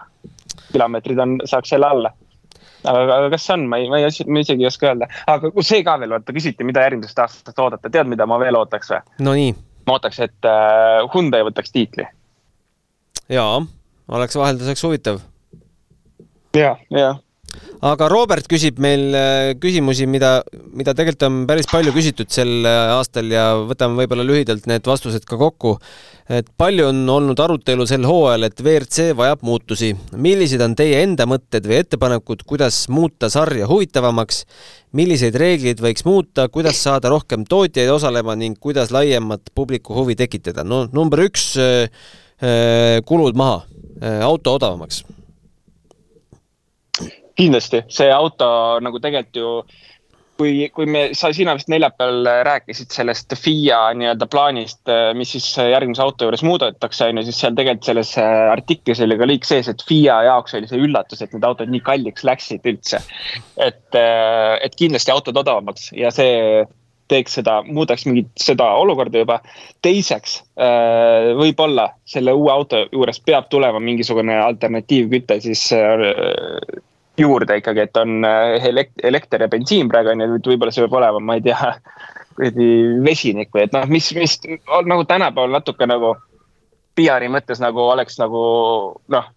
kilomeetrid 0.72 1.18
on, 1.22 1.36
saaks 1.44 1.70
selle 1.72 1.86
alla. 1.86 2.12
aga, 2.84 3.02
aga 3.02 3.30
kas 3.32 3.46
see 3.46 3.54
on, 3.56 3.66
ma 3.70 3.78
ei, 3.80 3.88
ma 3.90 3.98
ei, 3.98 4.26
ma 4.30 4.42
isegi 4.42 4.62
ei 4.62 4.70
oska 4.70 4.90
öelda, 4.90 5.08
aga 5.26 5.50
see 5.62 5.82
ka 5.86 5.96
veel, 6.00 6.14
vaata 6.14 6.34
küsiti, 6.36 6.66
mida 6.66 6.84
järgmisest 6.86 7.18
aastast 7.22 7.58
oodata, 7.62 7.90
tead, 7.90 8.10
mida 8.10 8.26
ma 8.26 8.38
veel 8.42 8.58
ootaks 8.58 8.92
või? 8.92 9.00
Nonii. 9.26 9.54
ma 9.86 9.98
ootaks, 9.98 10.20
et 10.26 10.50
äh, 10.50 11.02
Hyundai 11.14 11.42
võtaks 11.46 11.74
tiitli. 11.74 12.06
jaa, 13.32 13.62
oleks 14.08 14.38
vahelduseks 14.38 14.84
huvitav. 14.86 15.22
ja, 16.54 16.76
ja 16.90 17.14
aga 17.84 18.08
Robert 18.08 18.46
küsib 18.48 18.78
meil 18.82 19.14
äh, 19.14 19.54
küsimusi, 19.60 20.06
mida, 20.08 20.40
mida 20.72 20.94
tegelikult 20.96 21.26
on 21.28 21.38
päris 21.48 21.68
palju 21.70 21.92
küsitud 21.94 22.30
sel 22.32 22.64
äh, 22.64 22.92
aastal 22.96 23.28
ja 23.32 23.48
võtame 23.68 24.00
võib-olla 24.00 24.24
lühidalt 24.26 24.68
need 24.70 24.86
vastused 24.88 25.26
ka 25.28 25.38
kokku. 25.40 25.76
et 26.28 26.48
palju 26.58 26.88
on 26.88 27.04
olnud 27.08 27.38
arutelu 27.38 27.86
sel 27.86 28.06
hooajal, 28.08 28.48
et 28.48 28.60
WRC 28.60 29.12
vajab 29.16 29.44
muutusi. 29.46 29.92
millised 30.12 30.60
on 30.60 30.74
teie 30.74 31.02
enda 31.04 31.26
mõtted 31.28 31.66
või 31.68 31.82
ettepanekud, 31.84 32.46
kuidas 32.46 32.86
muuta 32.88 33.30
sarja 33.30 33.68
huvitavamaks? 33.70 34.44
milliseid 34.96 35.34
reegleid 35.36 35.80
võiks 35.82 36.06
muuta, 36.06 36.48
kuidas 36.48 36.80
saada 36.80 37.10
rohkem 37.12 37.44
tootjaid 37.44 37.90
osalema 37.92 38.36
ning 38.36 38.56
kuidas 38.58 38.90
laiemat 38.90 39.52
publiku 39.54 39.94
huvi 39.94 40.16
tekitada? 40.16 40.64
no 40.64 40.86
number 40.92 41.26
üks, 41.28 41.52
äh, 41.60 43.02
kulud 43.04 43.36
maha, 43.36 43.62
auto 44.26 44.58
odavamaks 44.58 45.04
kindlasti, 47.36 47.84
see 47.92 48.08
auto 48.12 48.48
nagu 48.84 49.00
tegelikult 49.02 49.42
ju 49.42 49.50
kui, 50.36 50.68
kui 50.74 50.86
me, 50.90 51.02
sa, 51.16 51.30
sina 51.34 51.54
vist 51.56 51.70
neljapäeval 51.72 52.28
rääkisid 52.46 52.92
sellest 52.94 53.34
FIA 53.40 53.80
nii-öelda 53.98 54.28
plaanist, 54.30 54.82
mis 55.16 55.32
siis 55.36 55.48
järgmise 55.56 56.02
auto 56.04 56.28
juures 56.28 56.44
muudetakse, 56.46 57.10
on 57.10 57.20
ju, 57.20 57.26
siis 57.28 57.40
seal 57.42 57.56
tegelikult 57.56 57.90
selles 57.90 58.14
artiklis 58.20 59.02
oli 59.04 59.18
ka 59.18 59.28
lõik 59.28 59.46
sees, 59.48 59.70
et 59.72 59.84
FIA 59.88 60.22
jaoks 60.28 60.56
oli 60.58 60.70
see 60.70 60.82
üllatus, 60.86 61.22
et 61.24 61.32
need 61.34 61.46
autod 61.46 61.72
nii 61.72 61.84
kalliks 61.86 62.26
läksid 62.28 62.66
üldse. 62.68 63.00
et, 63.56 64.00
et 64.00 64.76
kindlasti 64.76 65.14
autod 65.14 65.38
odavamaks 65.42 65.90
ja 65.96 66.12
see 66.14 66.66
teeks 67.06 67.36
seda, 67.38 67.60
muudaks 67.62 68.02
mingit 68.08 68.32
seda 68.42 68.66
olukorda 68.80 69.22
juba. 69.22 69.38
teiseks, 69.86 70.40
võib-olla 71.38 71.88
selle 72.08 72.34
uue 72.34 72.50
auto 72.52 72.82
juures 72.90 73.20
peab 73.22 73.46
tulema 73.52 73.80
mingisugune 73.80 74.34
alternatiivküte 74.42 75.38
siis 75.44 75.68
juurde 77.20 77.56
ikkagi, 77.60 77.86
et 77.86 77.96
on 77.96 78.24
äh, 78.24 78.66
elekter 79.04 79.44
ja 79.44 79.48
bensiin 79.48 79.88
praegu 79.88 80.12
on 80.12 80.24
ju, 80.24 80.40
võib-olla 80.50 80.74
see 80.74 80.84
peab 80.84 80.98
olema, 81.00 81.22
ma 81.22 81.38
ei 81.38 81.44
tea, 81.46 81.72
kuradi 82.36 82.68
vesinik 83.04 83.52
või 83.54 83.64
et 83.64 83.72
noh, 83.76 83.86
mis, 83.88 84.10
mis 84.16 84.36
on 84.68 84.88
nagu 84.90 85.06
tänapäeval 85.08 85.54
natuke 85.56 85.88
nagu 85.88 86.14
PR-i 86.96 87.30
mõttes 87.32 87.60
nagu 87.62 87.80
oleks 87.88 88.20
nagu 88.20 88.42
noh, 89.12 89.32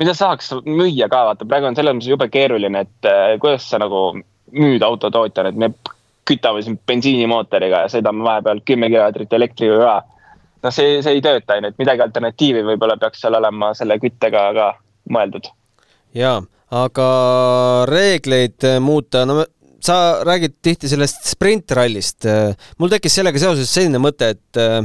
mida 0.00 0.14
saaks 0.16 0.52
müüa 0.66 1.10
ka, 1.12 1.24
vaata 1.30 1.46
praegu 1.46 1.70
on 1.70 1.78
selles 1.78 1.96
mõttes 1.96 2.10
jube 2.10 2.30
keeruline, 2.32 2.86
et 2.86 3.10
äh, 3.10 3.38
kuidas 3.42 3.68
sa 3.70 3.80
nagu 3.82 4.04
müüd 4.50 4.82
autotootjana, 4.82 5.52
et 5.52 5.60
me 5.60 5.72
kütame 6.26 6.62
siin 6.62 6.78
bensiinimootoriga 6.86 7.84
ja 7.84 7.90
sõidame 7.90 8.26
vahepeal 8.26 8.62
kümme 8.66 8.90
kilomeetrit 8.90 9.32
elektriga 9.38 9.78
ka. 9.82 9.96
noh, 10.66 10.74
see, 10.74 10.98
see 11.02 11.18
ei 11.18 11.24
tööta 11.24 11.58
on 11.58 11.66
ju, 11.66 11.74
et 11.74 11.82
midagi 11.82 12.06
alternatiivi 12.06 12.66
võib-olla 12.66 12.98
peaks 12.98 13.22
seal 13.22 13.38
olema 13.38 13.74
selle 13.78 13.98
küttega 14.02 14.48
ka 14.56 14.72
mõeldud. 15.10 15.50
jaa 16.14 16.40
aga 16.70 17.08
reegleid 17.90 18.66
äh, 18.66 18.78
muuta, 18.82 19.24
no 19.26 19.42
sa 19.82 20.20
räägid 20.26 20.58
tihti 20.62 20.90
sellest 20.90 21.24
sprintrallist. 21.32 22.26
Äh, 22.28 22.52
mul 22.78 22.92
tekkis 22.92 23.16
sellega 23.18 23.40
seoses 23.42 23.72
selline 23.72 24.00
mõte, 24.02 24.34
et 24.36 24.60
äh, 24.60 24.84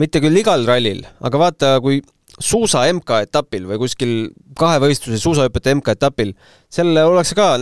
mitte 0.00 0.22
küll 0.24 0.40
igal 0.40 0.66
rallil, 0.66 1.04
aga 1.24 1.40
vaata, 1.40 1.74
kui 1.84 2.00
suusa 2.42 2.82
MK-etapil 2.90 3.68
või 3.68 3.78
kuskil 3.84 4.14
kahevõistluse 4.58 5.20
suusahüpete 5.22 5.76
MK-etapil, 5.78 6.34
seal 6.72 6.90
ollakse 7.04 7.38
ka 7.38 7.52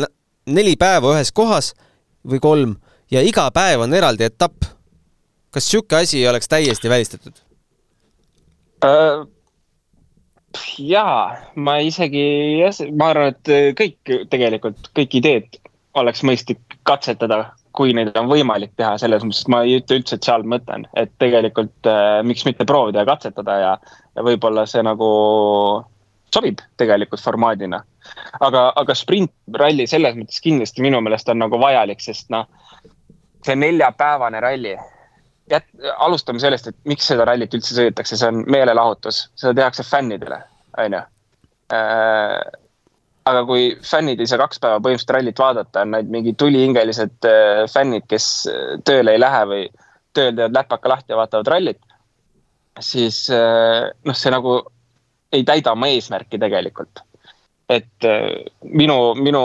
neli 0.48 0.78
päeva 0.80 1.12
ühes 1.12 1.32
kohas 1.36 1.74
või 2.24 2.40
kolm 2.40 2.76
ja 3.12 3.20
iga 3.24 3.50
päev 3.52 3.84
on 3.84 3.94
eraldi 3.94 4.24
etapp. 4.24 4.64
kas 5.52 5.66
niisugune 5.68 6.00
asi 6.00 6.22
oleks 6.26 6.48
täiesti 6.48 6.88
välistatud 6.88 7.36
uh,? 8.84 9.28
Jaa, 10.78 11.36
ma 11.54 11.78
isegi, 11.84 12.24
ma 12.96 13.10
arvan, 13.12 13.34
et 13.34 13.76
kõik 13.78 14.14
tegelikult, 14.32 14.92
kõik 14.96 15.18
ideed 15.20 15.60
oleks 15.98 16.22
mõistlik 16.24 16.78
katsetada, 16.88 17.52
kui 17.76 17.94
neid 17.96 18.16
on 18.20 18.28
võimalik 18.28 18.74
teha, 18.76 18.96
selles 19.00 19.24
mõttes, 19.24 19.44
et 19.44 19.52
ma 19.52 19.62
ei 19.64 19.78
ütle 19.80 20.00
üldse, 20.00 20.16
et 20.16 20.26
seal 20.28 20.44
mõtlen, 20.48 20.84
et 20.98 21.12
tegelikult 21.22 21.88
äh, 21.88 22.20
miks 22.26 22.44
mitte 22.48 22.66
proovida 22.68 23.02
ja 23.02 23.08
katsetada 23.08 23.56
ja, 23.60 23.72
ja 24.16 24.24
võib-olla 24.26 24.66
see 24.68 24.84
nagu 24.84 25.08
sobib 26.32 26.60
tegelikult 26.80 27.20
formaadina. 27.20 27.82
aga, 28.40 28.72
aga 28.76 28.94
sprintralli 28.96 29.86
selles 29.86 30.16
mõttes 30.16 30.40
kindlasti 30.44 30.84
minu 30.84 31.00
meelest 31.00 31.28
on 31.28 31.40
nagu 31.44 31.60
vajalik, 31.60 32.00
sest 32.00 32.32
noh, 32.32 32.48
see 33.44 33.56
neljapäevane 33.56 34.40
ralli 34.40 34.76
jät-, 35.52 35.92
alustame 35.96 36.40
sellest, 36.42 36.70
et 36.70 36.78
miks 36.88 37.06
seda 37.10 37.26
rallit 37.28 37.54
üldse 37.56 37.76
sõidetakse, 37.76 38.18
see 38.18 38.32
on 38.32 38.42
meelelahutus, 38.50 39.26
seda 39.38 39.54
tehakse 39.60 39.86
fännidele, 39.86 40.40
on 40.80 40.98
ju. 40.98 41.04
Äh, 41.72 42.38
aga 43.28 43.44
kui 43.48 43.70
fännid 43.86 44.20
ei 44.20 44.28
saa 44.28 44.40
kaks 44.42 44.60
päeva 44.62 44.80
põhimõtteliselt 44.82 45.14
rallit 45.16 45.44
vaadata, 45.44 45.84
on 45.84 45.94
need 45.96 46.10
mingi 46.12 46.34
tulihingelised 46.38 47.28
äh, 47.28 47.62
fännid, 47.72 48.08
kes 48.10 48.28
äh, 48.50 48.76
tööle 48.88 49.14
ei 49.14 49.22
lähe 49.22 49.46
või 49.52 49.64
tööl 50.12 50.34
teevad 50.36 50.58
läpaka 50.58 50.92
lahti 50.92 51.14
ja 51.14 51.20
vaatavad 51.22 51.48
rallit. 51.54 51.80
siis 52.80 53.26
noh, 53.28 54.16
see 54.16 54.30
nagu 54.32 54.52
ei 55.32 55.44
täida 55.44 55.72
oma 55.72 55.90
eesmärki 55.92 56.38
tegelikult 56.40 57.02
et 57.72 58.06
minu, 58.68 58.96
minu 59.16 59.40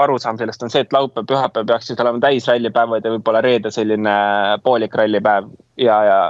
arusaam 0.00 0.38
sellest 0.40 0.62
on 0.64 0.72
see, 0.72 0.84
et 0.86 0.92
laupäev, 0.94 1.26
pühapäev 1.28 1.66
peaksid 1.68 2.00
olema 2.00 2.22
täis 2.22 2.46
rallipäevad 2.48 3.04
ja 3.04 3.14
võib-olla 3.16 3.42
reede 3.44 3.72
selline 3.74 4.14
poolik 4.64 4.94
rallipäev 4.96 5.50
ja, 5.82 5.96
ja 6.08 6.20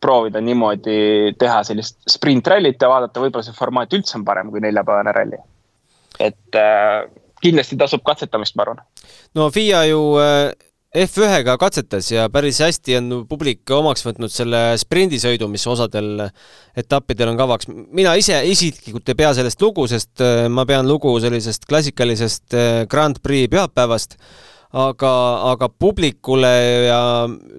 proovida 0.00 0.40
niimoodi 0.40 1.34
teha 1.38 1.62
sellist 1.66 1.98
sprintrallit 2.08 2.80
ja 2.82 2.88
vaadata, 2.88 3.22
võib-olla 3.22 3.46
see 3.46 3.56
formaat 3.56 3.92
üldse 3.96 4.16
on 4.18 4.24
parem 4.24 4.52
kui 4.52 4.62
neljapäevane 4.64 5.12
ralli. 5.16 5.40
et 6.20 6.56
äh, 6.56 7.04
kindlasti 7.40 7.76
tasub 7.80 8.02
katsetamist, 8.04 8.56
ma 8.56 8.66
arvan. 8.66 8.82
no 9.34 9.50
FIA 9.50 9.84
ju 9.90 10.00
äh, 10.20 10.52
F1-ga 10.90 11.54
katsetas 11.54 12.08
ja 12.10 12.24
päris 12.34 12.58
hästi 12.58 12.96
on 12.98 13.10
publik 13.30 13.68
omaks 13.70 14.02
võtnud 14.02 14.32
selle 14.34 14.74
sprindisõidu, 14.80 15.46
mis 15.46 15.62
osadel 15.70 16.24
etappidel 16.74 17.30
on 17.30 17.38
kavaks. 17.38 17.68
mina 17.70 18.16
ise 18.18 18.40
isiklikult 18.50 19.08
ei 19.08 19.18
pea 19.20 19.30
sellest 19.38 19.62
lugu, 19.62 19.86
sest 19.86 20.18
äh, 20.24 20.48
ma 20.50 20.64
pean 20.66 20.90
lugu 20.90 21.12
sellisest 21.22 21.68
klassikalisest 21.70 22.56
äh, 22.58 22.70
Grand 22.90 23.22
Prix 23.22 23.46
pühapäevast 23.52 24.18
aga, 24.72 25.12
aga 25.52 25.68
publikule 25.70 26.52
ja 26.88 27.00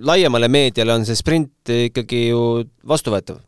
laiemale 0.03 0.51
meediale 0.51 0.99
on 0.99 1.07
see 1.07 1.15
sprint 1.15 1.71
ikkagi 1.71 2.27
ju 2.33 2.43
vastuvõetav. 2.83 3.39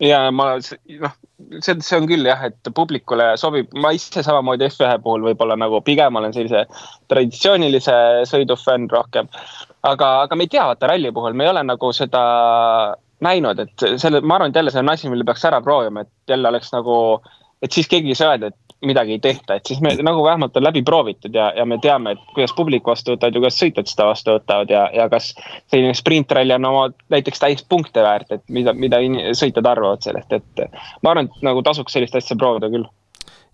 Ja 0.00 0.20
ma 0.32 0.52
noh, 0.56 1.16
see, 1.60 1.76
see 1.84 1.98
on 1.98 2.08
küll 2.08 2.28
jah, 2.28 2.46
et 2.48 2.72
publikule 2.76 3.32
sobib, 3.40 3.72
ma 3.82 3.92
ise 3.96 4.24
samamoodi 4.24 4.68
F1 4.70 5.02
puhul 5.04 5.26
võib-olla 5.28 5.58
nagu 5.60 5.82
pigem 5.86 6.16
olen 6.16 6.34
sellise 6.36 6.64
traditsioonilise 7.12 7.96
sõidu 8.30 8.56
fänn 8.60 8.88
rohkem. 8.92 9.28
aga, 9.82 10.08
aga 10.24 10.36
me 10.36 10.44
ei 10.44 10.52
tea, 10.52 10.66
vaata 10.72 10.90
ralli 10.90 11.12
puhul 11.12 11.36
me 11.36 11.46
ei 11.46 11.52
ole 11.52 11.64
nagu 11.64 11.92
seda 11.96 12.24
näinud, 13.24 13.60
et 13.60 13.86
selle, 14.00 14.20
ma 14.20 14.38
arvan, 14.38 14.50
et 14.52 14.56
jälle 14.56 14.72
see 14.72 14.80
on 14.80 14.92
asi, 14.92 15.10
mille 15.12 15.26
peaks 15.28 15.44
ära 15.48 15.60
proovima, 15.64 16.04
et 16.06 16.32
jälle 16.32 16.48
oleks 16.48 16.72
nagu, 16.72 16.96
et 17.62 17.72
siis 17.72 17.88
keegi 17.88 18.12
ei 18.12 18.18
saa 18.18 18.34
öelda, 18.34 18.50
et 18.50 18.86
midagi 18.86 19.12
ei 19.12 19.20
tehta, 19.20 19.56
et 19.58 19.68
siis 19.68 19.80
me 19.84 19.92
nagu 20.00 20.22
vähemalt 20.24 20.56
on 20.56 20.64
läbi 20.64 20.82
proovitud 20.86 21.34
ja, 21.36 21.50
ja 21.56 21.66
me 21.68 21.76
teame, 21.82 22.14
et 22.16 22.22
kuidas 22.34 22.54
publik 22.56 22.86
vastu 22.88 23.12
võtavad 23.14 23.36
ja 23.36 23.42
kuidas 23.42 23.58
sõitjad 23.60 23.90
seda 23.90 24.06
vastu 24.08 24.36
võtavad 24.38 24.72
ja, 24.72 24.86
ja 24.96 25.08
kas 25.12 25.32
selline 25.72 25.92
sprintralli 25.96 26.56
on 26.56 26.68
oma 26.70 26.86
näiteks 27.12 27.42
täis 27.42 27.64
punkte 27.68 28.04
väärt, 28.04 28.32
et 28.32 28.44
mida, 28.48 28.72
mida 28.72 29.02
sõitjad 29.36 29.68
arvavad 29.68 30.04
sellest, 30.04 30.32
et 30.32 30.64
ma 31.04 31.12
arvan, 31.12 31.28
et 31.28 31.44
nagu 31.44 31.62
tasuks 31.66 31.96
sellist 31.96 32.16
asja 32.16 32.38
proovida 32.40 32.72
küll. 32.72 32.88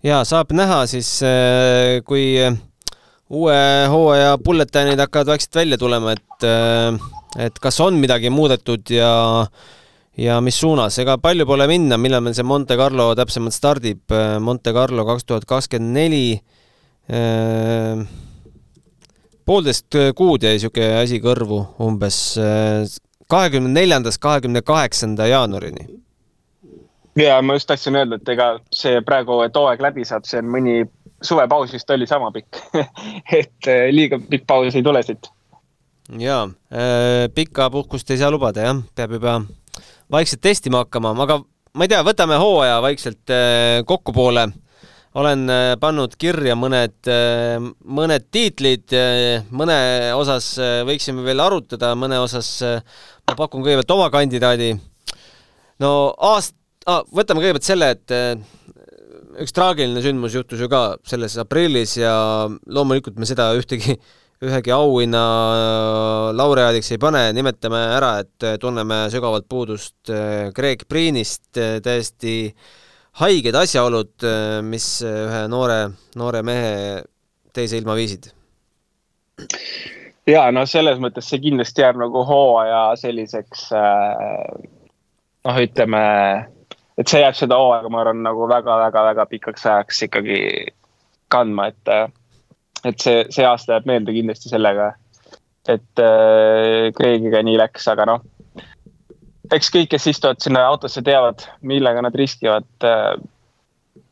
ja 0.07 0.23
saab 0.27 0.55
näha 0.55 0.85
siis, 0.87 1.11
äh, 1.27 1.99
kui 2.07 2.37
uue 3.27 3.59
hooaja 3.91 4.37
bulletinid 4.39 4.99
hakkavad 5.03 5.33
vaikselt 5.33 5.59
välja 5.59 5.77
tulema, 5.77 6.15
et, 6.15 6.47
äh, 6.47 7.43
et 7.49 7.59
kas 7.59 7.81
on 7.83 7.99
midagi 7.99 8.31
muudetud 8.31 8.95
ja 8.95 9.11
ja 10.17 10.39
mis 10.41 10.59
suunas, 10.59 10.97
ega 11.01 11.17
palju 11.21 11.45
pole 11.49 11.67
minna, 11.69 11.97
millal 12.01 12.23
meil 12.25 12.35
see 12.37 12.45
Monte 12.47 12.77
Carlo 12.79 13.09
täpsemalt 13.17 13.55
stardib, 13.55 14.03
Monte 14.41 14.73
Carlo 14.73 15.05
kaks 15.07 15.27
tuhat 15.27 15.45
kakskümmend 15.49 15.93
neli, 15.97 16.39
äh, 17.11 18.01
poolteist 19.47 19.99
kuud 20.17 20.43
jäi 20.43 20.57
niisugune 20.57 21.03
asi 21.03 21.21
kõrvu 21.23 21.61
umbes, 21.85 22.19
kahekümne 23.31 23.71
neljandast 23.71 24.19
kahekümne 24.23 24.61
kaheksanda 24.65 25.27
jaanuarini. 25.31 25.87
ja 27.15 27.41
ma 27.41 27.55
just 27.55 27.67
tahtsin 27.67 27.95
öelda, 27.95 28.19
et 28.19 28.29
ega 28.29 28.51
see 28.73 29.01
praegu, 29.05 29.39
et 29.45 29.55
hooaeg 29.55 29.81
läbi 29.81 30.05
saab, 30.05 30.27
see 30.27 30.41
on 30.41 30.51
mõni 30.51 30.81
suvepaus 31.23 31.73
vist 31.73 31.89
oli 31.89 32.07
sama 32.07 32.31
pikk. 32.31 32.59
Et 33.39 33.67
äh, 33.67 33.87
liiga 33.91 34.19
pikk 34.19 34.45
paus 34.47 34.75
ei 34.75 34.83
tule 34.83 35.03
siit. 35.03 35.29
jaa, 36.19 36.43
äh, 36.71 37.27
pikka 37.35 37.69
puhkust 37.69 38.11
ei 38.11 38.19
saa 38.21 38.31
lubada 38.31 38.63
jah, 38.63 38.77
peab 38.95 39.17
juba 39.17 39.41
vaikselt 40.11 40.41
testima 40.43 40.83
hakkama, 40.83 41.13
aga 41.23 41.41
ma 41.77 41.85
ei 41.85 41.91
tea, 41.91 42.01
võtame 42.05 42.39
hooaja 42.41 42.79
vaikselt 42.83 43.33
äh, 43.33 43.83
kokkupoole. 43.87 44.47
olen 45.17 45.49
äh, 45.49 45.71
pannud 45.79 46.13
kirja 46.19 46.55
mõned, 46.55 46.97
äh, 47.09 47.57
mõned 47.85 48.27
tiitlid, 48.31 48.93
mõne 49.51 49.77
osas 50.17 50.55
võiksime 50.87 51.25
veel 51.25 51.41
arutada, 51.41 51.93
mõne 51.95 52.19
osas 52.21 52.51
ma 52.61 53.35
pakun 53.35 53.65
kõigepealt 53.65 53.95
oma 53.95 54.09
kandidaadi. 54.13 54.75
no 55.79 56.13
aast- 56.17 56.57
ah,, 56.85 57.03
võtame 57.13 57.43
kõigepealt 57.43 57.67
selle, 57.67 57.91
et 57.91 58.15
üks 59.37 59.53
traagiline 59.53 60.01
sündmus 60.01 60.33
juhtus 60.33 60.59
ju 60.59 60.69
ka 60.69 60.97
selles 61.05 61.37
aprillis 61.37 61.97
ja 61.97 62.47
loomulikult 62.65 63.19
me 63.19 63.25
seda 63.29 63.51
ühtegi 63.57 63.99
ühegi 64.45 64.71
auhinna 64.73 65.21
laureaadiks 66.37 66.91
ei 66.93 66.99
pane, 67.01 67.23
nimetame 67.33 67.79
ära, 67.95 68.11
et 68.21 68.45
tunneme 68.61 69.07
sügavalt 69.09 69.47
puudust 69.49 70.11
äh, 70.13 70.51
Greg 70.55 70.85
Priinist, 70.89 71.49
äh, 71.57 71.79
täiesti 71.83 72.51
haiged 73.21 73.57
asjaolud, 73.57 74.13
äh, 74.21 74.59
mis 74.65 74.85
ühe 75.05 75.43
noore, 75.49 75.79
noore 76.19 76.43
mehe 76.45 77.01
teise 77.57 77.79
ilma 77.81 77.95
viisid. 77.97 78.29
ja 80.27 80.45
no 80.53 80.65
selles 80.69 81.01
mõttes 81.01 81.29
see 81.29 81.41
kindlasti 81.41 81.81
jääb 81.81 81.97
nagu 82.01 82.21
hooaja 82.25 82.83
selliseks 82.99 83.71
noh, 83.73 85.59
ütleme, 85.65 86.03
et 86.97 87.09
see 87.09 87.23
jääb 87.23 87.37
seda 87.37 87.57
hooaega, 87.57 87.89
ma 87.89 88.03
arvan, 88.03 88.21
nagu 88.25 88.45
väga-väga-väga 88.53 89.25
pikaks 89.33 89.65
ajaks 89.65 90.03
ikkagi 90.09 90.39
kandma, 91.33 91.71
et 91.73 91.93
et 92.85 92.99
see, 93.01 93.23
see 93.33 93.45
aasta 93.47 93.77
jääb 93.77 93.87
meelde 93.89 94.13
kindlasti 94.15 94.51
sellega, 94.51 94.91
et 95.67 96.01
äh, 96.01 96.89
Creigiga 96.97 97.41
nii 97.45 97.57
läks, 97.59 97.87
aga 97.91 98.07
noh. 98.09 98.21
eks 99.53 99.71
kõik, 99.73 99.89
kes 99.93 100.09
istuvad 100.13 100.43
sinna 100.43 100.65
autosse, 100.67 101.03
teavad, 101.05 101.47
millega 101.61 102.03
nad 102.05 102.15
riskivad 102.15 102.67
äh,. 102.85 103.15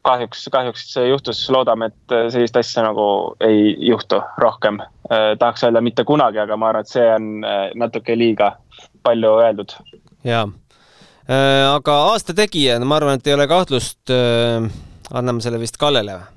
kahjuks, 0.06 0.43
kahjuks 0.54 0.84
see 0.93 1.08
juhtus, 1.10 1.39
loodame, 1.49 1.89
et 1.89 2.13
äh, 2.13 2.28
sellist 2.34 2.58
asja 2.60 2.84
nagu 2.86 3.08
ei 3.43 3.73
juhtu 3.89 4.21
rohkem 4.41 4.82
äh,. 4.82 5.34
tahaks 5.39 5.65
öelda 5.67 5.82
mitte 5.82 6.04
kunagi, 6.04 6.41
aga 6.43 6.58
ma 6.58 6.71
arvan, 6.71 6.86
et 6.86 6.93
see 6.93 7.08
on 7.15 7.32
äh, 7.43 7.71
natuke 7.75 8.17
liiga 8.17 8.56
palju 9.04 9.38
öeldud. 9.45 9.78
jaa 10.23 10.45
äh,, 10.45 11.65
aga 11.71 11.99
aasta 12.12 12.38
tegija, 12.38 12.80
no 12.80 12.89
ma 12.89 13.01
arvan, 13.01 13.19
et 13.19 13.28
ei 13.28 13.38
ole 13.38 13.47
kahtlust 13.51 14.13
äh,. 14.13 14.71
anname 15.12 15.43
selle 15.45 15.62
vist 15.62 15.78
Kallele 15.82 16.19
või? 16.19 16.35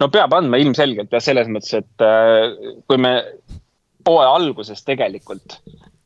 No 0.00 0.08
peab 0.12 0.34
andma 0.36 0.60
ilmselgelt 0.62 1.12
ja 1.12 1.22
selles 1.22 1.50
mõttes, 1.52 1.74
et 1.82 2.04
äh, 2.04 2.54
kui 2.88 3.00
me 3.02 3.18
hooaja 4.06 4.36
alguses 4.38 4.84
tegelikult 4.86 5.58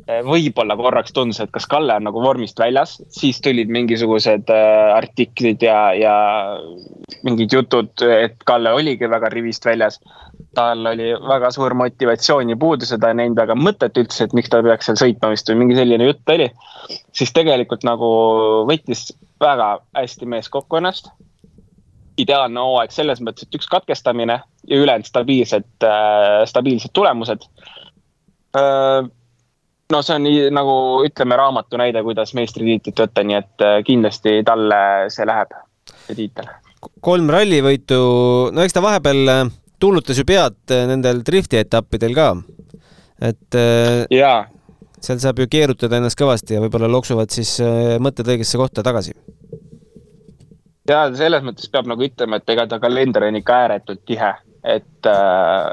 äh, 0.08 0.20
võib-olla 0.26 0.76
korraks 0.78 1.14
tundus, 1.16 1.40
et 1.42 1.52
kas 1.54 1.68
Kalle 1.70 1.98
on 2.00 2.08
nagu 2.08 2.22
vormist 2.24 2.60
väljas, 2.60 2.96
siis 3.14 3.40
tulid 3.44 3.72
mingisugused 3.72 4.50
äh, 4.54 4.94
artiklid 4.96 5.62
ja, 5.64 5.78
ja 5.96 6.16
mingid 7.26 7.52
jutud, 7.56 7.92
et 8.08 8.40
Kalle 8.48 8.74
oligi 8.76 9.10
väga 9.10 9.32
rivist 9.34 9.68
väljas. 9.68 10.00
tal 10.56 10.86
oli 10.88 11.12
väga 11.28 11.50
suur 11.54 11.74
motivatsiooni 11.78 12.56
puudus 12.58 12.90
ja 12.90 12.96
ta 12.98 13.12
ei 13.12 13.18
näinud 13.20 13.38
väga 13.38 13.54
mõtet 13.54 13.98
üldse, 14.00 14.24
et 14.24 14.32
miks 14.34 14.50
ta 14.50 14.62
peaks 14.64 14.88
seal 14.88 14.96
sõitma 14.98 15.30
vist 15.30 15.50
või 15.50 15.60
mingi 15.62 15.76
selline 15.78 16.08
jutt 16.08 16.32
oli. 16.32 16.48
siis 17.14 17.32
tegelikult 17.36 17.84
nagu 17.86 18.08
võttis 18.66 19.10
väga 19.40 19.76
hästi 19.94 20.26
mees 20.26 20.48
kokku 20.48 20.80
ennast 20.80 21.12
ideaalne 22.18 22.62
hooaeg 22.64 22.92
selles 22.94 23.20
mõttes, 23.22 23.46
et 23.46 23.56
üks 23.58 23.68
katkestamine 23.70 24.40
ja 24.40 24.80
ülejäänud 24.82 25.08
stabiilsed, 25.08 25.70
äh, 25.86 26.42
stabiilsed 26.50 26.92
tulemused. 26.96 27.46
Äh, 28.56 29.08
no 29.92 30.02
see 30.02 30.16
on 30.16 30.26
nii 30.26 30.50
nagu 30.54 30.74
ütleme 31.06 31.38
raamatu 31.38 31.80
näide, 31.80 32.02
kuidas 32.06 32.34
meistritiitlit 32.38 33.04
võtta, 33.04 33.24
nii 33.26 33.38
et 33.40 33.66
äh, 33.66 33.78
kindlasti 33.86 34.40
talle 34.46 34.82
see 35.12 35.28
läheb, 35.28 35.56
see 36.06 36.18
tiitel 36.24 36.50
kolm 37.04 37.28
rallivõitu, 37.28 37.96
no 38.56 38.62
eks 38.64 38.72
ta 38.72 38.80
vahepeal 38.80 39.50
tuulutas 39.80 40.16
ju 40.16 40.24
pead 40.24 40.72
nendel 40.88 41.20
drifti 41.24 41.58
etappidel 41.60 42.14
ka. 42.16 42.30
et 43.20 43.58
jaa. 44.08 44.46
seal 44.96 45.20
saab 45.20 45.42
ju 45.42 45.48
keerutada 45.52 45.98
ennast 46.00 46.16
kõvasti 46.16 46.56
ja 46.56 46.62
võib-olla 46.64 46.88
loksuvad 46.88 47.28
siis 47.36 47.58
mõtted 48.00 48.32
õigesse 48.32 48.56
kohta 48.56 48.84
tagasi 48.86 49.12
ja 50.90 51.04
selles 51.16 51.44
mõttes 51.46 51.70
peab 51.70 51.88
nagu 51.90 52.04
ütlema, 52.04 52.40
et 52.40 52.52
ega 52.52 52.66
ta 52.70 52.80
kalender 52.82 53.28
on 53.28 53.38
ikka 53.38 53.62
ääretult 53.64 54.02
tihe, 54.08 54.34
et 54.64 55.08
äh, 55.08 55.70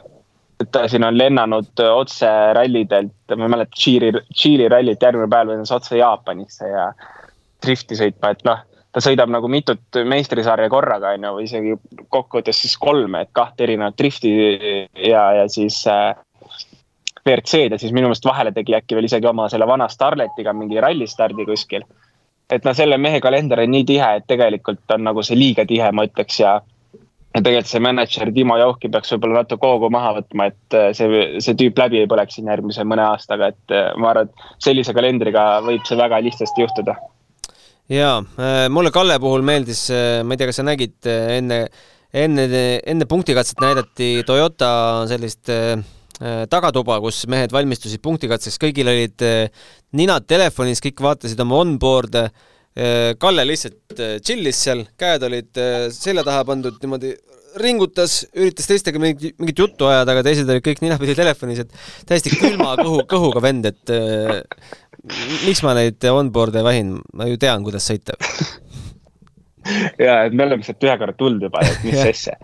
et 0.57 0.71
ta 0.73 0.87
siin 0.89 1.05
on 1.05 1.17
lennanud 1.17 1.83
otse 1.85 2.29
rallidelt, 2.57 3.13
ma 3.35 3.45
ei 3.45 3.53
mäleta, 3.53 3.75
Tšiili, 3.75 4.09
Tšiili 4.33 4.69
rallit 4.73 5.03
järgmine 5.03 5.29
päev 5.29 5.51
lendas 5.51 5.73
otse 5.75 5.99
Jaapanisse 5.99 6.71
ja 6.71 6.87
drifti 7.63 7.97
sõitma, 7.99 8.31
et 8.33 8.41
noh, 8.47 8.63
ta 8.93 9.03
sõidab 9.03 9.29
nagu 9.29 9.49
mitut 9.51 9.99
meistrisarja 10.09 10.69
korraga, 10.73 11.13
on 11.13 11.27
ju, 11.27 11.33
või 11.35 11.45
isegi 11.45 11.75
kokkuvõttes 12.13 12.63
siis 12.63 12.77
kolme, 12.81 13.21
et 13.25 13.33
kahte 13.37 13.67
erinevat 13.67 13.97
drifti 13.99 14.33
ja, 15.11 15.27
ja 15.41 15.45
siis 15.51 15.83
äh, 15.91 16.15
WRC-d 17.27 17.75
ja 17.75 17.81
siis 17.81 17.93
minu 17.93 18.09
meelest 18.09 18.25
vahele 18.25 18.53
tegi 18.55 18.75
äkki 18.77 18.97
veel 18.97 19.09
isegi 19.09 19.29
oma 19.29 19.49
selle 19.51 19.67
vana 19.69 19.89
Starletiga 19.91 20.53
mingi 20.57 20.81
rallistardi 20.81 21.45
kuskil. 21.45 21.85
Et 22.49 22.65
noh, 22.65 22.75
selle 22.75 22.97
mehe 23.01 23.19
kalender 23.23 23.63
on 23.63 23.71
nii 23.73 23.85
tihe, 23.87 24.09
et 24.19 24.27
tegelikult 24.27 24.95
on 24.95 25.03
nagu 25.09 25.23
see 25.25 25.37
liiga 25.37 25.65
tihe, 25.67 25.91
ma 25.91 26.07
ütleks 26.07 26.41
ja 26.41 26.57
ja 27.37 27.43
tegelikult 27.43 27.69
see 27.69 27.83
mänedžer 27.83 28.31
Timo 28.33 28.57
Jauhki 28.59 28.89
peaks 28.91 29.11
võib-olla 29.13 29.43
natuke 29.43 29.67
hoogu 29.69 29.89
maha 29.93 30.15
võtma, 30.19 30.47
et 30.51 30.77
äh, 30.77 30.87
see, 30.97 31.25
see 31.43 31.57
tüüp 31.59 31.77
läbi 31.79 32.01
ei 32.01 32.09
põleks 32.09 32.37
siin 32.37 32.49
järgmise 32.49 32.85
mõne 32.87 33.05
aastaga, 33.11 33.51
et 33.53 33.75
äh, 33.75 33.91
ma 33.99 34.11
arvan, 34.13 34.31
et 34.31 34.63
sellise 34.63 34.95
kalendriga 34.97 35.45
võib 35.65 35.85
see 35.87 35.99
väga 35.99 36.21
lihtsasti 36.25 36.65
juhtuda. 36.65 36.95
jaa, 37.93 38.15
äh, 38.39 38.63
mulle 38.73 38.93
Kalle 38.95 39.19
puhul 39.21 39.45
meeldis, 39.45 39.87
ma 40.23 40.33
ei 40.33 40.41
tea, 40.41 40.49
kas 40.49 40.61
sa 40.61 40.65
nägid 40.67 41.11
enne, 41.11 41.61
enne, 42.25 42.47
enne 42.87 43.09
punktikatset 43.09 43.61
näidati 43.63 44.11
Toyota 44.25 44.71
sellist 45.11 45.53
tagatuba, 46.49 46.95
kus 47.03 47.25
mehed 47.29 47.51
valmistusid 47.53 48.01
punktikatseks, 48.01 48.57
kõigil 48.61 48.89
olid 48.89 49.21
ninad 49.95 50.27
telefonis, 50.27 50.81
kõik 50.83 51.01
vaatasid 51.05 51.41
oma 51.43 51.61
onboard'e. 51.63 52.27
Äh, 52.77 53.13
Kalle 53.17 53.45
lihtsalt 53.47 53.97
äh, 53.97 54.17
chill'is 54.21 54.59
seal, 54.67 54.83
käed 54.99 55.23
olid 55.25 55.57
äh, 55.61 55.87
selja 55.93 56.25
taha 56.27 56.43
pandud, 56.45 56.75
niimoodi 56.83 57.15
ringutas, 57.57 58.19
üritas 58.37 58.67
teistega 58.69 59.01
mingit, 59.01 59.33
mingit 59.41 59.57
juttu 59.63 59.87
ajada, 59.89 60.13
aga 60.13 60.21
teised 60.27 60.49
olid 60.51 60.65
kõik 60.65 60.83
ninapidi 60.83 61.15
telefonis, 61.17 61.63
et 61.63 61.73
täiesti 62.09 62.35
külma 62.35 62.75
kõhu, 62.77 63.01
kõhuga 63.09 63.41
vend, 63.41 63.65
et 63.71 63.93
äh, 63.95 64.43
miks 65.47 65.63
ma 65.65 65.73
neid 65.77 66.05
onboard'e 66.11 66.61
vahin, 66.65 66.99
ma 67.17 67.29
ju 67.31 67.39
tean, 67.41 67.65
kuidas 67.65 67.89
sõita 67.89 68.17
ja, 69.99 70.17
et 70.27 70.35
me 70.35 70.45
oleme 70.45 70.65
sealt 70.65 70.83
ühe 70.85 70.95
korra 70.99 71.15
tulnud 71.17 71.47
juba, 71.47 71.63
et 71.65 71.85
mis 71.85 71.99
asja 72.11 72.35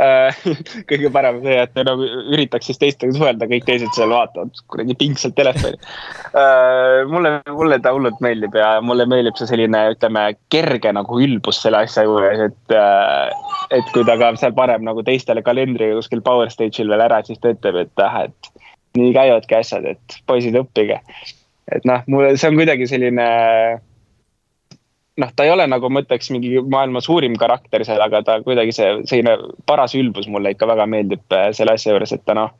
äh, 0.00 0.42
kõige 0.90 1.10
parem 1.14 1.40
see, 1.44 1.56
et 1.64 1.74
me 1.78 1.84
nagu 1.88 2.08
üritaks 2.34 2.70
siis 2.70 2.80
teistega 2.80 3.16
suhelda, 3.16 3.48
kõik 3.50 3.66
teised 3.68 3.92
seal 3.96 4.12
vaatavad 4.14 4.62
kuradi 4.70 4.96
pingsalt 5.00 5.36
telefoni 5.38 5.78
uh,. 5.80 7.08
mulle, 7.10 7.36
mulle 7.48 7.80
ta 7.82 7.94
hullult 7.96 8.20
meeldib 8.24 8.56
ja 8.58 8.72
mulle 8.84 9.06
meeldib 9.10 9.38
see 9.40 9.50
selline, 9.50 9.84
ütleme, 9.96 10.26
kerge 10.52 10.94
nagu 10.96 11.20
ülbus 11.22 11.60
selle 11.64 11.84
asja 11.84 12.06
juures, 12.08 12.46
et 12.50 12.76
uh,. 12.76 13.58
et 13.76 13.92
kui 13.94 14.06
ta 14.08 14.18
ka 14.20 14.32
seal 14.40 14.56
paneb 14.56 14.86
nagu 14.86 15.04
teistele 15.06 15.44
kalendriga 15.46 15.98
kuskil 15.98 16.24
Power 16.24 16.50
Stage'il 16.52 16.90
veel 16.90 17.04
ära, 17.04 17.20
siis 17.26 17.40
ta 17.42 17.54
ütleb, 17.54 17.84
et 17.84 18.04
ah, 18.04 18.24
et 18.28 18.50
nii 18.98 19.12
käivadki 19.14 19.54
asjad, 19.60 19.86
et 19.86 20.18
poisid, 20.26 20.56
õppige. 20.58 20.98
et 21.70 21.86
noh, 21.86 22.02
mulle 22.10 22.34
see 22.40 22.50
on 22.50 22.58
kuidagi 22.58 22.88
selline 22.90 23.26
noh, 25.20 25.32
ta 25.36 25.46
ei 25.46 25.52
ole 25.52 25.66
nagu 25.70 25.90
ma 25.92 26.02
ütleks 26.04 26.30
mingi 26.34 26.60
maailma 26.60 27.02
suurim 27.04 27.36
karakter 27.40 27.84
seal, 27.86 28.00
aga 28.04 28.22
ta 28.26 28.38
kuidagi 28.44 28.74
see 28.74 28.92
selline 29.08 29.36
paras 29.68 29.96
ülbus 29.98 30.28
mulle 30.32 30.54
ikka 30.54 30.68
väga 30.70 30.86
meeldib 30.90 31.36
äh, 31.36 31.50
selle 31.56 31.76
asja 31.76 31.94
juures, 31.94 32.14
et 32.16 32.24
ta 32.26 32.36
noh, 32.38 32.54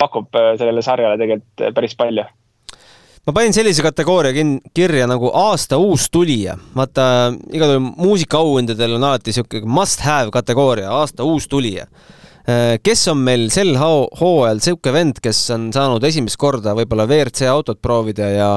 pakub 0.00 0.34
äh, 0.38 0.54
sellele 0.60 0.84
sarjale 0.84 1.20
tegelikult 1.20 1.66
äh, 1.66 1.74
päris 1.76 1.96
palju 1.98 2.26
ma 3.24 3.36
panin 3.36 3.54
sellise 3.56 3.84
kategooria 3.84 4.34
kin-, 4.36 4.58
kirja 4.76 5.06
nagu 5.08 5.30
aasta 5.44 5.78
uus 5.80 6.10
tulija. 6.12 6.58
vaata, 6.76 7.06
igal 7.52 7.76
juhul 7.76 7.86
muusikaauhindadel 8.02 8.98
on 8.98 9.08
alati 9.10 9.32
sihuke 9.36 9.64
must 9.64 10.04
have 10.04 10.34
kategooria, 10.34 10.90
aasta 10.92 11.24
uus 11.24 11.48
tulija. 11.48 11.86
kes 12.84 13.06
on 13.08 13.22
meil 13.24 13.46
sel 13.48 13.72
hooajal 13.80 14.60
sihuke 14.60 14.92
vend, 14.92 15.22
kes 15.24 15.38
on 15.56 15.70
saanud 15.72 16.04
esimest 16.04 16.36
korda 16.36 16.76
võib-olla 16.76 17.08
WRC 17.08 17.48
autot 17.48 17.80
proovida 17.80 18.28
ja, 18.28 18.50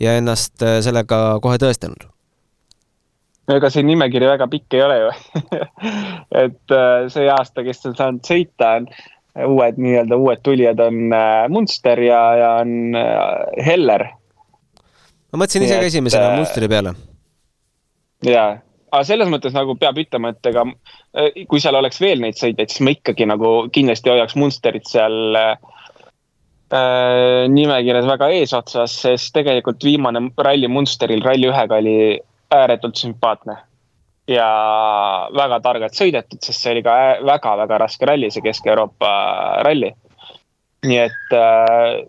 ja 0.00 0.16
ennast 0.16 0.56
sellega 0.56 1.36
kohe 1.44 1.60
tõestanud? 1.60 2.08
Ega 3.54 3.70
see 3.72 3.84
nimekiri 3.86 4.28
väga 4.28 4.48
pikk 4.50 4.76
ei 4.76 4.82
ole 4.84 4.98
ju 5.00 5.10
et 6.44 6.74
äh, 6.74 7.08
see 7.12 7.30
aasta, 7.32 7.64
kes 7.66 7.86
on 7.88 7.96
saanud 7.98 8.28
sõita, 8.28 8.74
on 8.80 8.88
uued 9.54 9.80
nii-öelda 9.80 10.18
uued 10.18 10.44
tulijad 10.44 10.80
on 10.82 11.12
äh, 11.14 11.42
Munster 11.52 12.00
ja, 12.02 12.22
ja 12.38 12.52
on 12.62 12.96
äh, 12.98 13.64
Heller. 13.66 14.08
ma 15.32 15.42
mõtlesin 15.42 15.66
ise 15.68 15.80
ka 15.80 15.90
esimesena 15.92 16.36
Munsteri 16.36 16.70
peale. 16.70 16.94
jaa, 18.26 18.58
aga 18.90 19.02
selles 19.06 19.32
mõttes 19.32 19.56
nagu 19.56 19.78
peab 19.80 20.00
ütlema, 20.04 20.34
et 20.34 20.52
ega 20.52 20.66
kui 21.48 21.60
seal 21.62 21.78
oleks 21.78 22.00
veel 22.02 22.22
neid 22.22 22.38
sõitjaid, 22.38 22.70
siis 22.70 22.84
ma 22.84 22.94
ikkagi 22.94 23.26
nagu 23.28 23.52
kindlasti 23.72 24.12
hoiaks 24.12 24.36
Munsterit 24.38 24.88
seal 24.90 25.38
äh, 25.40 25.56
nimekirjas 27.48 28.08
väga 28.08 28.28
eesotsas, 28.36 29.00
sest 29.06 29.32
tegelikult 29.36 29.84
viimane 29.84 30.28
ralli 30.36 30.68
Munsteril 30.68 31.24
Rally 31.24 31.48
ühega 31.48 31.80
oli 31.80 31.98
ääretult 32.50 32.96
sümpaatne. 32.96 33.56
ja 34.28 34.46
väga 35.32 35.56
targalt 35.64 35.94
sõidetud, 35.96 36.42
sest 36.44 36.60
see 36.60 36.74
oli 36.74 36.82
ka 36.84 36.94
väga-väga 37.24 37.78
raske 37.80 38.04
ralli, 38.06 38.28
see 38.30 38.44
Kesk-Euroopa 38.44 39.10
ralli. 39.64 39.88
nii 40.86 40.98
et 41.00 41.32
äh, 41.34 42.04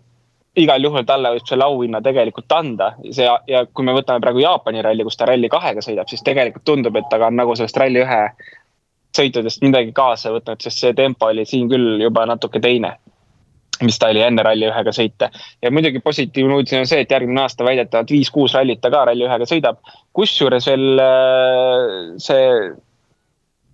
igal 0.60 0.84
juhul 0.84 1.06
talle 1.08 1.32
võib 1.34 1.46
selle 1.48 1.64
auhinna 1.64 2.02
tegelikult 2.04 2.52
anda. 2.52 2.92
see 3.10 3.28
ja 3.48 3.64
kui 3.66 3.84
me 3.84 3.96
võtame 3.96 4.20
praegu 4.20 4.44
Jaapani 4.44 4.82
ralli, 4.82 5.04
kus 5.04 5.16
ta 5.16 5.28
ralli 5.30 5.48
kahega 5.48 5.80
sõidab, 5.80 6.08
siis 6.08 6.22
tegelikult 6.22 6.64
tundub, 6.64 6.96
et 6.96 7.08
ta 7.10 7.20
on 7.26 7.36
nagu 7.36 7.56
sellest 7.56 7.80
ralli 7.80 8.04
ühe 8.04 8.22
sõitudest 9.16 9.62
midagi 9.62 9.92
kaasa 9.92 10.30
võtnud, 10.30 10.60
sest 10.62 10.84
see 10.84 10.92
tempo 10.94 11.26
oli 11.26 11.44
siin 11.46 11.68
küll 11.68 12.02
juba 12.02 12.26
natuke 12.26 12.60
teine 12.60 12.98
mis 13.86 13.98
ta 13.98 14.10
oli 14.12 14.22
enne 14.24 14.44
Rally1-ga 14.46 14.92
sõita. 14.94 15.30
ja 15.62 15.70
muidugi 15.70 16.02
positiivne 16.04 16.58
uudis 16.58 16.76
on 16.78 16.86
see, 16.86 17.00
et 17.04 17.10
järgmine 17.10 17.44
aasta 17.44 17.64
väidetavalt 17.64 18.10
viis-kuus 18.10 18.54
rallit 18.58 18.80
ta 18.80 18.92
ka 18.92 19.06
Rally1-ga 19.10 19.48
sõidab. 19.48 19.80
kusjuures 20.16 20.66
veel 20.70 21.02
äh, 21.02 22.16
see 22.18 22.46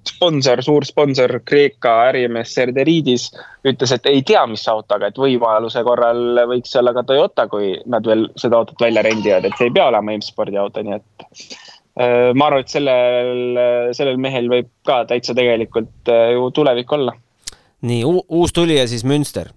sponsor, 0.06 0.62
suur 0.62 0.84
sponsor, 0.84 1.40
Kreeka 1.44 1.92
ärimees 2.08 2.54
Serderiidis 2.54 3.28
ütles, 3.66 3.92
et 3.92 4.08
ei 4.10 4.22
tea, 4.26 4.44
mis 4.50 4.64
autoga, 4.70 5.10
et 5.10 5.18
võimaluse 5.20 5.82
korral 5.86 6.42
võiks 6.50 6.74
olla 6.78 6.94
ka 6.96 7.04
Toyota, 7.06 7.46
kui 7.50 7.74
nad 7.90 8.06
veel 8.06 8.28
seda 8.38 8.60
autot 8.60 8.86
välja 8.86 9.04
rendivad, 9.06 9.46
et 9.46 9.58
see 9.58 9.70
ei 9.70 9.74
pea 9.74 9.88
olema 9.90 10.14
M-spordi 10.16 10.60
auto, 10.60 10.84
nii 10.86 10.96
et 10.98 11.26
äh, 11.26 12.32
ma 12.34 12.48
arvan, 12.48 12.64
et 12.64 12.72
sellel, 12.72 13.60
sellel 13.98 14.20
mehel 14.22 14.50
võib 14.52 14.72
ka 14.86 15.02
täitsa 15.10 15.36
tegelikult 15.36 16.12
äh, 16.12 16.32
ju 16.36 16.50
tulevik 16.54 16.96
olla. 16.98 17.16
nii, 17.86 18.02
uus 18.06 18.54
tulija 18.56 18.86
siis 18.90 19.04
Münster 19.04 19.52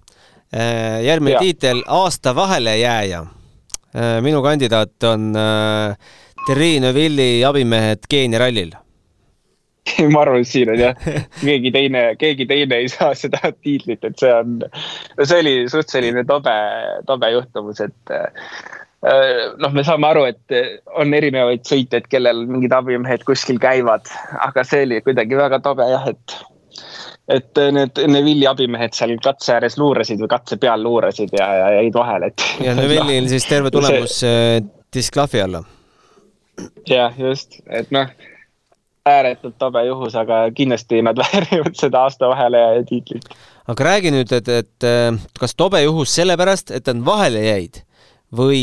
järgmine 0.50 1.36
ja. 1.36 1.38
tiitel, 1.38 1.84
aasta 1.86 2.34
vahelejääja. 2.34 3.20
Äh, 3.96 4.22
minu 4.22 4.42
kandidaat 4.42 5.02
on 5.02 5.32
äh, 5.36 5.96
Terri 6.46 6.80
Neuvilli 6.80 7.44
abimehed 7.44 8.06
Keenia 8.08 8.38
rallil 8.38 8.70
ma 10.12 10.20
arvan, 10.22 10.44
et 10.44 10.46
siin 10.46 10.70
on 10.70 10.78
jah, 10.78 10.94
keegi 11.40 11.72
teine, 11.74 12.02
keegi 12.20 12.46
teine 12.46 12.78
ei 12.84 12.90
saa 12.92 13.16
seda 13.18 13.50
tiitlit, 13.50 14.04
et 14.06 14.22
see 14.22 14.30
on, 14.30 14.60
see 15.24 15.40
oli 15.42 15.54
suht 15.72 15.90
selline 15.90 16.22
tobe, 16.28 16.54
tobe 17.08 17.32
juhtumus, 17.34 17.80
et 17.82 18.14
noh, 19.02 19.74
me 19.74 19.82
saame 19.82 20.06
aru, 20.12 20.26
et 20.30 20.54
on 21.00 21.16
erinevaid 21.16 21.64
sõitjaid, 21.66 22.06
kellel 22.12 22.44
mingid 22.46 22.76
abimehed 22.76 23.24
kuskil 23.26 23.58
käivad, 23.58 24.06
aga 24.46 24.62
see 24.68 24.84
oli 24.86 25.00
kuidagi 25.02 25.40
väga 25.40 25.58
tobe 25.64 25.88
jah, 25.90 26.06
et 26.12 26.36
et 27.30 27.58
äh, 27.58 27.70
need 27.74 28.00
Neville'i 28.10 28.48
abimehed 28.50 28.96
seal 28.96 29.14
katse 29.22 29.54
ääres 29.56 29.78
luurasid 29.80 30.20
või 30.22 30.30
katse 30.32 30.58
peal 30.60 30.82
luurasid 30.84 31.32
ja, 31.36 31.46
ja 31.60 31.68
jäid 31.78 31.96
vahele, 31.96 32.32
et. 32.32 32.46
ja 32.66 32.74
Neville'il 32.78 33.28
siis 33.30 33.46
terve 33.48 33.72
tulemus 33.74 34.20
see... 34.22 34.58
Äh, 34.58 34.64
disklahvi 34.94 35.42
alla. 35.44 35.62
jah, 36.88 37.14
just, 37.18 37.60
et 37.70 37.92
noh, 37.94 38.10
ääretult 39.06 39.56
tobe 39.62 39.84
juhus, 39.86 40.16
aga 40.18 40.42
kindlasti 40.56 41.02
nad 41.06 41.20
väärivad 41.22 41.78
seda 41.78 42.06
aasta 42.08 42.32
vahele 42.32 42.64
ja 42.64 42.82
tiitlit. 42.88 43.30
aga 43.70 43.88
räägi 43.92 44.14
nüüd, 44.16 44.34
et, 44.40 44.50
et 44.50 44.88
äh, 44.88 45.14
kas 45.38 45.56
tobe 45.58 45.82
juhus 45.84 46.16
sellepärast, 46.18 46.74
et 46.74 46.90
nad 46.90 47.06
vahele 47.06 47.46
jäid 47.46 47.84
või 48.34 48.62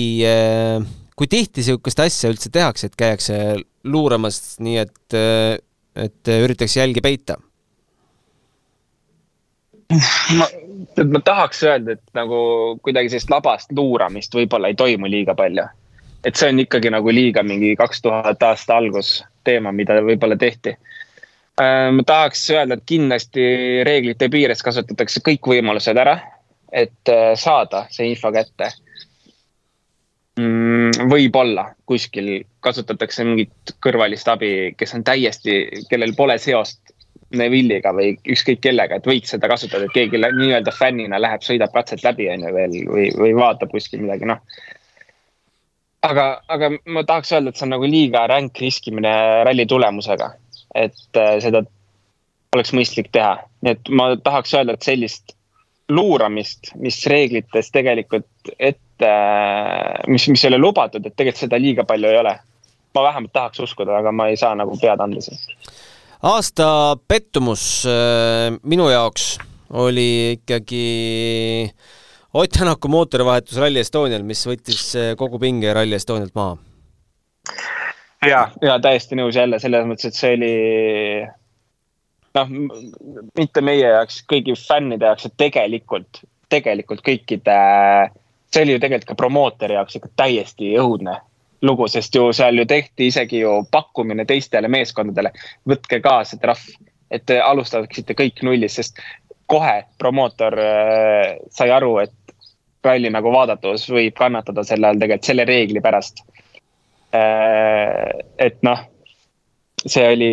kui 1.18 1.28
tihti 1.28 1.60
niisugust 1.60 2.00
asja 2.00 2.30
üldse 2.32 2.48
tehakse, 2.54 2.88
et 2.88 2.94
käiakse 2.96 3.40
luuramas 3.84 4.38
nii, 4.64 4.78
et, 4.80 5.18
et 6.00 6.32
üritatakse 6.32 6.80
jälgi 6.80 7.04
peita? 7.04 7.36
Ma, 10.38 10.48
ma 11.04 11.20
tahaks 11.24 11.64
öelda, 11.64 11.96
et 11.98 12.18
nagu 12.18 12.40
kuidagi 12.84 13.12
sellist 13.14 13.32
labast 13.32 13.72
luuramist 13.76 14.34
võib-olla 14.36 14.72
ei 14.72 14.76
toimu 14.80 15.10
liiga 15.12 15.36
palju. 15.36 15.68
et 16.26 16.36
see 16.36 16.50
on 16.52 16.60
ikkagi 16.60 16.90
nagu 16.92 17.12
liiga 17.14 17.44
mingi 17.44 17.76
kaks 17.80 18.02
tuhat 18.02 18.44
aasta 18.44 18.76
algus 18.76 19.22
teema, 19.48 19.72
mida 19.72 20.02
võib-olla 20.04 20.36
tehti. 20.36 20.74
Äh, 21.62 21.92
ma 21.94 22.04
tahaks 22.04 22.50
öelda, 22.52 22.76
et 22.76 22.84
kindlasti 22.90 23.46
reeglite 23.88 24.28
piires 24.30 24.64
kasutatakse 24.66 25.22
kõik 25.24 25.48
võimalused 25.48 25.98
ära, 25.98 26.18
et 26.72 27.14
äh, 27.14 27.32
saada 27.40 27.86
see 27.94 28.10
info 28.12 28.32
kätte 28.36 28.72
mm,. 30.40 31.08
võib-olla 31.14 31.70
kuskil 31.88 32.44
kasutatakse 32.66 33.24
mingit 33.24 33.78
kõrvalist 33.84 34.28
abi, 34.32 34.52
kes 34.78 34.98
on 34.98 35.06
täiesti, 35.08 35.86
kellel 35.90 36.14
pole 36.18 36.38
seost 36.42 36.82
Neville'iga 37.36 37.92
või 37.92 38.14
ükskõik 38.32 38.62
kellega, 38.64 38.98
et 38.98 39.08
võiks 39.10 39.34
seda 39.34 39.50
kasutada, 39.52 39.88
et 39.88 39.96
keegi 39.96 40.22
nii-öelda 40.22 40.72
fännina 40.72 41.20
läheb, 41.20 41.44
sõidab 41.44 41.74
katset 41.76 42.06
läbi, 42.06 42.30
on 42.32 42.48
ju 42.48 42.54
veel 42.56 42.76
või, 42.88 43.08
või 43.18 43.36
vaatab 43.36 43.74
kuskil 43.74 44.06
midagi, 44.06 44.30
noh. 44.30 44.40
aga, 46.08 46.28
aga 46.48 46.72
ma 46.86 47.04
tahaks 47.04 47.34
öelda, 47.36 47.52
et 47.52 47.60
see 47.60 47.68
on 47.68 47.76
nagu 47.76 47.90
liiga 47.90 48.24
ränk 48.32 48.64
riskimine 48.64 49.16
ralli 49.48 49.68
tulemusega 49.68 50.32
et 50.76 51.18
äh, 51.20 51.38
seda 51.44 51.64
oleks 52.56 52.74
mõistlik 52.76 53.12
teha. 53.16 53.38
nii 53.66 53.76
et 53.76 53.90
ma 53.90 54.12
tahaks 54.24 54.54
öelda, 54.56 54.78
et 54.78 54.86
sellist 54.86 55.36
luuramist, 55.92 56.74
mis 56.84 57.00
reeglites 57.08 57.72
tegelikult 57.72 58.52
ette, 58.60 59.12
mis, 60.12 60.28
mis 60.28 60.44
ei 60.44 60.52
ole 60.52 60.60
lubatud, 60.62 61.06
et 61.06 61.16
tegelikult 61.16 61.46
seda 61.46 61.60
liiga 61.62 61.88
palju 61.88 62.12
ei 62.12 62.22
ole. 62.24 62.38
ma 62.96 63.04
vähemalt 63.04 63.34
tahaks 63.34 63.60
uskuda, 63.62 64.00
aga 64.00 64.12
ma 64.12 64.30
ei 64.32 64.38
saa 64.38 64.56
nagu 64.58 64.78
pead 64.82 65.02
anda 65.04 65.22
siin. 65.22 65.38
Aasta 66.26 66.98
pettumus 67.08 67.86
äh, 67.86 68.50
minu 68.64 68.90
jaoks 68.90 69.38
oli 69.70 70.38
ikkagi 70.38 71.72
Ott 72.34 72.52
Tänaku 72.52 72.88
mootorivahetus 72.88 73.58
Rally 73.58 73.80
Estonial, 73.80 74.24
mis 74.24 74.44
võttis 74.48 74.82
äh, 74.98 75.14
kogu 75.18 75.40
pinge 75.40 75.74
Rally 75.74 75.96
Estonialt 75.96 76.36
maha. 76.36 76.58
Ja, 78.26 78.50
ja 78.62 78.80
täiesti 78.82 79.18
nõus 79.18 79.38
jälle 79.38 79.60
selles 79.62 79.86
mõttes, 79.88 80.10
et 80.10 80.18
see 80.18 80.34
oli 80.36 80.52
noh, 82.38 82.52
mitte 83.38 83.64
meie 83.66 83.86
jaoks, 83.86 84.24
kõigi 84.30 84.58
fännide 84.60 85.08
jaoks, 85.08 85.30
et 85.30 85.38
tegelikult, 85.38 86.22
tegelikult 86.50 87.02
kõikide, 87.06 87.58
see 88.54 88.66
oli 88.66 88.76
ju 88.76 88.82
tegelikult 88.84 89.14
ka 89.14 89.20
promootori 89.22 89.78
jaoks 89.78 90.00
ikka 90.02 90.12
täiesti 90.26 90.74
õudne 90.82 91.20
lugu, 91.62 91.88
sest 91.90 92.16
ju 92.16 92.28
seal 92.36 92.60
ju 92.60 92.66
tehti 92.70 93.08
isegi 93.12 93.42
ju 93.42 93.62
pakkumine 93.72 94.26
teistele 94.30 94.70
meeskondadele, 94.72 95.32
võtke 95.70 96.02
ka 96.04 96.20
see 96.28 96.42
trahv, 96.42 96.68
et 97.12 97.26
te 97.26 97.40
alustaksite 97.42 98.16
kõik 98.18 98.44
nullist, 98.46 98.82
sest 98.82 99.02
kohe 99.50 99.80
promootor 99.98 100.60
äh, 100.60 101.38
sai 101.54 101.72
aru, 101.74 101.98
et 102.04 102.14
ralli 102.88 103.10
nagu 103.12 103.32
vaadatus 103.34 103.88
võib 103.92 104.16
kannatada 104.16 104.64
selle 104.68 104.88
all 104.88 105.00
tegelikult 105.02 105.32
selle 105.32 105.48
reegli 105.48 105.82
pärast. 105.84 106.22
Äh, 107.16 108.12
et 108.44 108.62
noh, 108.68 108.84
see 109.86 110.06
oli, 110.14 110.32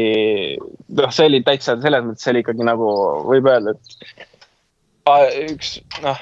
noh, 0.98 1.10
see 1.14 1.30
oli 1.30 1.42
täitsa 1.46 1.78
selles 1.80 2.04
mõttes, 2.04 2.26
see 2.26 2.34
oli 2.34 2.44
ikkagi 2.44 2.66
nagu 2.66 2.90
võib 3.30 3.48
öelda, 3.50 3.74
et 3.74 3.82
üks 5.44 5.76
noh, 6.04 6.20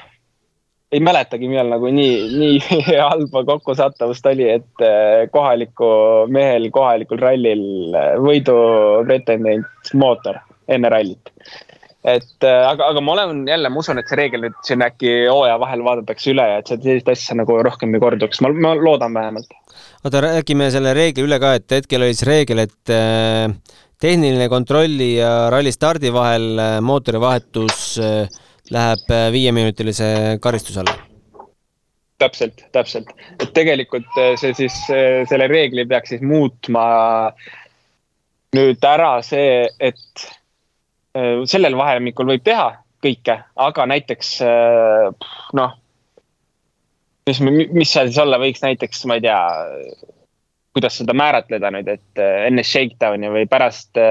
ei 0.93 1.01
mäletagi, 1.03 1.49
millal 1.49 1.71
nagu 1.73 1.89
nii, 1.89 2.15
nii 2.37 2.79
halba 3.09 3.43
kokkusattavust 3.49 4.31
oli, 4.31 4.49
et 4.59 4.85
äh, 4.85 5.25
kohaliku 5.33 5.91
mehel 6.33 6.69
kohalikul 6.73 7.21
rallil 7.21 7.67
võidu 8.23 8.57
pretendent 9.09 9.93
mootor 9.97 10.41
enne 10.71 10.91
rallit 10.93 11.31
et 12.03 12.43
äh, 12.43 12.61
aga, 12.67 12.89
aga 12.91 13.01
ma 13.03 13.15
olen 13.15 13.45
jälle, 13.47 13.71
ma 13.71 13.79
usun, 13.79 13.99
et 13.99 14.09
see 14.09 14.19
reegel 14.19 14.43
nüüd 14.43 14.55
siin 14.67 14.83
äkki 14.83 15.11
hooaja 15.29 15.55
vahel 15.61 15.83
vaadatakse 15.85 16.33
üle 16.33 16.45
ja 16.49 16.59
et 16.59 16.71
sellist 16.71 17.09
asja 17.13 17.37
nagu 17.39 17.55
rohkem 17.63 17.95
ei 17.95 18.03
korduks, 18.03 18.41
ma, 18.43 18.51
ma 18.51 18.73
loodan 18.75 19.15
vähemalt. 19.15 19.55
oota, 20.03 20.23
räägime 20.27 20.69
selle 20.73 20.93
reegli 20.97 21.23
üle 21.23 21.39
ka, 21.39 21.55
et 21.59 21.77
hetkel 21.79 22.03
oli 22.03 22.17
siis 22.17 22.27
reegel, 22.27 22.65
et 22.65 22.91
äh, 22.91 23.47
tehniline 24.03 24.49
kontrolli 24.51 25.13
ja 25.15 25.47
ralli 25.53 25.71
stardi 25.71 26.11
vahel 26.13 26.49
äh, 26.59 26.73
mootorivahetus 26.83 27.93
läheb 28.71 29.09
viieminutilise 29.33 30.37
karistuse 30.41 30.83
alla 30.83 30.95
täpselt, 32.23 32.61
täpselt, 32.71 33.09
et 33.41 33.49
tegelikult 33.51 34.07
see 34.39 34.53
siis, 34.55 34.77
selle 34.87 35.47
reegli 35.51 35.83
peaks 35.89 36.13
siis 36.13 36.21
muutma 36.23 36.85
nüüd 38.55 38.85
ära 38.87 39.17
see, 39.25 39.65
et 39.83 40.23
Äh, 41.13 41.43
sellel 41.45 41.75
vahemikul 41.77 42.25
võib 42.25 42.41
teha 42.45 42.71
kõike, 43.03 43.35
aga 43.61 43.85
näiteks 43.85 44.29
äh, 44.41 45.27
noh, 45.53 45.75
mis, 47.29 47.41
mis 47.43 47.91
seal 47.91 48.09
siis 48.09 48.17
olla 48.23 48.39
võiks 48.41 48.63
näiteks, 48.63 49.03
ma 49.05 49.19
ei 49.19 49.25
tea, 49.27 49.41
kuidas 50.73 50.97
seda 50.97 51.13
määratleda 51.13 51.69
nüüd, 51.75 51.91
et 51.93 52.21
äh, 52.23 52.47
enne 52.47 52.65
shakedown'i 52.65 53.29
või 53.33 53.49
pärast 53.49 54.01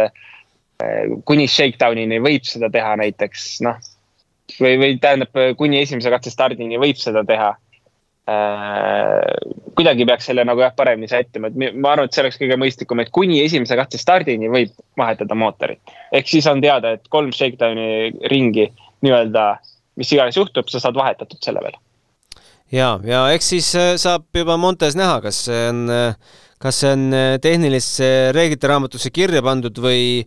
kuni 1.27 1.45
shakedown'ini 1.47 2.17
võib 2.23 2.47
seda 2.47 2.67
teha 2.75 2.95
näiteks 2.99 3.43
noh. 3.67 3.77
Või, 4.59 4.77
või 4.81 4.97
tähendab, 5.03 5.37
kuni 5.59 5.81
esimese 5.83 6.11
katse 6.13 6.31
stardini 6.31 6.81
võib 6.81 7.01
seda 7.01 7.25
teha 7.27 7.55
Äh, 8.23 9.51
kuidagi 9.75 10.05
peaks 10.07 10.29
selle 10.29 10.45
nagu 10.47 10.63
jah, 10.63 10.71
paremini 10.79 11.09
sättima, 11.11 11.49
et 11.51 11.57
ma 11.59 11.91
arvan, 11.91 12.07
et 12.07 12.15
see 12.15 12.23
oleks 12.23 12.37
kõige 12.39 12.55
mõistlikum, 12.61 13.01
et 13.03 13.09
kuni 13.11 13.41
esimese 13.43 13.75
katse 13.75 13.99
stardini 13.99 14.47
võib 14.53 14.71
vahetada 15.01 15.35
mootorit. 15.35 15.81
ehk 16.15 16.31
siis 16.31 16.47
on 16.47 16.63
teada, 16.63 16.93
et 16.95 17.11
kolm 17.11 17.33
shakedown'i 17.35 18.29
ringi 18.31 18.69
nii-öelda, 19.03 19.47
mis 19.99 20.13
iganes 20.15 20.39
juhtub, 20.39 20.71
sa 20.71 20.79
saad 20.79 20.95
vahetatud 20.95 21.43
selle 21.43 21.65
peale. 21.65 21.83
ja, 22.71 22.93
ja 23.03 23.25
eks 23.35 23.51
siis 23.57 23.73
äh, 23.75 23.91
saab 23.99 24.29
juba 24.39 24.55
Montes 24.55 24.95
näha, 24.95 25.19
kas 25.27 25.43
see 25.49 25.67
on, 25.73 25.83
äh, 25.91 26.39
kas 26.63 26.79
see 26.85 26.95
on 26.95 27.11
tehnilisse 27.43 28.31
reeglite 28.39 28.71
raamatusse 28.71 29.11
kirja 29.11 29.43
pandud 29.43 29.83
või 29.83 30.23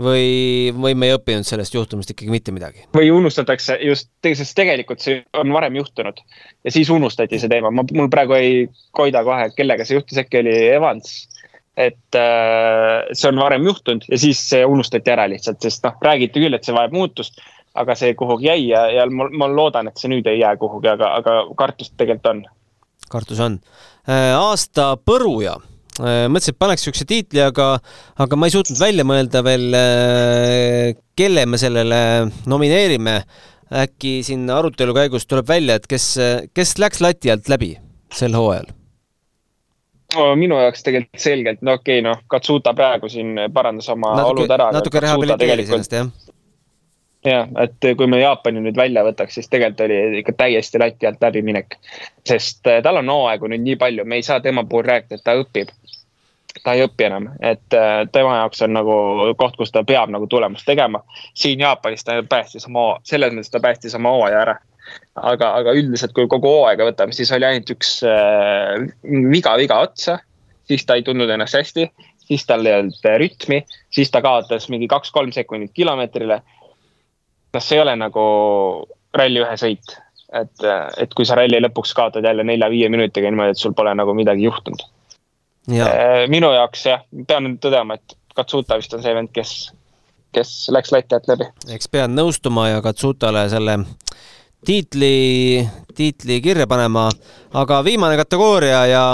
või, 0.00 0.72
või 0.74 0.94
me 0.98 1.10
ei 1.10 1.16
õppinud 1.16 1.46
sellest 1.46 1.74
juhtumist 1.74 2.12
ikkagi 2.14 2.32
mitte 2.32 2.54
midagi? 2.54 2.86
või 2.96 3.10
unustatakse 3.14 3.78
just, 3.84 4.10
sest 4.24 4.56
tegelikult 4.56 5.02
see 5.04 5.20
on 5.38 5.52
varem 5.52 5.76
juhtunud 5.80 6.20
ja 6.64 6.72
siis 6.72 6.90
unustati 6.90 7.40
see 7.40 7.50
teema, 7.52 7.72
ma, 7.74 7.84
mul 7.84 8.10
praegu 8.12 8.36
ei 8.38 8.64
koida 8.96 9.22
kohe, 9.26 9.50
kellega 9.56 9.86
see 9.86 9.98
juhtus, 9.98 10.20
äkki 10.22 10.40
oli 10.42 10.56
Evans. 10.72 11.28
et 11.76 12.18
äh, 12.18 13.06
see 13.12 13.30
on 13.30 13.40
varem 13.40 13.66
juhtunud 13.68 14.04
ja 14.10 14.18
siis 14.18 14.42
see 14.52 14.64
unustati 14.66 15.12
ära 15.12 15.28
lihtsalt, 15.30 15.60
sest 15.62 15.84
noh, 15.86 15.96
räägiti 16.02 16.42
küll, 16.42 16.56
et 16.56 16.66
see 16.66 16.76
vajab 16.76 16.96
muutust, 16.96 17.40
aga 17.78 17.94
see 17.96 18.14
kuhugi 18.18 18.50
jäi 18.50 18.68
ja, 18.70 18.86
ja 18.90 19.06
ma, 19.10 19.28
ma 19.32 19.48
loodan, 19.52 19.88
et 19.88 20.00
see 20.00 20.10
nüüd 20.12 20.28
ei 20.30 20.40
jää 20.40 20.56
kuhugi, 20.60 20.90
aga, 20.92 21.14
aga 21.20 21.42
kartust 21.56 21.96
tegelikult 21.96 22.32
on. 22.34 22.44
kartus 23.10 23.40
on. 23.40 23.60
Äh, 24.08 24.32
aasta 24.36 24.94
põruja 24.96 25.58
mõtlesin, 26.00 26.54
et 26.54 26.60
paneks 26.60 26.84
niisuguse 26.84 27.06
tiitli, 27.08 27.42
aga, 27.44 27.68
aga 28.24 28.38
ma 28.38 28.48
ei 28.48 28.54
suutnud 28.54 28.80
välja 28.80 29.06
mõelda 29.06 29.44
veel, 29.46 29.68
äh, 29.76 30.98
kelle 31.18 31.46
me 31.46 31.60
sellele 31.60 32.02
nomineerime. 32.50 33.22
äkki 33.70 34.24
siin 34.26 34.48
arutelu 34.50 34.90
käigus 34.96 35.28
tuleb 35.30 35.46
välja, 35.46 35.76
et 35.78 35.84
kes, 35.86 36.06
kes 36.50 36.72
läks 36.82 36.98
lati 37.00 37.30
alt 37.30 37.46
läbi 37.48 37.76
sel 38.10 38.34
hooajal? 38.34 38.66
no 40.16 40.24
minu 40.34 40.58
jaoks 40.58 40.82
tegelikult 40.82 41.22
selgelt, 41.22 41.62
no 41.62 41.76
okei 41.78 42.00
okay,, 42.00 42.02
noh, 42.02 42.24
Katsuta 42.26 42.74
praegu 42.74 43.08
siin 43.08 43.38
parandas 43.54 43.86
oma 43.94 44.16
natuke, 44.16 44.32
olud 44.32 44.56
ära. 44.56 44.72
natuke 44.74 45.04
rehabiliteeris 45.04 45.70
ennast, 45.70 45.94
jah 45.94 46.10
jah, 47.24 47.48
et 47.60 47.88
kui 47.96 48.08
me 48.08 48.20
Jaapani 48.20 48.62
nüüd 48.64 48.78
välja 48.78 49.02
võtaks, 49.04 49.36
siis 49.36 49.48
tegelikult 49.52 49.84
oli 49.86 50.20
ikka 50.22 50.34
täiesti 50.38 50.80
lati 50.80 51.08
alt 51.08 51.22
läbiminek. 51.22 51.76
sest 52.26 52.66
äh, 52.66 52.80
tal 52.82 53.00
on 53.00 53.12
hooaegu 53.12 53.50
nüüd 53.50 53.64
nii 53.64 53.76
palju, 53.80 54.04
me 54.04 54.20
ei 54.20 54.24
saa 54.26 54.40
tema 54.40 54.64
puhul 54.64 54.86
rääkida, 54.88 55.20
et 55.20 55.24
ta 55.24 55.36
õpib. 55.36 55.72
ta 56.64 56.72
ei 56.74 56.84
õpi 56.84 57.06
enam, 57.06 57.28
et 57.40 57.76
äh, 57.76 58.06
tema 58.12 58.40
jaoks 58.40 58.62
on 58.62 58.74
nagu 58.74 58.96
koht, 59.38 59.56
kus 59.56 59.72
ta 59.72 59.84
peab 59.84 60.10
nagu 60.10 60.26
tulemust 60.26 60.66
tegema. 60.66 61.02
siin 61.34 61.60
Jaapanis 61.60 62.04
ta 62.04 62.22
päästis 62.22 62.66
oma, 62.66 62.98
selles 63.04 63.34
mõttes 63.34 63.52
ta 63.52 63.60
päästis 63.60 63.94
oma 63.94 64.16
hooaja 64.16 64.40
ära. 64.40 64.56
aga, 65.14 65.54
aga 65.60 65.74
üldiselt, 65.76 66.12
kui 66.16 66.28
kogu 66.28 66.48
hooaega 66.48 66.88
võtame, 66.88 67.12
siis 67.12 67.32
oli 67.32 67.44
ainult 67.44 67.76
üks 67.76 67.98
äh, 68.04 68.88
viga 69.04 69.56
viga 69.60 69.80
otsa. 69.80 70.18
siis 70.64 70.86
ta 70.86 70.96
ei 70.96 71.02
tundnud 71.02 71.28
ennast 71.28 71.58
hästi, 71.58 71.90
siis 72.16 72.46
tal 72.46 72.64
ei 72.64 72.78
olnud 72.78 73.12
rütmi, 73.20 73.60
siis 73.90 74.10
ta 74.10 74.22
kaotas 74.22 74.68
mingi 74.72 74.88
kaks-kolm 74.88 75.32
sekundit 75.36 75.72
kilomeetrile 75.74 76.40
kas 77.52 77.68
see 77.68 77.78
ei 77.78 77.82
ole 77.84 77.96
nagu 77.98 78.22
ralli 79.16 79.42
ühe 79.42 79.58
sõit? 79.60 79.96
et, 80.30 80.62
et 81.02 81.14
kui 81.16 81.26
sa 81.26 81.34
ralli 81.38 81.58
lõpuks 81.58 81.92
kaotad 81.96 82.24
jälle 82.24 82.44
nelja-viie 82.46 82.88
minutiga 82.92 83.30
niimoodi, 83.30 83.56
et 83.56 83.62
sul 83.62 83.74
pole 83.74 83.94
nagu 83.98 84.14
midagi 84.14 84.46
juhtunud 84.46 84.84
ja.. 85.68 85.88
Äh, 85.88 86.24
minu 86.30 86.52
jaoks 86.54 86.86
jah, 86.86 87.04
pean 87.26 87.56
tõdema, 87.62 87.98
et 87.98 88.16
Katsuta 88.36 88.78
vist 88.78 88.94
on 88.94 89.02
see 89.02 89.14
vend, 89.14 89.32
kes, 89.34 89.54
kes 90.34 90.52
läks 90.72 90.92
lati 90.94 91.16
alt 91.16 91.26
läbi. 91.32 91.48
eks 91.74 91.90
pean 91.90 92.14
nõustuma 92.16 92.68
ja 92.70 92.84
Katsutale 92.84 93.48
selle 93.52 93.80
tiitli, 94.66 95.64
tiitli 95.96 96.38
kirja 96.44 96.68
panema, 96.70 97.08
aga 97.56 97.80
viimane 97.84 98.18
kategooria 98.20 98.84
ja 98.90 99.04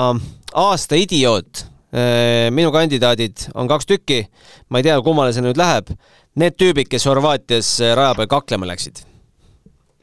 aasta 0.66 0.99
idioot. 1.01 1.64
Äh, 1.97 2.51
minu 2.53 2.72
kandidaadid 2.74 3.49
on 3.55 3.68
kaks 3.70 3.89
tükki, 3.89 4.24
ma 4.68 4.82
ei 4.82 4.89
tea, 4.89 4.99
kummale 5.07 5.32
see 5.32 5.45
nüüd 5.45 5.57
läheb 5.57 5.95
need 6.37 6.57
tüübid, 6.61 6.89
kes 6.93 7.07
Horvaatias 7.09 7.76
raja 7.97 8.14
peal 8.18 8.30
kaklema 8.30 8.68
läksid 8.68 9.05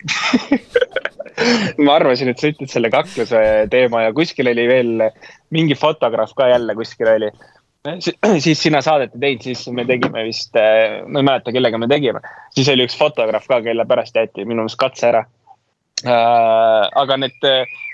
ma 1.85 1.95
arvasin, 1.97 2.31
et 2.31 2.41
sa 2.41 2.51
ütled 2.51 2.71
selle 2.71 2.91
kakluse 2.93 3.41
teema 3.71 4.05
ja 4.05 4.13
kuskil 4.15 4.49
oli 4.51 4.65
veel 4.69 5.07
mingi 5.53 5.77
fotograaf 5.79 6.33
ka 6.37 6.49
jälle 6.51 6.75
kuskil 6.77 7.09
oli. 7.15 7.29
siis 8.39 8.61
sina 8.63 8.81
saadet 8.81 9.15
ei 9.15 9.19
teinud, 9.19 9.43
siis 9.43 9.67
me 9.75 9.85
tegime 9.85 10.23
vist, 10.27 10.55
ma 10.55 11.19
ei 11.19 11.29
mäleta, 11.29 11.51
kellega 11.55 11.77
me 11.77 11.89
tegime. 11.91 12.21
siis 12.55 12.69
oli 12.73 12.87
üks 12.87 12.97
fotograaf 12.97 13.47
ka, 13.47 13.61
kelle 13.65 13.85
pärast 13.85 14.15
jäeti 14.15 14.45
minu 14.45 14.63
meelest 14.63 14.79
katse 14.79 15.09
ära. 15.11 15.25
Aga 16.09 17.17
need 17.21 17.47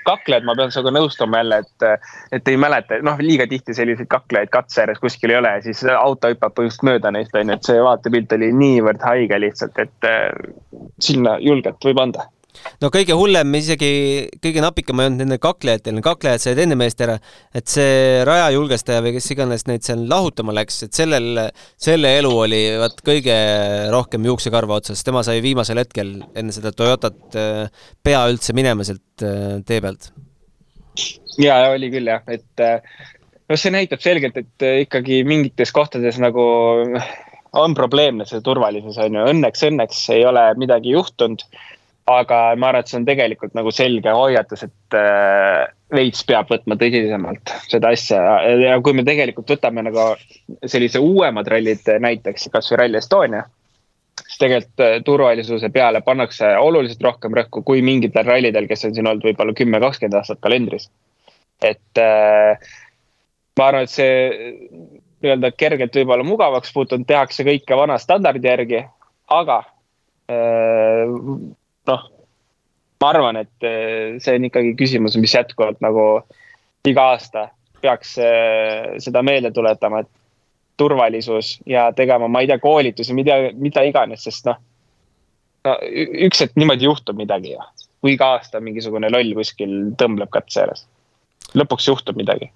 kaklejad, 0.08 0.46
ma 0.48 0.56
pean 0.58 0.72
sinuga 0.74 0.94
nõustuma 0.96 1.42
jälle, 1.44 1.60
et, 1.66 2.08
et 2.40 2.48
ei 2.50 2.58
mäleta, 2.58 2.98
noh, 3.06 3.20
liiga 3.22 3.46
tihti 3.50 3.76
selliseid 3.78 4.10
kaklejaid 4.10 4.50
katse 4.54 4.84
ääres 4.86 5.02
kuskil 5.04 5.34
ei 5.34 5.40
ole, 5.42 5.54
siis 5.66 5.84
auto 5.92 6.32
hüppab 6.32 6.56
põhimõtteliselt 6.58 6.88
mööda 6.90 7.14
neist, 7.14 7.36
on 7.36 7.54
ju, 7.54 7.60
et 7.60 7.70
see 7.70 7.86
vaatepilt 7.86 8.36
oli 8.40 8.52
niivõrd 8.56 9.06
haige 9.06 9.40
lihtsalt, 9.44 9.78
et 9.84 10.12
sinna 11.04 11.38
julgelt 11.44 11.86
võib 11.86 12.02
anda 12.02 12.30
no 12.84 12.90
kõige 12.94 13.16
hullem, 13.18 13.54
isegi 13.60 13.92
kõige 14.44 14.64
napikam 14.64 15.02
ei 15.02 15.10
olnud 15.10 15.24
nendel 15.24 15.42
kaklejatel, 15.44 16.00
kaklejad 16.06 16.44
said 16.44 16.62
enne 16.64 16.78
meest 16.80 17.02
ära, 17.04 17.18
et 17.56 17.70
see 17.72 18.24
rajajulgestaja 18.28 19.04
või 19.06 19.16
kes 19.18 19.30
iganes 19.36 19.66
neid 19.70 19.86
seal 19.88 20.06
lahutama 20.10 20.56
läks, 20.58 20.82
et 20.88 20.98
sellel, 20.98 21.46
selle 21.80 22.16
elu 22.22 22.34
oli 22.46 22.64
vaat 22.82 23.04
kõige 23.06 23.38
rohkem 23.94 24.28
juuksekarva 24.30 24.80
otsas, 24.82 25.04
tema 25.08 25.24
sai 25.28 25.40
viimasel 25.46 25.82
hetkel 25.82 26.18
enne 26.38 26.56
seda 26.56 26.74
Toyotat 26.76 27.40
äh, 27.40 27.86
pea 28.04 28.26
üldse 28.32 28.56
minema 28.58 28.88
sealt 28.88 29.26
äh, 29.26 29.60
tee 29.68 29.80
pealt. 29.84 30.12
ja, 31.40 31.62
oli 31.72 31.92
küll 31.94 32.12
jah, 32.12 32.26
et 32.32 32.60
noh, 32.60 33.58
see 33.58 33.74
näitab 33.74 34.04
selgelt, 34.04 34.38
et 34.40 34.70
ikkagi 34.86 35.24
mingites 35.28 35.74
kohtades 35.76 36.20
nagu 36.22 36.46
on 37.54 37.74
probleemne 37.74 38.26
see 38.30 38.42
turvalisus 38.46 38.98
on 39.02 39.18
ju, 39.18 39.26
õnneks, 39.34 39.66
õnneks 39.70 40.02
ei 40.14 40.26
ole 40.28 40.44
midagi 40.62 40.94
juhtunud 40.94 41.44
aga 42.10 42.40
ma 42.58 42.70
arvan, 42.70 42.82
et 42.82 42.90
see 42.90 42.98
on 43.00 43.06
tegelikult 43.08 43.54
nagu 43.58 43.72
selge 43.74 44.14
hoiatus, 44.16 44.66
et 44.66 44.98
äh, 44.98 45.68
veits 45.94 46.24
peab 46.28 46.50
võtma 46.50 46.78
tõsisemalt 46.80 47.54
seda 47.70 47.94
asja 47.94 48.20
ja 48.58 48.78
kui 48.86 48.96
me 48.98 49.06
tegelikult 49.08 49.54
võtame 49.54 49.84
nagu 49.86 50.12
sellise 50.66 51.02
uuemad 51.04 51.50
rallid 51.50 51.86
näiteks, 52.02 52.50
kasvõi 52.54 52.82
Rally 52.82 53.00
Estonia. 53.02 53.44
siis 54.24 54.42
tegelikult 54.42 54.86
äh, 54.86 54.98
turvalisuse 55.06 55.70
peale 55.70 56.02
pannakse 56.06 56.56
oluliselt 56.58 57.04
rohkem 57.06 57.36
rõhku 57.38 57.64
kui 57.64 57.82
mingitel 57.86 58.26
rallidel, 58.26 58.68
kes 58.68 58.86
on 58.90 58.96
siin 58.96 59.08
olnud 59.08 59.30
võib-olla 59.30 59.54
kümme, 59.54 59.80
kakskümmend 59.80 60.18
aastat 60.22 60.42
kalendris. 60.42 60.90
et 61.62 62.02
äh, 62.02 62.58
ma 63.60 63.70
arvan, 63.70 63.86
et 63.86 63.94
see 63.94 64.12
nii-öelda 65.20 65.52
kergelt 65.52 65.96
võib-olla 65.96 66.24
mugavaks 66.24 66.74
muutunud, 66.76 67.06
tehakse 67.06 67.44
kõike 67.44 67.76
vana 67.76 67.98
standardi 68.00 68.48
järgi, 68.48 68.86
aga 69.30 69.64
noh, 71.90 72.06
ma 73.02 73.10
arvan, 73.14 73.40
et 73.44 73.68
eh, 73.68 74.20
see 74.24 74.38
on 74.38 74.48
ikkagi 74.50 74.76
küsimus, 74.80 75.18
mis 75.22 75.36
jätkuvalt 75.36 75.82
nagu 75.84 76.06
iga 76.88 77.10
aasta 77.14 77.50
peaks 77.82 78.16
eh, 78.24 78.96
seda 79.04 79.24
meelde 79.26 79.52
tuletama, 79.56 80.04
et 80.04 80.12
turvalisus 80.80 81.58
ja 81.68 81.90
tegema, 81.96 82.30
ma 82.32 82.44
ei 82.44 82.48
tea, 82.48 82.60
koolitusi, 82.64 83.16
mida, 83.16 83.36
mida 83.60 83.84
iganes, 83.88 84.24
sest 84.28 84.48
noh 84.48 84.60
no,. 85.68 85.76
üks 86.28 86.46
hetk 86.46 86.56
niimoodi 86.60 86.88
juhtub 86.88 87.20
midagi 87.20 87.52
ju, 87.52 87.66
kui 88.00 88.16
iga 88.16 88.34
aasta 88.38 88.62
mingisugune 88.64 89.12
loll 89.12 89.36
kuskil 89.36 89.76
tõmbleb 90.00 90.32
katse 90.32 90.64
ääres. 90.64 90.86
lõpuks 91.60 91.90
juhtub 91.92 92.20
midagi 92.20 92.52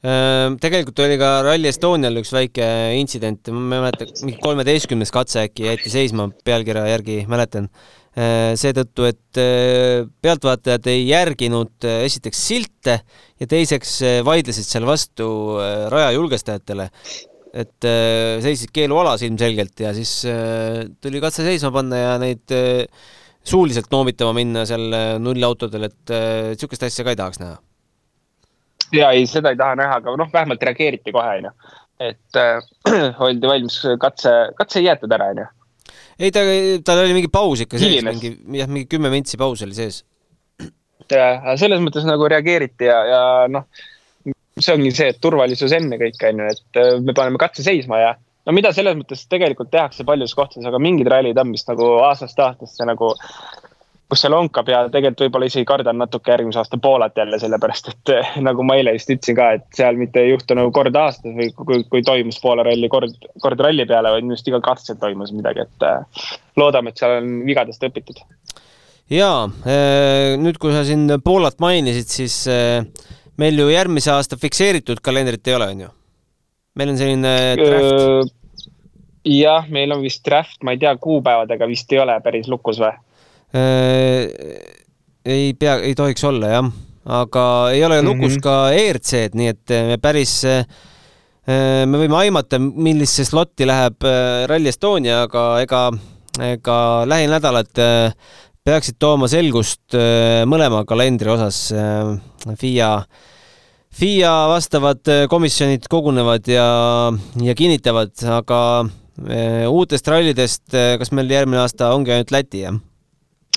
tegelikult 0.00 1.00
oli 1.04 1.16
ka 1.20 1.30
Rally 1.44 1.68
Estonial 1.68 2.20
üks 2.22 2.30
väike 2.32 2.66
intsident, 2.96 3.50
ma 3.52 3.76
ei 3.76 3.86
mäleta, 3.86 4.06
mingi 4.24 4.40
kolmeteistkümnes 4.40 5.12
katse 5.12 5.44
äkki 5.44 5.66
jäeti 5.68 5.92
seisma 5.92 6.30
pealkirja 6.44 6.86
järgi, 6.88 7.18
mäletan 7.28 7.68
Äh, 8.10 8.56
seetõttu, 8.58 9.04
et 9.06 9.38
äh, 9.38 10.02
pealtvaatajad 10.18 10.88
ei 10.90 11.04
järginud 11.06 11.86
esiteks 11.86 12.40
silte 12.42 12.96
ja 13.38 13.46
teiseks 13.46 13.92
vaidlesid 14.26 14.66
seal 14.66 14.86
vastu 14.88 15.28
raja 15.92 16.10
julgestajatele. 16.16 16.90
et 17.50 17.82
seisid 18.42 18.70
keelualas 18.70 19.24
ilmselgelt 19.26 19.80
ja 19.82 19.90
siis 19.90 20.22
tuli 21.02 21.18
katse 21.18 21.42
seisma 21.42 21.72
panna 21.74 21.98
ja 21.98 22.12
neid 22.22 22.52
suuliselt 23.42 23.90
noomitama 23.90 24.36
minna 24.36 24.62
seal 24.70 24.86
nullautodel, 25.18 25.88
et 25.88 26.14
niisugust 26.52 26.86
asja 26.86 27.02
ka 27.02 27.10
ei 27.10 27.18
tahaks 27.18 27.42
näha. 27.42 27.58
Ja 28.96 29.12
ei, 29.16 29.26
seda 29.30 29.52
ei 29.52 29.60
taha 29.60 29.78
näha, 29.80 30.00
aga 30.00 30.16
noh, 30.18 30.32
vähemalt 30.32 30.62
reageeriti 30.66 31.14
kohe, 31.14 31.38
onju. 31.40 31.54
et 32.00 32.40
äh, 32.40 32.60
oldi 33.26 33.50
valmis 33.50 33.80
katse, 34.00 34.34
katse 34.58 34.80
ei 34.80 34.88
jäetud 34.88 35.12
ära, 35.16 35.32
onju 35.34 35.48
ei, 36.20 36.32
ta, 36.34 36.44
tal 36.84 37.04
oli 37.04 37.16
mingi 37.16 37.30
paus 37.32 37.62
ikka 37.64 37.80
sees, 37.80 38.04
mingi, 38.04 38.34
jah, 38.58 38.68
mingi 38.70 38.88
kümme 38.90 39.12
vintsi 39.12 39.40
paus 39.40 39.62
oli 39.64 39.76
sees. 39.76 40.02
jah, 41.10 41.46
selles 41.60 41.80
mõttes 41.82 42.04
nagu 42.08 42.28
reageeriti 42.30 42.88
ja, 42.88 42.98
ja 43.08 43.22
noh, 43.50 43.66
see 44.60 44.74
ongi 44.76 44.92
see, 44.94 45.10
et 45.14 45.20
turvalisus 45.22 45.72
ennekõike 45.76 46.32
on 46.32 46.42
ju, 46.44 46.50
et 46.56 46.82
äh, 46.82 46.98
me 47.02 47.16
paneme 47.16 47.40
katse 47.40 47.64
seisma 47.66 48.02
ja 48.02 48.12
no 48.46 48.54
mida 48.56 48.72
selles 48.76 48.96
mõttes 48.98 49.24
tegelikult 49.30 49.72
tehakse 49.72 50.04
paljudes 50.08 50.36
kohtades, 50.36 50.66
aga 50.68 50.80
mingid 50.82 51.08
rallid 51.10 51.38
on, 51.40 51.52
mis 51.54 51.66
nagu 51.68 51.92
aastast 52.06 52.40
aastasse 52.40 52.88
nagu 52.88 53.14
kus 54.10 54.24
see 54.24 54.30
lonkab 54.32 54.68
ja 54.70 54.82
tegelikult 54.90 55.22
võib-olla 55.24 55.48
isegi 55.50 55.66
kardan 55.68 56.00
natuke 56.00 56.32
järgmise 56.32 56.60
aasta 56.60 56.78
Poolat 56.82 57.18
jälle, 57.18 57.38
sellepärast 57.42 57.90
et 57.92 58.12
eh, 58.16 58.32
nagu 58.42 58.64
ma 58.66 58.76
eile 58.80 58.94
just 58.96 59.12
ütlesin 59.12 59.36
ka, 59.38 59.50
et 59.58 59.66
seal 59.76 59.98
mitte 60.00 60.22
ei 60.24 60.32
juhtu 60.32 60.56
nagu 60.58 60.72
kord 60.74 60.96
aastas 60.98 61.36
või 61.36 61.50
kui, 61.54 61.82
kui 61.92 62.02
toimus 62.06 62.40
Poola 62.42 62.64
ralli 62.66 62.90
kord, 62.92 63.14
kord 63.42 63.62
ralli 63.62 63.86
peale, 63.88 64.12
vaid 64.14 64.26
minu 64.26 64.34
arust 64.36 64.50
iga 64.50 64.60
katsel 64.64 64.98
toimus 65.00 65.30
midagi, 65.36 65.66
et 65.66 65.86
eh, 65.86 66.24
loodame, 66.60 66.90
et 66.90 67.02
seal 67.02 67.20
on 67.20 67.30
vigadest 67.46 67.86
õpitud. 67.86 68.18
jaa, 69.14 69.44
eh, 69.76 70.34
nüüd 70.42 70.58
kui 70.62 70.74
sa 70.74 70.82
siin 70.88 71.06
Poolat 71.24 71.60
mainisid, 71.62 72.10
siis 72.10 72.42
meil 73.40 73.62
ju 73.62 73.70
järgmise 73.70 74.12
aasta 74.14 74.38
fikseeritud 74.40 75.00
kalendrit 75.04 75.46
ei 75.46 75.58
ole, 75.58 75.70
on 75.76 75.86
ju? 75.86 75.92
meil 76.80 76.92
on 76.92 76.98
selline 76.98 77.36
draft. 77.60 78.34
jah, 79.26 79.70
meil 79.70 79.94
on 79.94 80.02
vist 80.02 80.24
draft, 80.26 80.58
ma 80.66 80.74
ei 80.74 80.82
tea, 80.82 80.96
kuupäevadega 80.98 81.68
vist 81.70 81.92
ei 81.94 82.02
ole 82.02 82.18
päris 82.24 82.50
lukus 82.50 82.82
või? 82.82 82.96
Äh, 83.50 84.30
ei 85.26 85.54
pea, 85.58 85.80
ei 85.82 85.94
tohiks 85.98 86.22
olla 86.28 86.52
jah, 86.52 86.66
aga 87.18 87.44
ei 87.74 87.82
ole 87.84 87.98
lukus 88.02 88.36
mm 88.36 88.38
-hmm. 88.38 88.42
ka 88.44 88.54
ERC-d, 88.70 89.34
nii 89.34 89.48
et 89.50 89.72
me 89.88 89.96
päris, 89.98 90.44
äh, 90.44 90.62
me 91.86 91.98
võime 91.98 92.14
aimata, 92.20 92.60
millisesse 92.60 93.24
slotti 93.26 93.66
läheb 93.66 94.06
äh, 94.06 94.46
Rally 94.46 94.70
Estonia, 94.70 95.24
aga 95.26 95.60
ega, 95.64 95.80
ega 96.38 96.76
lähinädalad 97.10 97.74
peaksid 98.64 99.00
tooma 99.00 99.26
selgust 99.28 99.96
mõlema 100.46 100.84
kalendri 100.84 101.30
osas. 101.32 101.72
FIA, 102.60 102.90
FIA 103.90 104.34
vastavad 104.48 105.00
komisjonid 105.28 105.88
kogunevad 105.90 106.46
ja, 106.46 106.68
ja 107.42 107.54
kinnitavad, 107.54 108.12
aga 108.30 108.60
uutest 109.68 110.06
rallidest, 110.08 110.68
kas 110.70 111.10
meil 111.10 111.32
järgmine 111.32 111.64
aasta 111.64 111.90
ongi 111.96 112.12
ainult 112.12 112.30
Läti, 112.30 112.62
jah? 112.68 112.78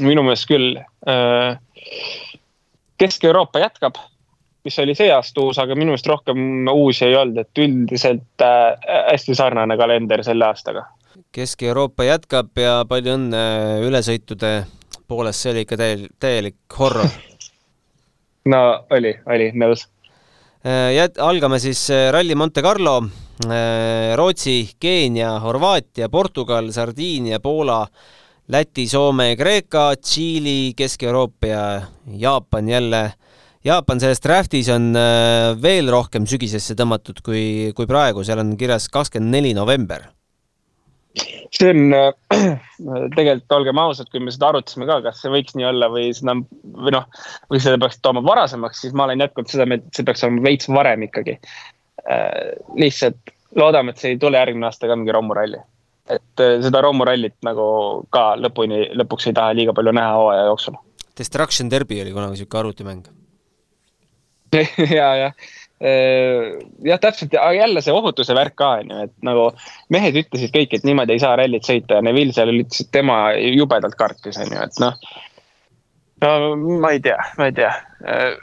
Minu 0.02 0.24
meelest 0.26 0.48
küll. 0.50 0.78
Äh, 1.08 1.60
Kesk-Euroopa 2.98 3.60
jätkab, 3.60 3.98
mis 4.66 4.78
oli 4.80 4.96
see 4.96 5.12
aasta 5.14 5.44
uus, 5.44 5.60
aga 5.62 5.76
minu 5.76 5.94
meelest 5.94 6.10
rohkem 6.10 6.70
uusi 6.72 7.06
ei 7.10 7.18
olnud, 7.20 7.44
et 7.44 7.64
üldiselt 7.64 8.46
äh, 8.46 8.74
hästi 9.12 9.36
sarnane 9.38 9.78
kalender 9.78 10.24
selle 10.26 10.48
aastaga. 10.50 10.88
Kesk-Euroopa 11.34 12.08
jätkab 12.08 12.58
ja 12.58 12.80
palju 12.90 13.18
õnne 13.18 13.44
ülesõitude 13.86 14.54
poolest, 15.10 15.44
see 15.44 15.54
oli 15.54 15.66
ikka 15.66 15.78
täielik, 15.78 16.14
täielik 16.22 16.78
horror 16.80 17.10
no 18.54 18.64
oli, 18.94 19.14
oli 19.30 19.52
nõus. 19.58 19.86
Äh, 20.64 20.94
jät-, 20.96 21.22
algame 21.22 21.60
siis 21.62 21.86
Rally 22.14 22.38
Monte 22.40 22.64
Carlo, 22.66 23.02
Rootsi, 24.16 24.76
Keenia, 24.80 25.34
Horvaatia, 25.44 26.08
Portugal, 26.10 26.70
Sardiinia, 26.72 27.42
Poola 27.44 27.82
Läti, 28.52 28.88
Soome, 28.92 29.38
Kreeka, 29.40 29.94
Tšiili, 29.96 30.74
Kesk-Euroopa 30.76 31.48
ja 31.48 31.82
Jaapan 32.08 32.70
jälle. 32.70 33.14
Jaapan 33.64 34.00
selles 34.00 34.20
draftis 34.20 34.68
on 34.70 34.90
äh, 35.00 35.54
veel 35.62 35.88
rohkem 35.88 36.26
sügisesse 36.28 36.76
tõmmatud 36.76 37.22
kui, 37.24 37.72
kui 37.78 37.88
praegu, 37.88 38.26
seal 38.28 38.42
on 38.44 38.58
kirjas 38.60 38.90
kakskümmend 38.92 39.32
neli 39.32 39.54
november. 39.56 40.10
see 41.54 41.70
on 41.70 41.94
äh, 41.96 42.12
tegelikult, 43.16 43.56
olgem 43.56 43.80
ausad, 43.80 44.12
kui 44.12 44.20
me 44.20 44.34
seda 44.34 44.50
arutasime 44.52 44.90
ka, 44.90 45.00
kas 45.06 45.24
see 45.24 45.32
võiks 45.32 45.56
nii 45.56 45.70
olla 45.70 45.88
või 45.94 46.10
seda 46.12 46.36
või 46.36 46.96
noh, 46.98 47.06
või 47.54 47.64
seda 47.64 47.80
peaks 47.80 48.02
tooma 48.04 48.26
varasemaks, 48.28 48.82
siis 48.84 48.98
ma 48.98 49.06
olen 49.08 49.24
jätkuvalt 49.24 49.54
seda 49.54 49.70
meelt, 49.70 49.88
et 49.88 49.96
see 49.96 50.10
peaks 50.10 50.26
olema 50.28 50.50
veits 50.50 50.68
varem 50.68 51.08
ikkagi 51.08 51.38
äh,. 51.38 52.58
lihtsalt 52.76 53.38
loodame, 53.56 53.94
et 53.94 54.04
see 54.04 54.18
ei 54.18 54.20
tule 54.20 54.42
järgmine 54.42 54.68
aasta 54.68 54.90
ka 54.90 55.00
mingi 55.00 55.16
romuralli 55.16 55.62
et 56.12 56.44
äh, 56.44 56.60
seda 56.64 56.82
romurallit 56.84 57.36
nagu 57.46 57.66
ka 58.14 58.34
lõpuni, 58.40 58.90
lõpuks 59.00 59.30
ei 59.30 59.38
taha 59.38 59.56
liiga 59.56 59.76
palju 59.76 59.96
näha 59.96 60.16
hooaja 60.20 60.48
jooksul. 60.52 60.80
Destruction 61.20 61.70
Derby 61.72 62.02
oli 62.02 62.16
kunagi 62.16 62.42
sihuke 62.42 62.60
arvutimäng 62.60 63.06
ja, 64.98 65.10
jah 65.18 65.32
äh, 65.84 66.60
jah, 66.84 67.00
täpselt, 67.00 67.36
aga 67.36 67.54
jälle 67.54 67.82
see 67.82 67.94
ohutuse 67.94 68.36
värk 68.36 68.56
ka 68.60 68.70
on 68.80 68.92
ju, 68.92 69.04
et 69.08 69.14
nagu 69.26 69.50
mehed 69.94 70.18
ütlesid 70.24 70.54
kõik, 70.56 70.76
et 70.76 70.88
niimoodi 70.88 71.18
ei 71.18 71.24
saa 71.24 71.36
rallit 71.40 71.68
sõita 71.68 72.00
ja 72.00 72.06
Neville 72.06 72.36
seal 72.36 72.54
ütles, 72.54 72.86
et 72.86 72.92
tema 72.94 73.20
jubedalt 73.38 73.98
kartis 74.00 74.40
on 74.42 74.52
ju, 74.52 74.66
et 74.66 74.82
noh. 74.84 74.98
no 76.24 76.34
ma 76.84 76.94
ei 76.96 77.02
tea, 77.04 77.20
ma 77.40 77.50
ei 77.50 77.56
tea. 77.58 77.72
Äh, 78.08 78.36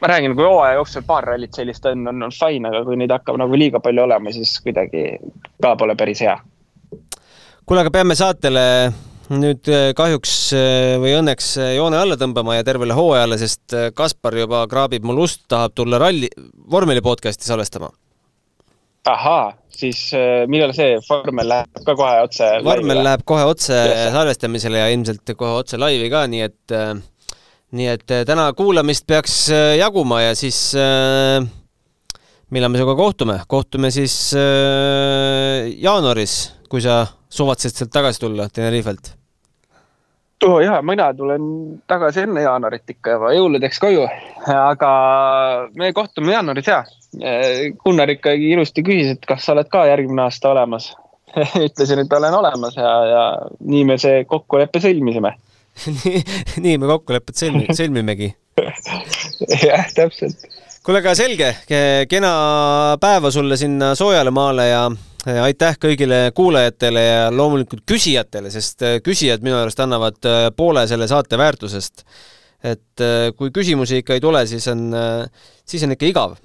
ma 0.00 0.10
räägin, 0.10 0.36
kui 0.36 0.46
hooaja 0.46 0.78
jooksul 0.78 1.06
paar 1.06 1.26
rallit 1.32 1.54
sellist 1.54 1.86
on, 1.90 2.06
on, 2.08 2.22
on 2.28 2.34
fine, 2.34 2.68
aga 2.70 2.84
kui 2.86 2.98
neid 3.00 3.12
hakkab 3.14 3.38
nagu 3.40 3.58
liiga 3.58 3.82
palju 3.82 4.06
olema, 4.06 4.32
siis 4.34 4.56
kuidagi 4.64 5.06
ka 5.62 5.74
pole 5.80 5.96
päris 5.98 6.22
hea. 6.24 6.36
Kuule, 7.64 7.80
aga 7.80 7.92
peame 7.92 8.14
saatele 8.18 8.62
nüüd 9.32 9.68
äh, 9.72 9.90
kahjuks 9.96 10.32
äh, 10.52 10.94
või 11.00 11.14
õnneks 11.16 11.54
äh, 11.56 11.74
joone 11.78 11.96
alla 11.96 12.16
tõmbama 12.20 12.58
ja 12.58 12.64
tervele 12.66 12.96
hooajale, 12.96 13.38
sest 13.40 13.72
Kaspar 13.96 14.36
juba 14.36 14.64
kraabib 14.68 15.06
mul 15.08 15.22
ust, 15.24 15.46
tahab 15.48 15.72
tulla 15.76 16.00
ralli, 16.02 16.28
vormeli 16.70 17.00
podcast'i 17.04 17.48
salvestama. 17.48 17.88
ahaa, 19.08 19.52
siis 19.72 20.10
millal 20.48 20.72
see 20.76 20.98
vormel 21.08 21.48
läheb 21.48 21.82
ka 21.86 21.96
kohe 21.96 22.20
otse? 22.24 22.50
vormel 22.64 23.02
läheb 23.04 23.24
kohe 23.24 23.44
otse 23.48 23.80
salvestamisele 24.12 24.80
ja 24.80 24.92
ilmselt 24.92 25.34
kohe 25.36 25.58
otse 25.62 25.80
laivi 25.80 26.10
ka, 26.12 26.26
nii 26.28 26.44
et, 26.44 26.76
nii 27.72 27.90
et 27.96 28.16
täna 28.28 28.50
kuulamist 28.56 29.06
peaks 29.08 29.46
jaguma 29.78 30.20
ja 30.26 30.34
siis 30.36 30.74
millal 32.52 32.72
me 32.72 32.80
sinuga 32.80 32.96
kohtume, 32.96 33.38
kohtume 33.48 33.90
siis 33.92 34.16
jaanuaris, 35.84 36.53
kui 36.70 36.82
sa 36.84 37.04
suvatsed 37.30 37.74
sealt 37.74 37.92
tagasi 37.94 38.20
tulla 38.24 38.48
Tenerifelt? 38.48 39.14
oo 40.44 40.56
oh, 40.56 40.60
jaa, 40.60 40.82
mina 40.84 41.06
tulen 41.16 41.44
tagasi 41.88 42.24
enne 42.26 42.42
jaanuarit 42.44 42.90
ikka 42.90 43.14
juba 43.14 43.30
jõuludeks 43.32 43.80
koju, 43.80 44.02
aga 44.52 44.90
me 45.78 45.92
kohtume 45.96 46.34
jaanuaris 46.34 46.68
ja. 46.68 46.82
Gunnar 47.84 48.10
ikkagi 48.10 48.48
ilusti 48.50 48.82
küsis, 48.82 49.12
et 49.14 49.26
kas 49.28 49.44
sa 49.46 49.52
oled 49.54 49.68
ka 49.70 49.84
järgmine 49.86 50.24
aasta 50.26 50.50
olemas 50.50 50.90
ütlesin, 51.68 52.02
et 52.02 52.12
olen 52.18 52.34
olemas 52.34 52.76
ja, 52.76 52.92
ja 53.08 53.24
nii 53.60 53.84
me 53.88 53.98
see 54.02 54.24
kokkuleppe 54.28 54.82
sõlmisime 54.82 55.36
nii, 56.64 56.76
me 56.78 56.88
kokkulepet 56.88 57.38
sõlmi, 57.38 57.66
sõlmimegi 57.78 58.30
jah, 59.64 59.88
täpselt. 59.94 60.46
kuule, 60.84 61.00
aga 61.02 61.14
selge, 61.18 61.50
kena 62.10 62.34
päeva 63.02 63.32
sulle 63.34 63.58
sinna 63.60 63.94
soojale 63.98 64.34
maale 64.34 64.68
ja 64.70 64.84
aitäh 65.26 65.78
kõigile 65.80 66.18
kuulajatele 66.36 67.02
ja 67.02 67.28
loomulikult 67.32 67.84
küsijatele, 67.88 68.50
sest 68.52 68.84
äh, 68.84 68.98
küsijad 69.04 69.44
minu 69.44 69.56
arust 69.60 69.80
annavad 69.80 70.18
äh, 70.28 70.48
poole 70.56 70.86
selle 70.90 71.08
saate 71.10 71.38
väärtusest. 71.40 72.04
et 72.64 73.00
äh, 73.00 73.30
kui 73.36 73.50
küsimusi 73.52 74.02
ikka 74.02 74.14
ei 74.16 74.20
tule, 74.24 74.46
siis 74.46 74.68
on, 74.68 74.92
siis 75.68 75.82
on 75.84 75.92
ikka 75.92 76.06
igav 76.08 76.36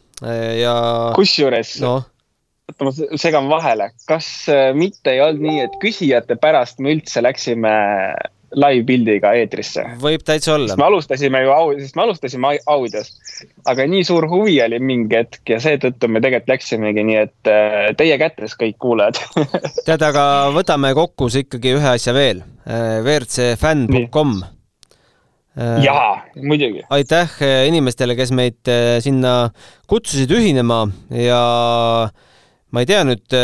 ja. 0.59 0.73
kusjuures 1.15 1.77
no., 1.83 1.93
oota 2.69 2.87
ma 2.87 3.17
segan 3.17 3.47
vahele, 3.49 3.91
kas 4.07 4.27
mitte 4.75 5.15
ei 5.15 5.21
olnud 5.23 5.45
nii, 5.45 5.61
et 5.63 5.77
küsijate 5.81 6.35
pärast 6.39 6.83
me 6.83 6.91
üldse 6.93 7.23
läksime 7.23 7.71
live-pildiga 8.57 9.31
eetrisse. 9.37 9.83
võib 10.01 10.23
täitsa 10.25 10.53
olla. 10.55 10.75
me 10.79 10.85
alustasime 10.87 11.41
ju 11.43 11.53
au-, 11.53 11.73
sest 11.79 11.97
me 11.97 12.05
alustasime 12.05 12.53
audios, 12.69 13.11
aga 13.69 13.85
nii 13.89 14.05
suur 14.07 14.27
huvi 14.31 14.57
oli 14.63 14.79
mingi 14.81 15.19
hetk 15.19 15.53
ja 15.53 15.59
seetõttu 15.63 16.09
me 16.09 16.21
tegelikult 16.23 16.53
läksimegi 16.55 17.05
nii, 17.09 17.17
et 17.27 17.51
äh, 17.51 17.89
teie 17.99 18.17
kätes 18.21 18.55
kõik 18.59 18.79
kuulajad 18.81 19.19
tead, 19.87 20.05
aga 20.05 20.23
võtame 20.55 20.93
kokku 20.97 21.29
ikkagi 21.43 21.75
ühe 21.77 21.91
asja 21.91 22.15
veel, 22.15 22.41
äh, 22.65 23.01
WRCfänn.com 23.03 24.39
äh, 24.43 25.83
jaa, 25.85 26.23
muidugi. 26.41 26.85
aitäh 26.89 27.37
inimestele, 27.69 28.17
kes 28.17 28.33
meid 28.35 28.73
sinna 29.05 29.35
kutsusid 29.89 30.33
ühinema 30.33 30.85
ja 31.13 31.43
ma 32.69 32.81
ei 32.81 32.89
tea 32.89 33.05
nüüd, 33.05 33.37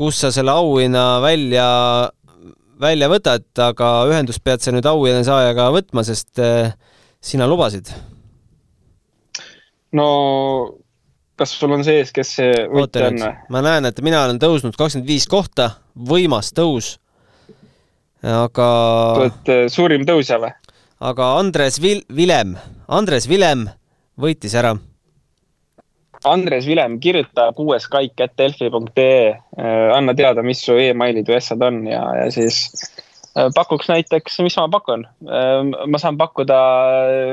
kus 0.00 0.22
sa 0.22 0.30
selle 0.32 0.54
auhinna 0.56 1.20
välja 1.20 1.68
välja 2.80 3.08
võtad, 3.12 3.46
aga 3.60 3.90
ühendust 4.10 4.42
pead 4.44 4.64
sa 4.64 4.72
nüüd 4.74 4.86
auhinna 4.88 5.24
saajaga 5.26 5.68
võtma, 5.74 6.04
sest 6.06 6.40
äh, 6.42 6.72
sina 7.20 7.48
lubasid. 7.50 7.92
no 9.92 10.06
kas 11.40 11.54
sul 11.56 11.72
on 11.72 11.84
sees, 11.84 12.12
kes 12.14 12.34
see 12.38 12.66
võitja 12.70 13.08
on? 13.10 13.22
ma 13.52 13.62
näen, 13.64 13.88
et 13.88 14.00
mina 14.04 14.24
olen 14.26 14.40
tõusnud 14.42 14.76
kakskümmend 14.76 15.08
viis 15.08 15.26
kohta, 15.30 15.70
võimas 15.94 16.52
tõus. 16.56 16.98
aga. 18.22 18.68
sa 18.68 19.24
oled 19.24 19.52
äh, 19.54 19.64
suurim 19.72 20.06
tõusja 20.08 20.40
või? 20.42 20.52
aga 21.00 21.32
Andres 21.40 21.80
Vil-, 21.82 22.04
Vilem, 22.12 22.56
Andres 22.88 23.28
Vilem 23.28 23.68
võitis 24.20 24.56
ära 24.56 24.76
Andres 26.24 26.66
Vilem, 26.68 26.98
kirjuta 27.00 27.48
kuues 27.56 27.86
kaik 27.88 28.20
at 28.20 28.34
delfi.ee, 28.38 29.30
äh, 29.32 29.92
anna 29.96 30.14
teada, 30.16 30.42
mis 30.44 30.60
su 30.64 30.76
emailid 30.76 31.28
või 31.30 31.38
asjad 31.38 31.62
on 31.64 31.80
ja, 31.88 32.02
ja 32.18 32.26
siis 32.34 32.58
äh, 33.36 33.48
pakuks 33.56 33.88
näiteks, 33.88 34.40
mis 34.44 34.58
ma 34.60 34.66
pakun? 34.72 35.06
Äh, 35.24 35.62
ma 35.88 36.00
saan 36.02 36.18
pakkuda 36.20 36.58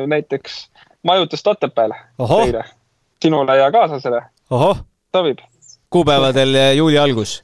näiteks 0.08 0.62
majutust 1.08 1.48
Otepääl 1.48 1.96
teile, 2.22 2.64
sinule 3.24 3.58
ja 3.60 3.68
kaaslasele. 3.76 4.24
sobib? 5.16 5.44
kuupäevadel 5.90 6.56
juuli 6.76 6.98
algus? 7.00 7.42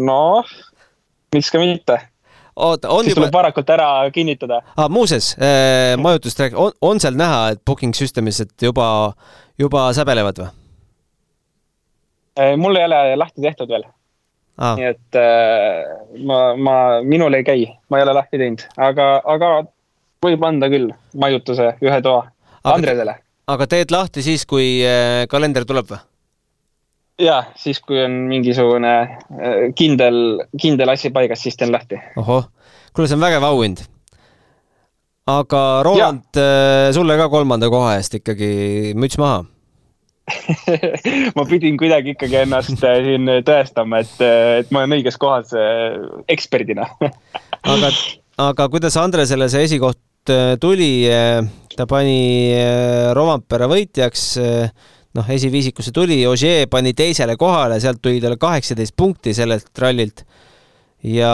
noh, 0.00 0.48
miks 1.34 1.50
ka 1.52 1.60
mitte 1.60 2.00
oota, 2.60 2.90
on 2.92 3.04
siis 3.04 3.14
juba... 3.14 3.22
tuleb 3.24 3.36
varakult 3.38 3.70
ära 3.74 3.88
kinnitada 4.14 4.60
ah,. 4.76 4.88
muuseas 4.92 5.32
äh,, 5.38 5.94
majutust 6.00 6.40
rääk-, 6.40 6.56
on, 6.58 6.74
on 6.80 7.00
seal 7.02 7.16
näha, 7.18 7.54
et 7.54 7.62
booking 7.66 7.94
systemis, 7.96 8.40
et 8.44 8.66
juba, 8.66 8.88
juba 9.60 9.88
säbelevad 9.96 10.42
või 10.42 10.50
äh,? 12.40 12.56
mul 12.60 12.78
ei 12.80 12.86
ole 12.88 13.00
lahti 13.20 13.44
tehtud 13.44 13.70
veel 13.70 13.86
ah.. 13.86 14.76
nii 14.78 14.90
et 14.92 15.20
äh, 15.20 15.80
ma, 16.26 16.42
ma, 16.56 16.76
minul 17.06 17.38
ei 17.38 17.46
käi, 17.46 17.66
ma 17.90 18.00
ei 18.00 18.06
ole 18.08 18.16
lahti 18.20 18.40
teinud, 18.40 18.66
aga, 18.90 19.08
aga 19.24 19.54
võib 20.24 20.46
anda 20.46 20.70
küll 20.72 20.92
majutuse 21.16 21.74
ühe 21.80 21.98
toa 22.04 22.22
aga, 22.26 22.76
Andresele. 22.76 23.18
aga 23.50 23.70
teed 23.70 23.92
lahti 23.94 24.24
siis, 24.26 24.46
kui 24.48 24.78
kalender 25.32 25.68
tuleb 25.68 25.94
või? 25.94 26.04
Ja 27.20 27.40
siis, 27.58 27.80
kui 27.84 28.00
on 28.02 28.16
mingisugune 28.30 28.92
äh, 29.00 29.62
kindel, 29.76 30.42
kindel 30.60 30.92
asi 30.92 31.12
paigas, 31.14 31.42
siis 31.44 31.58
teen 31.58 31.72
lahti. 31.72 32.00
ohoh, 32.20 32.48
kuule, 32.94 33.08
see 33.08 33.18
on 33.18 33.24
vägev 33.24 33.46
auhind. 33.46 33.84
aga 35.30 35.62
Roland, 35.86 36.28
äh, 36.40 36.90
sulle 36.96 37.16
ka 37.20 37.28
kolmanda 37.32 37.70
koha 37.72 37.96
eest 37.98 38.18
ikkagi 38.20 38.50
müts 38.98 39.18
maha 39.20 39.44
ma 41.36 41.44
pidin 41.48 41.78
kuidagi 41.78 42.14
ikkagi 42.14 42.42
ennast 42.44 42.84
äh, 42.86 43.00
siin 43.06 43.30
tõestama, 43.46 44.02
et, 44.04 44.14
et 44.62 44.70
ma 44.70 44.84
olen 44.84 45.00
õiges 45.00 45.18
kohas 45.20 45.54
eksperdina 46.30 46.86
aga, 47.74 47.90
aga 48.50 48.68
kuidas 48.72 48.98
Andresele 49.00 49.50
see 49.50 49.66
esikoht 49.68 50.00
tuli? 50.60 51.08
ta 51.74 51.86
pani 51.88 52.52
Rovampere 53.16 53.66
võitjaks 53.70 54.24
noh, 55.18 55.30
esiviisikusse 55.34 55.92
tuli, 55.94 56.20
Ogier 56.28 56.68
pani 56.70 56.92
teisele 56.96 57.36
kohale, 57.40 57.80
sealt 57.82 58.00
tuli 58.02 58.20
talle 58.22 58.38
kaheksateist 58.40 58.94
punkti 58.96 59.34
sellelt 59.36 59.70
rallilt. 59.78 60.24
ja 61.02 61.32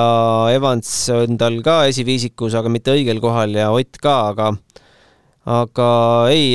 Evans 0.54 0.90
on 1.10 1.38
tal 1.38 1.58
ka 1.66 1.84
esiviisikus, 1.90 2.54
aga 2.54 2.70
mitte 2.70 2.94
õigel 2.94 3.20
kohal 3.20 3.56
ja 3.58 3.72
Ott 3.74 3.98
ka, 4.02 4.14
aga, 4.30 4.52
aga 5.50 5.88
ei, 6.30 6.54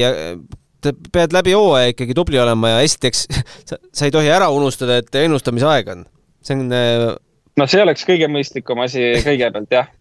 pead 1.11 1.35
läbi 1.35 1.53
hooaja 1.57 1.91
ikkagi 1.91 2.15
tubli 2.17 2.39
olema 2.39 2.77
ja 2.77 2.85
esiteks 2.85 3.25
sa, 3.69 3.77
sa 3.77 4.07
ei 4.07 4.15
tohi 4.15 4.31
ära 4.31 4.49
unustada, 4.49 5.01
et 5.01 5.21
ennustamise 5.23 5.67
aeg 5.67 5.91
on. 5.95 6.05
see 6.41 6.57
on. 6.57 6.71
no 7.57 7.67
see 7.67 7.83
oleks 7.83 8.07
kõige 8.07 8.31
mõistlikum 8.31 8.79
asi 8.81 9.11
kõigepealt 9.25 9.75
jah 9.75 9.91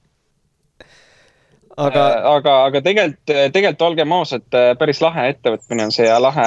aga, 1.77 2.05
äh, 2.05 2.29
aga, 2.35 2.55
aga 2.69 2.83
tegelikult, 2.85 3.35
tegelikult 3.55 3.85
olgem 3.87 4.15
ausad, 4.17 4.47
äh, 4.57 4.73
päris 4.79 5.03
lahe 5.05 5.29
ettevõtmine 5.35 5.89
on 5.89 5.95
see 5.95 6.09
ja 6.09 6.19
lahe, 6.23 6.47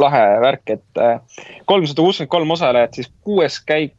lahe 0.00 0.24
värk, 0.44 0.74
et 0.76 1.02
äh, 1.02 1.46
kolmsada 1.68 2.04
kuuskümmend 2.04 2.32
kolm 2.32 2.56
osalejat, 2.56 2.98
siis 2.98 3.10
kuues 3.24 3.60
käik 3.68 3.94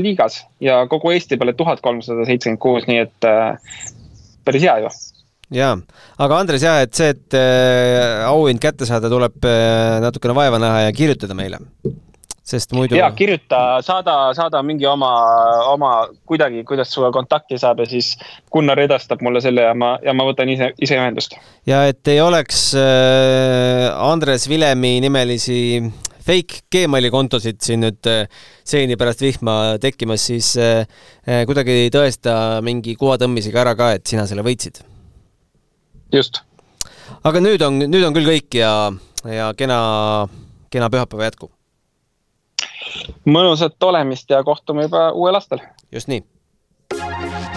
liigas 0.00 0.40
ja 0.64 0.80
kogu 0.88 1.12
Eesti 1.12 1.36
peale 1.36 1.52
tuhat 1.52 1.82
kolmsada 1.84 2.24
seitsekümmend 2.24 2.60
kuus, 2.62 2.86
nii 2.88 3.02
et 3.02 3.26
päris 4.48 4.64
hea 4.64 4.78
ju. 4.80 4.92
Jaa, 5.52 5.74
aga 6.24 6.38
Andres 6.40 6.64
jah, 6.64 6.80
et 6.84 6.96
see, 6.96 7.12
et 7.12 7.36
auhind 8.24 8.62
kätte 8.64 8.88
saada, 8.88 9.10
tuleb 9.12 9.44
natukene 10.00 10.36
vaeva 10.40 10.60
näha 10.62 10.86
ja 10.86 10.96
kirjutada 10.96 11.36
meile 11.36 11.60
sest 12.48 12.72
muidu. 12.72 12.96
ja 12.96 13.10
kirjuta, 13.12 13.60
saada, 13.84 14.16
saada 14.36 14.62
mingi 14.64 14.86
oma, 14.88 15.10
oma 15.72 15.92
kuidagi, 16.28 16.64
kuidas 16.68 16.92
sinuga 16.92 17.12
kontakti 17.18 17.58
saab 17.60 17.82
ja 17.82 17.88
siis 17.90 18.14
Gunnar 18.52 18.80
edastab 18.80 19.22
mulle 19.24 19.42
selle 19.44 19.66
ja 19.66 19.74
ma, 19.76 19.94
ja 20.04 20.14
ma 20.16 20.26
võtan 20.28 20.50
ise, 20.52 20.72
ise 20.80 20.96
ühendust. 20.98 21.36
ja 21.68 21.84
et 21.90 22.08
ei 22.08 22.20
oleks 22.24 22.70
äh, 22.78 23.88
Andres 24.08 24.48
Vilemi 24.48 24.96
nimelisi 25.04 25.58
fake 26.28 26.64
Gmaili 26.72 27.12
kontosid 27.12 27.60
siin 27.64 27.84
nüüd 27.84 28.08
äh, 28.08 28.24
seeni 28.68 28.96
pärast 29.00 29.24
vihma 29.24 29.76
tekkimas, 29.82 30.24
siis 30.30 30.54
äh, 30.60 30.84
kuidagi 31.48 31.88
tõesta 31.92 32.62
mingi 32.64 32.96
kuvatõmmisega 33.00 33.64
ära 33.64 33.76
ka, 33.78 33.92
et 33.96 34.08
sina 34.08 34.26
selle 34.28 34.44
võitsid. 34.46 34.80
just. 36.14 36.42
aga 37.28 37.44
nüüd 37.44 37.60
on, 37.68 37.84
nüüd 37.84 38.08
on 38.08 38.16
küll 38.16 38.32
kõik 38.32 38.60
ja, 38.62 38.72
ja 39.28 39.52
kena, 39.56 39.78
kena 40.72 40.88
pühapäeva 40.92 41.28
jätku 41.28 41.52
mõnusat 43.24 43.82
olemist 43.82 44.30
ja 44.30 44.42
kohtume 44.44 44.82
juba 44.88 45.10
uuel 45.12 45.34
aastal. 45.34 45.58
just 45.92 46.08
nii. 46.08 46.24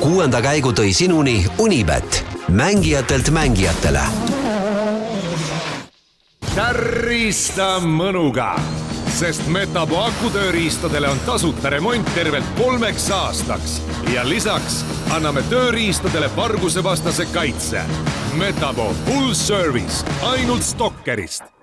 kuuenda 0.02 0.41
käigu 0.41 0.72
tõi 0.72 0.93
sinuni 0.93 1.45
Unibet, 1.58 2.26
mängijatelt 2.49 3.30
mängijatele 3.30 4.06
kärrista 6.56 7.78
mõnuga, 7.80 8.49
sest 9.16 9.45
Metapo 9.47 10.02
akutööriistadele 10.04 11.08
on 11.08 11.22
tasuta 11.26 11.72
remont 11.72 12.12
tervelt 12.16 12.47
kolmeks 12.58 13.08
aastaks 13.16 13.78
ja 14.14 14.26
lisaks 14.28 14.82
anname 15.16 15.45
tööriistadele 15.52 16.28
vargusevastase 16.36 17.30
kaitse. 17.32 17.86
Metapo 18.36 18.91
full 19.06 19.34
service 19.38 20.04
ainult 20.34 20.68
Stalkerist 20.68 21.61